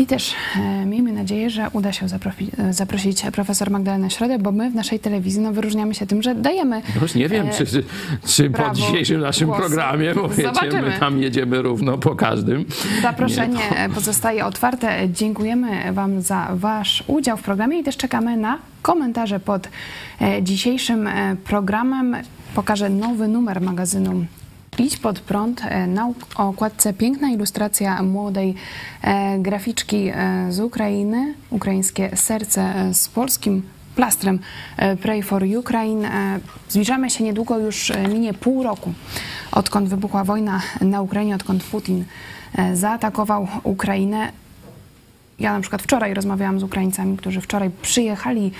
I 0.00 0.06
też 0.06 0.34
e, 0.56 0.86
miejmy 0.86 1.12
nadzieję, 1.12 1.50
że 1.50 1.66
uda 1.72 1.92
się 1.92 2.06
e, 2.58 2.72
zaprosić 2.72 3.22
profesor 3.32 3.70
Magdalenę 3.70 4.10
Środę, 4.10 4.38
bo 4.38 4.52
my 4.52 4.70
w 4.70 4.74
naszej 4.74 5.00
telewizji 5.00 5.40
no, 5.40 5.52
wyróżniamy 5.52 5.94
się 5.94 6.06
tym, 6.06 6.22
że 6.22 6.34
dajemy 6.34 6.82
No 6.94 7.02
Już 7.02 7.14
nie 7.14 7.28
wiem, 7.28 7.46
e, 7.48 7.52
czy, 7.52 7.66
czy, 7.66 7.84
czy 8.26 8.50
po 8.50 8.70
dzisiejszym 8.70 9.20
naszym 9.20 9.50
programie, 9.52 10.14
bo 10.14 10.28
wiecie, 10.28 10.82
my 10.82 10.96
tam 11.00 11.22
jedziemy 11.22 11.62
równo 11.62 11.98
po 11.98 12.14
każdym. 12.14 12.64
Zaproszenie 13.02 13.58
Nie, 13.70 13.88
to- 13.88 13.94
pozostaje 13.94 14.46
otwarte. 14.46 15.08
Dziękujemy 15.08 15.92
Wam 15.92 16.22
za 16.22 16.48
Wasz 16.54 17.04
udział 17.06 17.36
w 17.36 17.42
programie 17.42 17.78
i 17.78 17.82
też 17.84 17.96
czekamy 17.96 18.36
na 18.36 18.58
komentarze 18.82 19.40
pod 19.40 19.68
e, 20.20 20.42
dzisiejszym 20.42 21.06
e, 21.06 21.36
programem. 21.44 22.16
Pokażę 22.54 22.88
nowy 22.90 23.28
numer 23.28 23.60
magazynu 23.60 24.24
Idź 24.80 24.96
pod 24.96 25.20
prąd. 25.20 25.62
E, 25.64 25.86
Na 25.86 26.12
okładce 26.36 26.92
piękna 26.92 27.30
ilustracja 27.30 28.02
młodej 28.02 28.54
e, 29.02 29.38
graficzki 29.38 30.08
e, 30.14 30.46
z 30.52 30.60
Ukrainy, 30.60 31.34
ukraińskie 31.50 32.16
serce 32.16 32.74
z 32.92 33.08
polskim 33.08 33.62
plastrem 33.94 34.38
Pray 35.02 35.22
for 35.22 35.44
Ukraine. 35.58 36.10
Zbliżamy 36.68 37.10
się 37.10 37.24
niedługo, 37.24 37.58
już 37.58 37.92
minie 38.12 38.34
pół 38.34 38.62
roku, 38.62 38.92
odkąd 39.52 39.88
wybuchła 39.88 40.24
wojna 40.24 40.60
na 40.80 41.02
Ukrainie, 41.02 41.34
odkąd 41.34 41.64
Putin 41.64 42.04
zaatakował 42.74 43.48
Ukrainę. 43.62 44.32
Ja 45.38 45.52
na 45.52 45.60
przykład 45.60 45.82
wczoraj 45.82 46.14
rozmawiałam 46.14 46.60
z 46.60 46.62
Ukraińcami, 46.62 47.16
którzy 47.16 47.40
wczoraj 47.40 47.70
przyjechali 47.82 48.52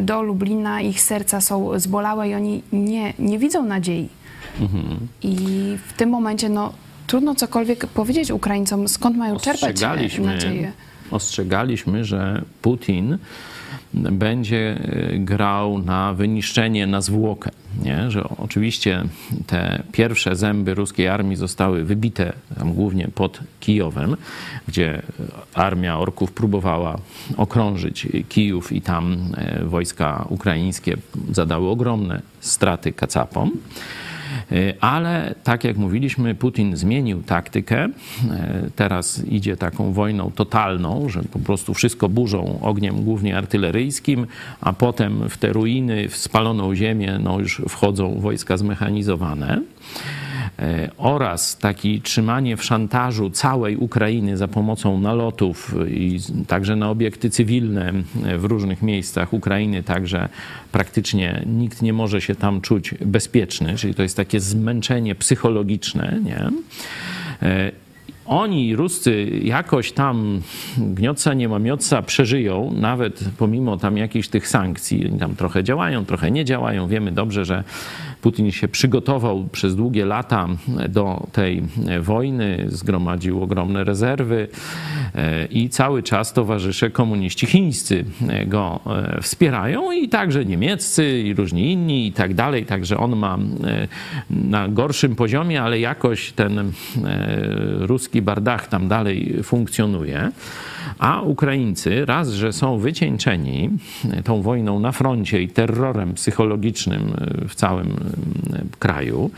do 0.00 0.22
Lublina, 0.22 0.80
ich 0.80 1.00
serca 1.00 1.40
są 1.40 1.78
zbolałe 1.78 2.28
i 2.28 2.34
oni 2.34 2.62
nie, 2.72 3.14
nie 3.18 3.38
widzą 3.38 3.64
nadziei. 3.64 4.19
Mhm. 4.60 5.08
I 5.22 5.36
w 5.86 5.92
tym 5.92 6.10
momencie 6.10 6.48
no, 6.48 6.72
trudno 7.06 7.34
cokolwiek 7.34 7.86
powiedzieć 7.86 8.30
Ukraińcom, 8.30 8.88
skąd 8.88 9.16
mają 9.16 9.36
czerpać 9.36 9.80
nadzieję. 10.24 10.72
ostrzegaliśmy, 11.10 12.04
że 12.04 12.42
Putin 12.62 13.18
będzie 13.94 14.78
e, 14.82 15.18
grał 15.18 15.78
na 15.78 16.14
wyniszczenie, 16.14 16.86
na 16.86 17.00
zwłokę. 17.00 17.50
Nie? 17.82 18.10
Że 18.10 18.24
oczywiście 18.38 19.04
te 19.46 19.82
pierwsze 19.92 20.36
zęby 20.36 20.74
ruskiej 20.74 21.08
armii 21.08 21.36
zostały 21.36 21.84
wybite 21.84 22.32
tam 22.58 22.72
głównie 22.72 23.08
pod 23.14 23.40
Kijowem, 23.60 24.16
gdzie 24.68 25.02
armia 25.54 25.98
orków 25.98 26.32
próbowała 26.32 26.98
okrążyć 27.36 28.08
Kijów 28.28 28.72
i 28.72 28.80
tam 28.80 29.32
e, 29.36 29.64
wojska 29.64 30.26
ukraińskie 30.28 30.96
zadały 31.32 31.68
ogromne 31.68 32.22
straty 32.40 32.92
kacapom. 32.92 33.50
E, 34.52 34.74
Ale 34.80 35.34
tak 35.44 35.64
jak 35.64 35.76
mówiliśmy, 35.76 36.34
Putin 36.34 36.76
zmienił 36.76 37.22
taktykę. 37.22 37.78
E, 37.84 37.90
Teraz 38.76 39.24
idzie 39.28 39.56
taką 39.56 39.92
wojną 39.92 40.30
totalną, 40.30 41.08
że 41.08 41.22
po 41.22 41.38
prostu 41.38 41.74
wszystko 41.74 42.08
burzą 42.08 42.58
ogniem 42.62 43.04
głównie 43.04 43.38
artyleryjskim, 43.38 44.26
a 44.60 44.72
potem 44.72 45.28
w 45.28 45.38
te 45.38 45.52
ruiny, 45.52 46.08
w 46.08 46.16
spaloną 46.16 46.74
ziemię 46.74 47.18
no 47.22 47.40
już 47.40 47.62
wchodzą 47.68 48.20
wojska 48.20 48.56
zmechanizowane. 48.56 49.60
E, 50.60 50.90
Oraz 50.98 51.58
takie 51.58 52.00
trzymanie 52.00 52.56
w 52.56 52.64
szantażu 52.64 53.30
całej 53.30 53.76
Ukrainy 53.76 54.36
za 54.36 54.48
pomocą 54.48 55.00
nalotów 55.00 55.74
i 55.88 56.18
także 56.46 56.76
na 56.76 56.90
obiekty 56.90 57.30
cywilne 57.30 57.92
e, 58.24 58.38
w 58.38 58.44
różnych 58.44 58.82
miejscach 58.82 59.32
Ukrainy, 59.32 59.82
także 59.82 60.28
praktycznie 60.72 61.42
nikt 61.46 61.82
nie 61.82 61.92
może 61.92 62.20
się 62.20 62.34
tam 62.34 62.60
czuć 62.60 62.94
bezpieczny, 63.00 63.76
czyli 63.76 63.94
to 63.94 64.02
jest 64.02 64.16
takie 64.16 64.40
zmęczenie 64.40 65.14
psychologiczne, 65.14 66.20
nie? 66.24 66.50
E, 67.42 67.72
oni, 68.26 68.76
Ruscy, 68.76 69.30
jakoś 69.42 69.92
tam 69.92 70.40
gnioca, 70.78 71.34
nie 71.34 71.48
ma 71.48 71.58
mioca, 71.58 72.02
przeżyją, 72.02 72.72
nawet 72.72 73.24
pomimo 73.38 73.76
tam 73.76 73.96
jakichś 73.96 74.28
tych 74.28 74.48
sankcji. 74.48 75.06
Oni 75.06 75.18
tam 75.18 75.36
trochę 75.36 75.64
działają, 75.64 76.04
trochę 76.04 76.30
nie 76.30 76.44
działają. 76.44 76.88
Wiemy 76.88 77.12
dobrze, 77.12 77.44
że 77.44 77.64
Putin 78.22 78.50
się 78.50 78.68
przygotował 78.68 79.48
przez 79.52 79.76
długie 79.76 80.04
lata 80.04 80.48
do 80.88 81.26
tej 81.32 81.62
wojny, 82.00 82.64
zgromadził 82.68 83.42
ogromne 83.42 83.84
rezerwy 83.84 84.48
e, 85.14 85.46
i 85.46 85.68
cały 85.68 86.02
czas 86.02 86.32
towarzysze 86.32 86.90
komuniści 86.90 87.46
chińscy 87.46 88.04
go 88.46 88.80
e, 88.86 89.22
wspierają 89.22 89.92
i 89.92 90.08
także 90.08 90.44
niemieccy 90.44 91.20
i 91.20 91.34
różni 91.34 91.72
inni 91.72 92.06
i 92.06 92.12
tak 92.12 92.34
dalej. 92.34 92.66
Także 92.66 92.98
on 92.98 93.16
ma 93.16 93.38
e, 93.64 93.88
na 94.30 94.68
gorszym 94.68 95.16
poziomie, 95.16 95.62
ale 95.62 95.80
jakoś 95.80 96.32
ten 96.32 96.72
ruski 97.80 98.22
bardach 98.22 98.68
tam 98.68 98.88
dalej 98.88 99.42
funkcjonuje. 99.42 100.30
A 100.98 101.20
Ukraińcy, 101.20 102.04
raz, 102.06 102.28
że 102.28 102.52
są 102.52 102.78
wycieńczeni 102.78 103.70
tą 104.24 104.42
wojną 104.42 104.80
na 104.80 104.92
froncie 104.92 105.42
i 105.42 105.48
terrorem 105.48 106.14
psychologicznym 106.14 107.12
w 107.48 107.54
całym 107.54 107.96
kraju, 108.78 109.30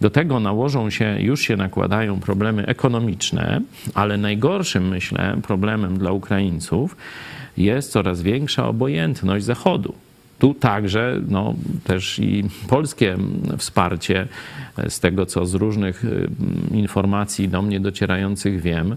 do 0.00 0.10
tego 0.10 0.40
nałożą 0.40 0.90
się, 0.90 1.16
już 1.20 1.40
się 1.40 1.56
nakładają 1.56 2.20
problemy 2.20 2.66
ekonomiczne, 2.66 3.60
ale 3.94 4.16
najgorszym, 4.16 4.88
myślę, 4.88 5.36
problemem 5.42 5.98
dla 5.98 6.12
Ukraińców 6.12 6.96
jest 7.56 7.92
coraz 7.92 8.22
większa 8.22 8.68
obojętność 8.68 9.44
Zachodu 9.44 9.94
tu 10.40 10.54
także 10.54 11.20
no, 11.28 11.54
też 11.84 12.18
i 12.18 12.44
polskie 12.68 13.16
wsparcie 13.58 14.28
z 14.88 15.00
tego, 15.00 15.26
co 15.26 15.46
z 15.46 15.54
różnych 15.54 16.04
y, 16.04 16.28
informacji 16.70 17.48
do 17.48 17.62
mnie 17.62 17.80
docierających 17.80 18.60
wiem, 18.60 18.92
y, 18.92 18.96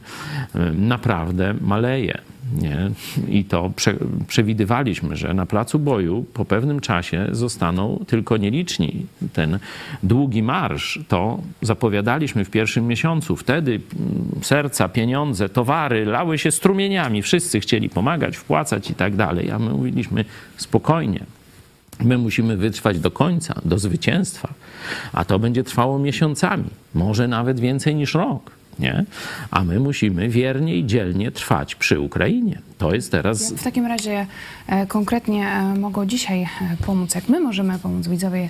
naprawdę 0.74 1.54
maleje. 1.62 2.33
Nie? 2.62 2.92
I 3.28 3.46
to 3.46 3.72
prze, 3.76 3.96
przewidywaliśmy, 4.28 5.16
że 5.16 5.34
na 5.34 5.46
placu 5.46 5.80
boju 5.80 6.26
po 6.34 6.46
pewnym 6.46 6.80
czasie 6.80 7.28
zostaną 7.32 8.06
tylko 8.08 8.38
nieliczni. 8.38 9.06
Ten 9.34 9.60
długi 10.04 10.44
marsz 10.44 11.00
to 11.08 11.40
zapowiadaliśmy 11.62 12.46
w 12.46 12.50
pierwszym 12.50 12.88
miesiącu. 12.88 13.36
Wtedy 13.36 13.72
mm, 13.72 13.82
serca, 14.42 14.90
pieniądze, 14.90 15.50
towary 15.50 16.06
lały 16.06 16.38
się 16.38 16.52
strumieniami. 16.52 17.22
Wszyscy 17.22 17.60
chcieli 17.60 17.90
pomagać, 17.90 18.38
wpłacać 18.38 18.90
i 18.90 18.96
tak 18.96 19.16
dalej. 19.16 19.52
A 19.52 19.60
my 19.60 19.70
mówiliśmy 19.70 20.26
spokojnie. 20.58 21.24
My 22.00 22.18
musimy 22.18 22.58
wytrwać 22.58 23.00
do 23.00 23.12
końca, 23.12 23.62
do 23.66 23.80
zwycięstwa, 23.80 24.54
a 25.14 25.26
to 25.26 25.40
będzie 25.40 25.64
trwało 25.64 26.00
miesiącami, 26.00 26.70
może 26.94 27.28
nawet 27.28 27.60
więcej 27.60 27.96
niż 27.96 28.14
rok 28.14 28.52
nie? 28.80 29.06
A 29.52 29.64
my 29.64 29.80
musimy 29.80 30.30
wiernie 30.30 30.76
i 30.76 30.86
dzielnie 30.86 31.32
trwać 31.32 31.76
przy 31.76 32.00
Ukrainie. 32.00 32.62
To 32.78 32.94
jest 32.94 33.12
teraz. 33.12 33.54
W 33.54 33.64
takim 33.64 33.86
razie 33.86 34.28
e, 34.68 34.88
konkretnie 34.88 35.48
e, 35.48 35.76
mogą 35.80 36.06
dzisiaj 36.06 36.42
e, 36.42 36.48
pomóc, 36.86 37.16
jak 37.16 37.30
my 37.30 37.40
możemy 37.40 37.80
pomóc 37.80 38.08
widzowie 38.08 38.50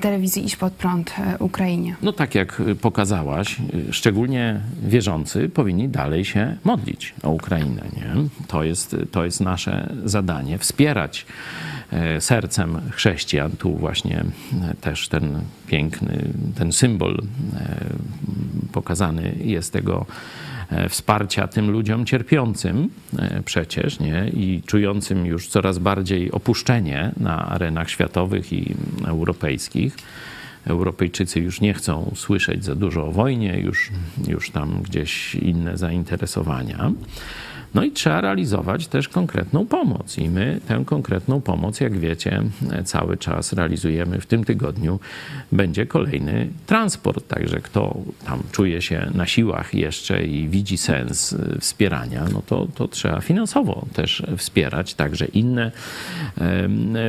telewizji 0.00 0.44
Iść 0.44 0.56
Pod 0.56 0.72
Prąd 0.72 1.14
Ukrainie? 1.38 1.96
No 2.02 2.12
tak 2.12 2.34
jak 2.34 2.62
pokazałaś, 2.80 3.56
szczególnie 3.90 4.60
wierzący 4.82 5.48
powinni 5.48 5.88
dalej 5.88 6.24
się 6.24 6.56
modlić 6.64 7.14
o 7.22 7.30
Ukrainę. 7.30 7.82
Nie? 7.96 8.28
To, 8.46 8.64
jest, 8.64 8.96
to 9.10 9.24
jest 9.24 9.40
nasze 9.40 9.92
zadanie, 10.04 10.58
wspierać 10.58 11.26
sercem 12.20 12.80
chrześcijan. 12.90 13.50
Tu 13.50 13.76
właśnie 13.76 14.24
też 14.80 15.08
ten 15.08 15.40
piękny, 15.66 16.24
ten 16.54 16.72
symbol 16.72 17.22
pokazany 18.72 19.34
jest 19.44 19.72
tego 19.72 20.06
e, 20.70 20.88
wsparcia 20.88 21.48
tym 21.48 21.70
ludziom 21.70 22.06
cierpiącym 22.06 22.88
e, 23.18 23.42
przecież, 23.44 24.00
nie? 24.00 24.28
I 24.28 24.62
czującym 24.66 25.26
już 25.26 25.48
coraz 25.48 25.78
bardziej 25.78 26.32
opuszczenie 26.32 27.12
na 27.16 27.46
arenach 27.46 27.90
światowych 27.90 28.52
i 28.52 28.74
europejskich. 29.06 29.96
Europejczycy 30.66 31.40
już 31.40 31.60
nie 31.60 31.74
chcą 31.74 32.12
słyszeć 32.14 32.64
za 32.64 32.74
dużo 32.74 33.06
o 33.06 33.12
wojnie, 33.12 33.60
już, 33.60 33.90
już 34.28 34.50
tam 34.50 34.82
gdzieś 34.82 35.34
inne 35.34 35.76
zainteresowania. 35.76 36.92
No 37.74 37.84
i 37.84 37.90
trzeba 37.90 38.20
realizować 38.20 38.86
też 38.86 39.08
konkretną 39.08 39.66
pomoc. 39.66 40.18
I 40.18 40.30
my 40.30 40.60
tę 40.68 40.82
konkretną 40.86 41.40
pomoc, 41.40 41.80
jak 41.80 41.98
wiecie, 41.98 42.42
cały 42.84 43.16
czas 43.16 43.52
realizujemy. 43.52 44.20
W 44.20 44.26
tym 44.26 44.44
tygodniu 44.44 45.00
będzie 45.52 45.86
kolejny 45.86 46.48
transport. 46.66 47.28
Także 47.28 47.60
kto 47.60 47.96
tam 48.26 48.42
czuje 48.52 48.82
się 48.82 49.10
na 49.14 49.26
siłach 49.26 49.74
jeszcze 49.74 50.24
i 50.24 50.48
widzi 50.48 50.78
sens 50.78 51.36
wspierania, 51.60 52.24
no 52.32 52.42
to, 52.46 52.66
to 52.74 52.88
trzeba 52.88 53.20
finansowo 53.20 53.86
też 53.92 54.22
wspierać. 54.36 54.94
Także 54.94 55.26
inne 55.26 55.72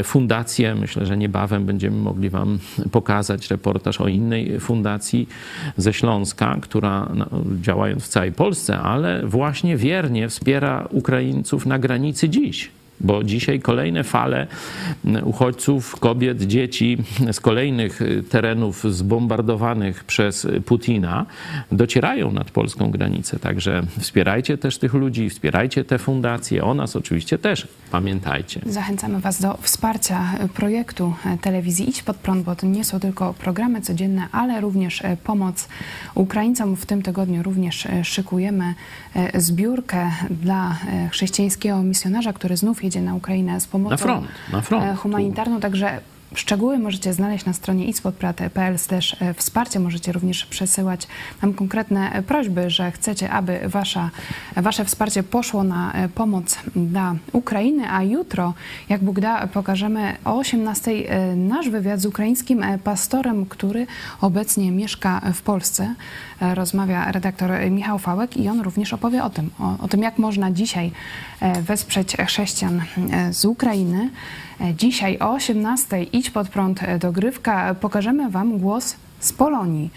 fundacje, 0.04 0.76
myślę, 0.76 1.06
że 1.06 1.18
niebawem 1.18 1.66
będziemy 1.66 1.98
mogli 1.98 2.30
Wam 2.30 2.60
pokazać 2.92 3.52
reportaż 3.52 4.02
o 4.02 4.08
innej 4.08 4.60
fundacji 4.60 5.30
ze 5.78 5.94
Śląska, 5.94 6.58
która 6.62 7.12
no, 7.14 7.26
działając 7.62 8.04
w 8.04 8.08
całej 8.08 8.32
Polsce, 8.32 8.80
ale 8.80 9.28
właśnie 9.28 9.78
wiernie 9.78 10.30
wspiera 10.30 10.51
wspiera 10.52 10.88
Ukraińców 10.92 11.66
na 11.66 11.80
granicy 11.80 12.30
dziś 12.30 12.72
bo 13.04 13.24
dzisiaj 13.24 13.60
kolejne 13.60 14.04
fale 14.04 14.48
uchodźców, 15.24 16.00
kobiet, 16.00 16.42
dzieci 16.42 16.98
z 17.32 17.40
kolejnych 17.40 18.02
y, 18.02 18.24
terenów 18.24 18.84
zbombardowanych 18.94 20.04
przez 20.04 20.48
Putina 20.66 21.26
docierają 21.72 22.32
nad 22.32 22.52
polską 22.52 22.92
granicę. 22.92 23.40
Także 23.40 23.84
wspierajcie 24.00 24.58
też 24.58 24.78
tych 24.78 24.94
ludzi, 24.94 25.30
wspierajcie 25.30 25.86
te 25.86 25.98
fundacje. 25.98 26.64
O 26.64 26.74
nas 26.74 26.96
oczywiście 26.96 27.38
też 27.38 27.68
pamiętajcie. 27.92 28.62
Zachęcamy 28.66 29.20
Was 29.20 29.42
do 29.42 29.58
wsparcia 29.62 30.32
projektu 30.54 31.14
telewizji 31.42 31.90
Idź 31.90 32.04
Pod 32.04 32.18
Prąd, 32.18 32.46
bo 32.46 32.56
to 32.56 32.68
nie 32.68 32.84
są 32.84 33.00
tylko 33.00 33.34
programy 33.34 33.82
codzienne, 33.82 34.28
ale 34.32 34.62
również 34.62 35.02
e, 35.02 35.18
pomoc 35.18 35.68
Ukraińcom. 36.16 36.76
W 36.76 36.86
tym 36.86 37.02
tygodniu 37.02 37.44
również 37.44 37.86
e, 37.86 38.04
szykujemy 38.04 38.74
e, 39.16 39.42
zbiórkę 39.42 40.12
dla 40.30 40.78
chrześcijańskiego 41.12 41.84
misjonarza, 41.84 42.34
który 42.34 42.58
znów 42.58 42.84
jedzie 42.84 42.91
na 43.00 43.16
Ukrainę 43.16 43.62
z 43.62 43.68
pomocą 43.68 43.90
na 43.92 43.98
front, 43.98 44.28
na 44.52 44.62
front. 44.62 45.00
humanitarną. 45.00 45.60
Także 45.60 46.02
Szczegóły 46.36 46.80
możecie 46.80 47.14
znaleźć 47.14 47.46
na 47.46 47.54
stronie 47.54 47.86
też 48.88 49.16
e, 49.20 49.34
wsparcie. 49.34 49.80
Możecie 49.80 50.12
również 50.12 50.46
przesyłać 50.46 51.08
nam 51.42 51.54
konkretne 51.54 52.24
prośby, 52.28 52.70
że 52.70 52.92
chcecie, 52.92 53.30
aby 53.30 53.60
wasza, 53.66 54.10
wasze 54.56 54.86
wsparcie 54.86 55.24
poszło 55.24 55.64
na 55.64 55.94
e, 55.94 56.10
pomoc 56.10 56.58
dla 56.76 57.16
Ukrainy, 57.34 57.92
a 57.92 58.04
jutro, 58.04 58.54
jak 58.90 59.04
Bóg 59.04 59.20
da, 59.20 59.48
pokażemy 59.48 60.18
o 60.26 60.38
18 60.38 60.92
e, 60.92 61.36
nasz 61.36 61.70
wywiad 61.70 62.00
z 62.00 62.06
ukraińskim 62.06 62.64
pastorem, 62.84 63.46
który 63.46 63.88
obecnie 64.22 64.72
mieszka 64.72 65.22
w 65.34 65.42
Polsce. 65.42 65.96
Rozmawia 66.42 67.12
redaktor 67.12 67.52
Michał 67.72 68.00
Fałek 68.00 68.38
i 68.38 68.50
on 68.50 68.62
również 68.62 68.94
opowie 68.94 69.24
o 69.24 69.30
tym, 69.30 69.50
o, 69.60 69.84
o 69.84 69.88
tym, 69.88 70.02
jak 70.02 70.18
można 70.18 70.52
dzisiaj 70.52 70.92
wesprzeć 71.62 72.18
chrześcijan 72.18 72.82
z 73.32 73.46
Ukrainy. 73.46 74.10
Dzisiaj 74.78 75.18
o 75.20 75.32
18 75.32 76.04
idź 76.04 76.30
pod 76.30 76.50
prąd 76.50 76.80
dogrywka. 77.00 77.76
Pokażemy 77.76 78.30
Wam 78.30 78.58
głos 78.58 78.96
z 79.20 79.34
Polonii, 79.34 79.90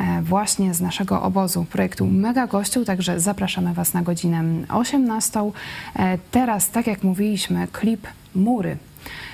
e, 0.00 0.22
właśnie 0.22 0.74
z 0.74 0.80
naszego 0.80 1.22
obozu 1.22 1.66
projektu 1.70 2.06
Mega 2.06 2.46
Gościu, 2.46 2.84
także 2.84 3.20
zapraszamy 3.20 3.74
Was 3.74 3.94
na 3.94 4.02
godzinę 4.02 4.44
18. 4.68 5.52
E, 5.96 6.18
teraz, 6.30 6.70
tak 6.70 6.86
jak 6.86 7.02
mówiliśmy, 7.02 7.66
klip 7.72 8.06
Mury. 8.34 8.76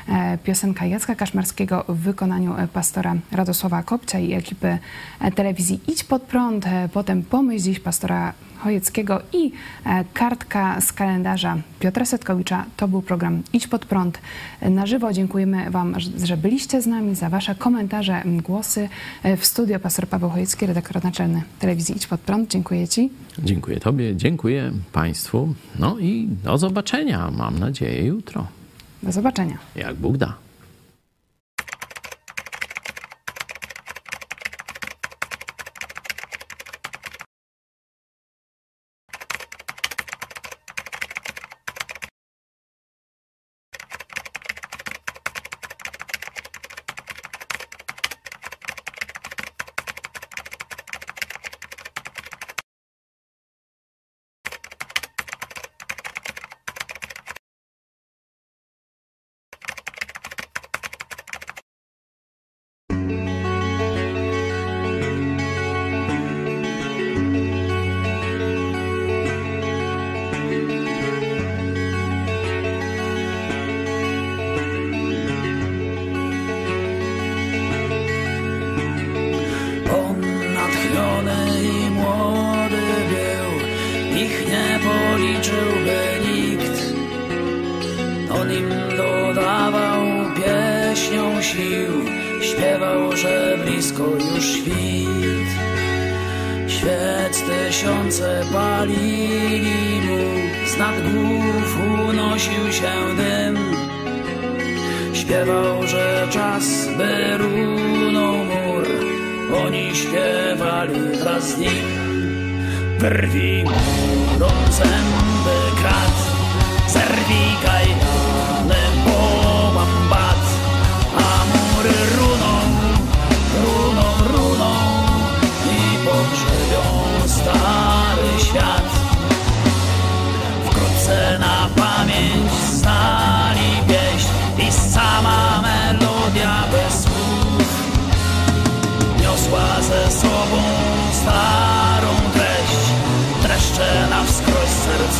E, 0.09 0.39
piosenka 0.39 0.87
Jacka 0.87 1.14
Kaszmarskiego 1.14 1.85
w 1.89 1.97
wykonaniu 1.97 2.55
pastora 2.73 3.16
Radosława 3.33 3.83
Kopcia 3.83 4.19
i 4.19 4.33
ekipy 4.33 4.79
telewizji 5.35 5.81
Idź 5.89 6.05
Pod 6.05 6.23
Prąd, 6.23 6.64
potem 6.93 7.23
Pomyśl 7.23 7.64
Dziś 7.64 7.81
pastora 7.81 8.33
Chojeckiego 8.59 9.23
i 9.33 9.53
e, 9.85 10.05
kartka 10.14 10.81
z 10.81 10.93
kalendarza 10.93 11.57
Piotra 11.81 12.05
Setkowicza. 12.05 12.64
To 12.77 12.89
był 12.89 13.03
program 13.03 13.43
Idź 13.53 13.66
Pod 13.66 13.87
Prąd 13.87 14.21
na 14.62 14.87
żywo. 14.87 15.12
Dziękujemy 15.12 15.71
Wam, 15.71 15.95
że 16.25 16.37
byliście 16.37 16.83
z 16.83 16.87
nami, 16.87 17.14
za 17.14 17.29
Wasze 17.29 17.55
komentarze, 17.55 18.23
głosy. 18.25 18.89
E, 19.23 19.37
w 19.37 19.47
studio 19.47 19.81
pastor 19.81 20.09
Paweł 20.09 20.31
Chojecki, 20.31 20.66
redaktor 20.66 21.05
naczelny 21.05 21.43
telewizji 21.59 21.97
Idź 21.97 22.07
Pod 22.07 22.21
Prąd. 22.21 22.51
Dziękuję 22.51 22.89
Ci. 22.89 23.11
Dziękuję 23.39 23.81
Tobie, 23.81 24.16
dziękuję 24.16 24.73
Państwu. 24.93 25.55
No 25.79 25.99
i 25.99 26.29
do 26.45 26.59
zobaczenia, 26.59 27.31
mam 27.31 27.59
nadzieję, 27.59 28.07
jutro. 28.07 28.57
Do 29.03 29.12
zobaczenia. 29.12 29.59
Jak 29.76 29.96
Bóg 29.96 30.16
da. 30.16 30.34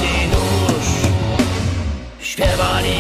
I 0.01 0.29
dusz. 0.29 1.11
Śpiewali 2.20 2.99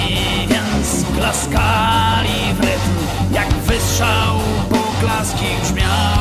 więc, 0.48 1.04
klaskali 1.16 2.54
w 2.54 2.60
rytm, 2.60 2.96
jak 3.32 3.48
wystrzał 3.48 4.38
poklaski 4.70 5.46
brzmiał. 5.62 6.17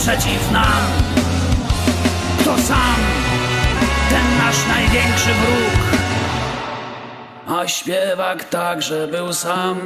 Przeciw 0.00 0.52
nam. 0.52 0.82
Kto 2.40 2.58
sam, 2.58 2.96
ten 4.10 4.38
nasz 4.38 4.66
największy 4.68 5.28
wróg 5.34 5.90
a 7.58 7.68
śpiewak 7.68 8.44
także 8.44 9.08
był 9.08 9.32
sam. 9.32 9.78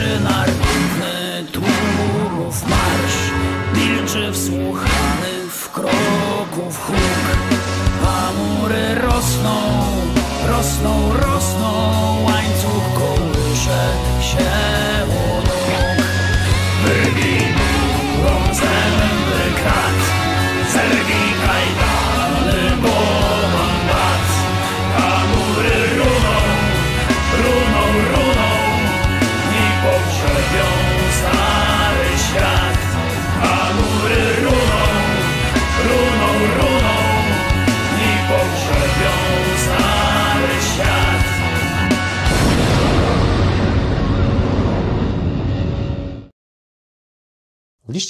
aşınar 0.00 0.69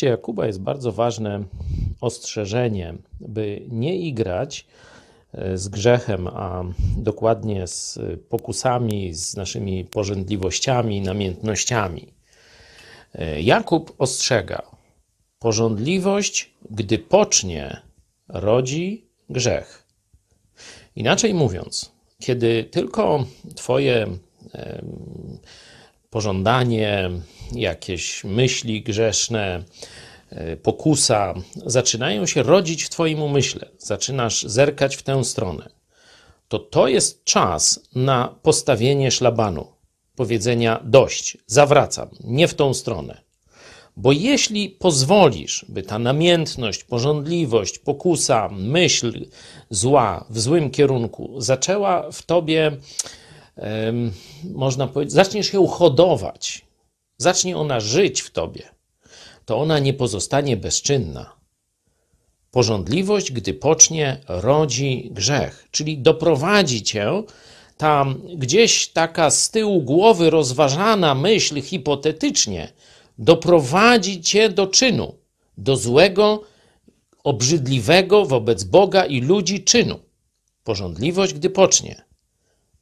liście 0.00 0.10
Jakuba 0.10 0.46
jest 0.46 0.60
bardzo 0.60 0.92
ważne 0.92 1.44
ostrzeżenie, 2.00 2.94
by 3.20 3.62
nie 3.68 3.96
igrać 3.96 4.66
e, 5.32 5.58
z 5.58 5.68
grzechem, 5.68 6.26
a 6.26 6.64
dokładnie 6.96 7.66
z 7.66 7.98
pokusami, 8.28 9.14
z 9.14 9.36
naszymi 9.36 9.84
pożądliwościami, 9.84 11.00
namiętnościami. 11.00 12.12
E, 13.14 13.42
Jakub 13.42 13.94
ostrzega: 13.98 14.62
Pożądliwość, 15.38 16.50
gdy 16.70 16.98
pocznie, 16.98 17.80
rodzi 18.28 19.04
grzech. 19.30 19.86
Inaczej 20.96 21.34
mówiąc, 21.34 21.92
kiedy 22.18 22.64
tylko 22.64 23.24
Twoje 23.54 24.06
pożądanie, 26.10 27.10
jakieś 27.52 28.24
myśli 28.24 28.82
grzeszne, 28.82 29.64
e, 30.30 30.56
pokusa 30.56 31.34
zaczynają 31.66 32.26
się 32.26 32.42
rodzić 32.42 32.84
w 32.84 32.90
Twoim 32.90 33.22
umyśle, 33.22 33.68
zaczynasz 33.78 34.42
zerkać 34.42 34.96
w 34.96 35.02
tę 35.02 35.24
stronę, 35.24 35.68
to 36.48 36.58
to 36.58 36.88
jest 36.88 37.24
czas 37.24 37.80
na 37.94 38.34
postawienie 38.42 39.10
szlabanu, 39.10 39.66
powiedzenia 40.16 40.80
dość, 40.84 41.38
zawracam, 41.46 42.08
nie 42.24 42.48
w 42.48 42.54
tą 42.54 42.74
stronę. 42.74 43.20
Bo 43.96 44.12
jeśli 44.12 44.70
pozwolisz, 44.70 45.64
by 45.68 45.82
ta 45.82 45.98
namiętność, 45.98 46.84
porządliwość, 46.84 47.78
pokusa, 47.78 48.48
myśl 48.52 49.26
zła 49.70 50.24
w 50.30 50.40
złym 50.40 50.70
kierunku 50.70 51.34
zaczęła 51.38 52.10
w 52.12 52.22
tobie, 52.22 52.76
można 54.54 54.86
powiedzieć, 54.86 55.14
zaczniesz 55.14 55.52
ją 55.52 55.66
hodować, 55.66 56.64
zacznie 57.16 57.56
ona 57.56 57.80
żyć 57.80 58.20
w 58.20 58.30
tobie, 58.30 58.68
to 59.44 59.58
ona 59.58 59.78
nie 59.78 59.94
pozostanie 59.94 60.56
bezczynna. 60.56 61.32
Porządliwość, 62.50 63.32
gdy 63.32 63.54
pocznie, 63.54 64.20
rodzi 64.28 65.10
grzech, 65.12 65.68
czyli 65.70 65.98
doprowadzi 65.98 66.82
cię 66.82 67.22
tam 67.76 68.22
gdzieś 68.34 68.88
taka 68.88 69.30
z 69.30 69.50
tyłu 69.50 69.82
głowy 69.82 70.30
rozważana 70.30 71.14
myśl 71.14 71.62
hipotetycznie, 71.62 72.72
doprowadzi 73.18 74.20
cię 74.20 74.48
do 74.48 74.66
czynu, 74.66 75.14
do 75.58 75.76
złego, 75.76 76.42
obrzydliwego 77.24 78.26
wobec 78.26 78.64
Boga 78.64 79.04
i 79.04 79.20
ludzi 79.20 79.64
czynu. 79.64 79.98
Porządliwość, 80.64 81.34
gdy 81.34 81.50
pocznie, 81.50 82.02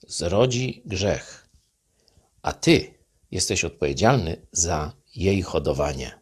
zrodzi 0.09 0.82
grzech, 0.85 1.48
a 2.43 2.52
ty 2.52 2.94
jesteś 3.30 3.64
odpowiedzialny 3.64 4.47
za 4.52 4.93
jej 5.14 5.43
hodowanie. 5.43 6.18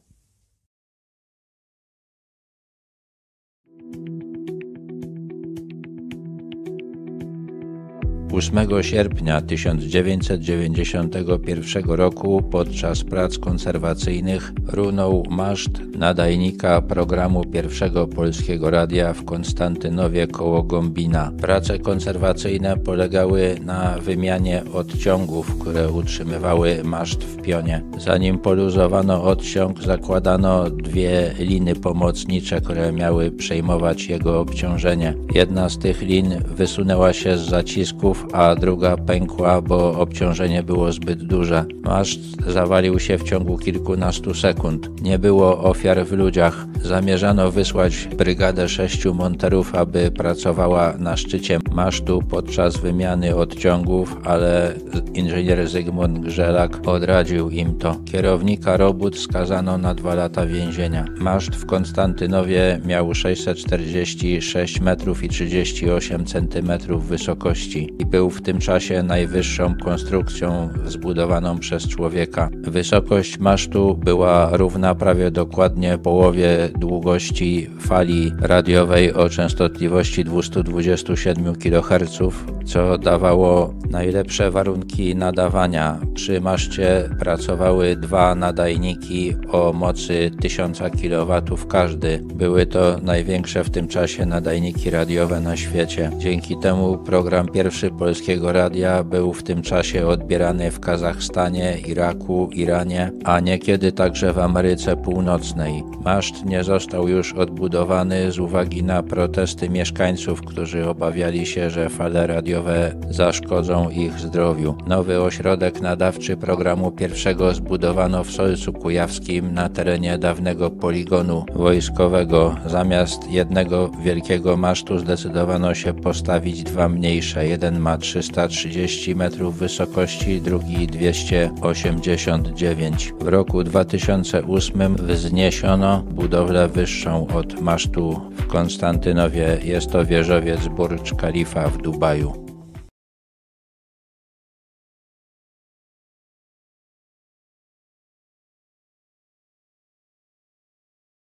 8 8.37 8.83
sierpnia 8.83 9.41
1991 9.41 11.91
roku 11.91 12.43
podczas 12.43 13.05
prac 13.05 13.39
konserwacyjnych 13.39 14.53
runął 14.67 15.23
maszt 15.31 15.71
nadajnika 15.99 16.83
programu 16.83 17.45
pierwszego 17.45 18.07
polskiego 18.07 18.71
radia 18.71 19.13
w 19.13 19.25
Konstantynowie 19.25 20.27
koło 20.27 20.63
Gombina. 20.63 21.33
Prace 21.41 21.79
konserwacyjne 21.79 22.77
polegały 22.77 23.57
na 23.65 23.99
wymianie 23.99 24.63
odciągów, 24.75 25.59
które 25.59 25.93
utrzymywały 25.93 26.85
maszt 26.85 27.25
w 27.25 27.43
pionie. 27.43 27.83
Zanim 27.99 28.39
poluzowano 28.39 29.25
odciąg, 29.25 29.83
zakładano 29.83 30.71
dwie 30.71 31.35
liny 31.39 31.75
pomocnicze, 31.75 32.61
które 32.61 32.93
miały 32.93 33.31
przejmować 33.31 34.09
jego 34.09 34.41
obciążenie. 34.41 35.15
Jedna 35.35 35.69
z 35.69 35.79
tych 35.79 36.03
lin 36.03 36.35
wysunęła 36.57 37.13
się 37.13 37.39
z 37.39 37.41
zacisków, 37.41 38.26
a 38.33 38.55
druga 38.55 38.97
pękła, 38.97 39.63
bo 39.63 39.99
obciążenie 40.01 40.63
było 40.63 40.93
zbyt 40.93 41.23
duże. 41.23 41.65
Maszt 41.85 42.21
zawalił 42.49 42.99
się 42.99 43.19
w 43.19 43.23
ciągu 43.23 43.59
kilkunastu 43.59 44.35
sekund. 44.35 45.03
Nie 45.03 45.19
było 45.19 45.59
ofiar 45.59 46.07
w 46.07 46.13
ludziach. 46.13 46.67
Zamierzano 46.83 47.51
wysłać 47.51 48.09
brygadę 48.19 48.69
sześciu 48.69 49.15
monterów, 49.15 49.75
aby 49.75 50.11
pracowała 50.11 50.95
na 50.99 51.17
szczycie 51.17 51.59
masztu 51.77 52.23
podczas 52.31 52.77
wymiany 52.77 53.37
odciągów, 53.37 54.17
ale 54.25 54.75
inżynier 55.15 55.69
Zygmunt 55.69 56.19
Grzelak 56.19 56.89
odradził 56.89 57.51
im 57.51 57.79
to. 57.79 57.97
Kierownika 58.05 58.77
robót 58.77 59.19
skazano 59.19 59.79
na 59.79 59.95
dwa 59.95 60.15
lata 60.15 60.47
więzienia. 60.47 61.05
Maszt 61.19 61.57
w 61.57 61.67
Konstantynowie 61.67 62.81
miał 62.85 63.15
646 63.15 64.81
metrów 64.81 65.25
i 65.25 65.29
38 65.29 66.27
centymetrów 66.27 67.09
wysokości 67.09 67.93
i 67.99 68.07
był 68.07 68.31
w 68.31 68.43
tym 68.43 68.59
czasie 68.59 69.03
najwyższą 69.03 69.75
konstrukcją 69.85 70.69
zbudowaną 70.85 71.59
przez 71.59 71.89
człowieka. 71.89 72.51
Wysokość 72.63 73.39
masztu 73.39 73.95
była 74.05 74.57
równa 74.57 74.95
prawie 74.95 75.31
dokładnie 75.31 75.99
połowie 75.99 76.69
długości 76.79 77.71
fali 77.81 78.33
radiowej 78.41 79.15
o 79.15 79.29
częstotliwości 79.29 80.25
227 80.25 81.55
kHz, 81.71 82.19
co 82.65 82.99
dawało 82.99 83.75
najlepsze 83.91 84.51
warunki 84.51 85.17
nadawania. 85.17 86.01
Przy 86.15 86.41
maszcie 86.41 87.11
pracowały 87.19 87.97
dwa 87.97 88.35
nadajniki 88.35 89.35
o 89.53 89.73
mocy 89.73 90.31
1000 90.41 90.79
kW 90.79 91.57
każdy. 91.69 92.19
Były 92.35 92.67
to 92.67 92.99
największe 93.03 93.65
w 93.65 93.71
tym 93.71 93.89
czasie 93.89 94.27
nadajniki 94.27 94.91
radiowe 94.91 95.41
na 95.41 95.57
świecie. 95.57 96.11
Dzięki 96.19 96.57
temu 96.57 96.99
program 96.99 97.49
pierwszy 97.49 97.91
polskiego 97.91 98.53
radia 98.53 99.05
był 99.05 99.33
w 99.33 99.43
tym 99.43 99.63
czasie 99.63 100.07
odbierany 100.07 100.71
w 100.71 100.81
Kazachstanie, 100.81 101.79
Iraku, 101.87 102.51
Iranie, 102.53 103.13
a 103.25 103.41
niekiedy 103.41 103.93
także 103.93 104.33
w 104.33 104.39
Ameryce 104.39 104.97
Północnej. 104.97 105.83
Maszt 106.05 106.45
nie 106.45 106.65
został 106.65 107.09
już 107.09 107.33
odbudowany 107.33 108.33
z 108.33 108.39
uwagi 108.39 108.83
na 108.83 109.03
protesty 109.03 109.69
mieszkańców, 109.69 110.41
którzy 110.43 110.89
obawiali 110.89 111.47
się, 111.47 111.56
że 111.57 111.89
fale 111.89 112.27
radiowe 112.27 112.93
zaszkodzą 113.11 113.91
ich 113.91 114.19
zdrowiu. 114.19 114.75
Nowy 114.87 115.23
ośrodek 115.23 115.81
nadawczy 115.81 116.37
programu 116.37 116.91
pierwszego 116.91 117.55
zbudowano 117.55 118.25
w 118.25 118.31
Solcu 118.31 118.73
Kujawskim 118.73 119.55
na 119.55 119.69
terenie 119.69 120.19
dawnego 120.19 120.71
poligonu 120.71 121.45
wojskowego. 121.55 122.57
Zamiast 122.67 123.31
jednego 123.31 123.91
wielkiego 124.05 124.57
masztu 124.57 124.99
zdecydowano 124.99 125.75
się 125.75 125.95
postawić 125.95 126.63
dwa 126.63 126.89
mniejsze. 126.89 127.49
Jeden 127.49 127.79
ma 127.79 127.99
330 127.99 129.17
metrów 129.17 129.59
wysokości, 129.59 130.41
drugi 130.41 130.87
289. 130.87 133.13
W 133.21 133.29
roku 133.29 133.65
2008 133.65 134.97
wzniesiono 134.97 136.03
budowlę 136.03 136.69
wyższą 136.69 137.27
od 137.27 137.61
masztu 137.61 138.21
w 138.37 138.47
Konstantynowie. 138.47 139.59
Jest 139.65 139.93
to 139.93 140.05
wieżowiec 140.05 140.69
Burcz 140.69 141.15
Khalifa 141.47 141.71
w. 141.83 142.46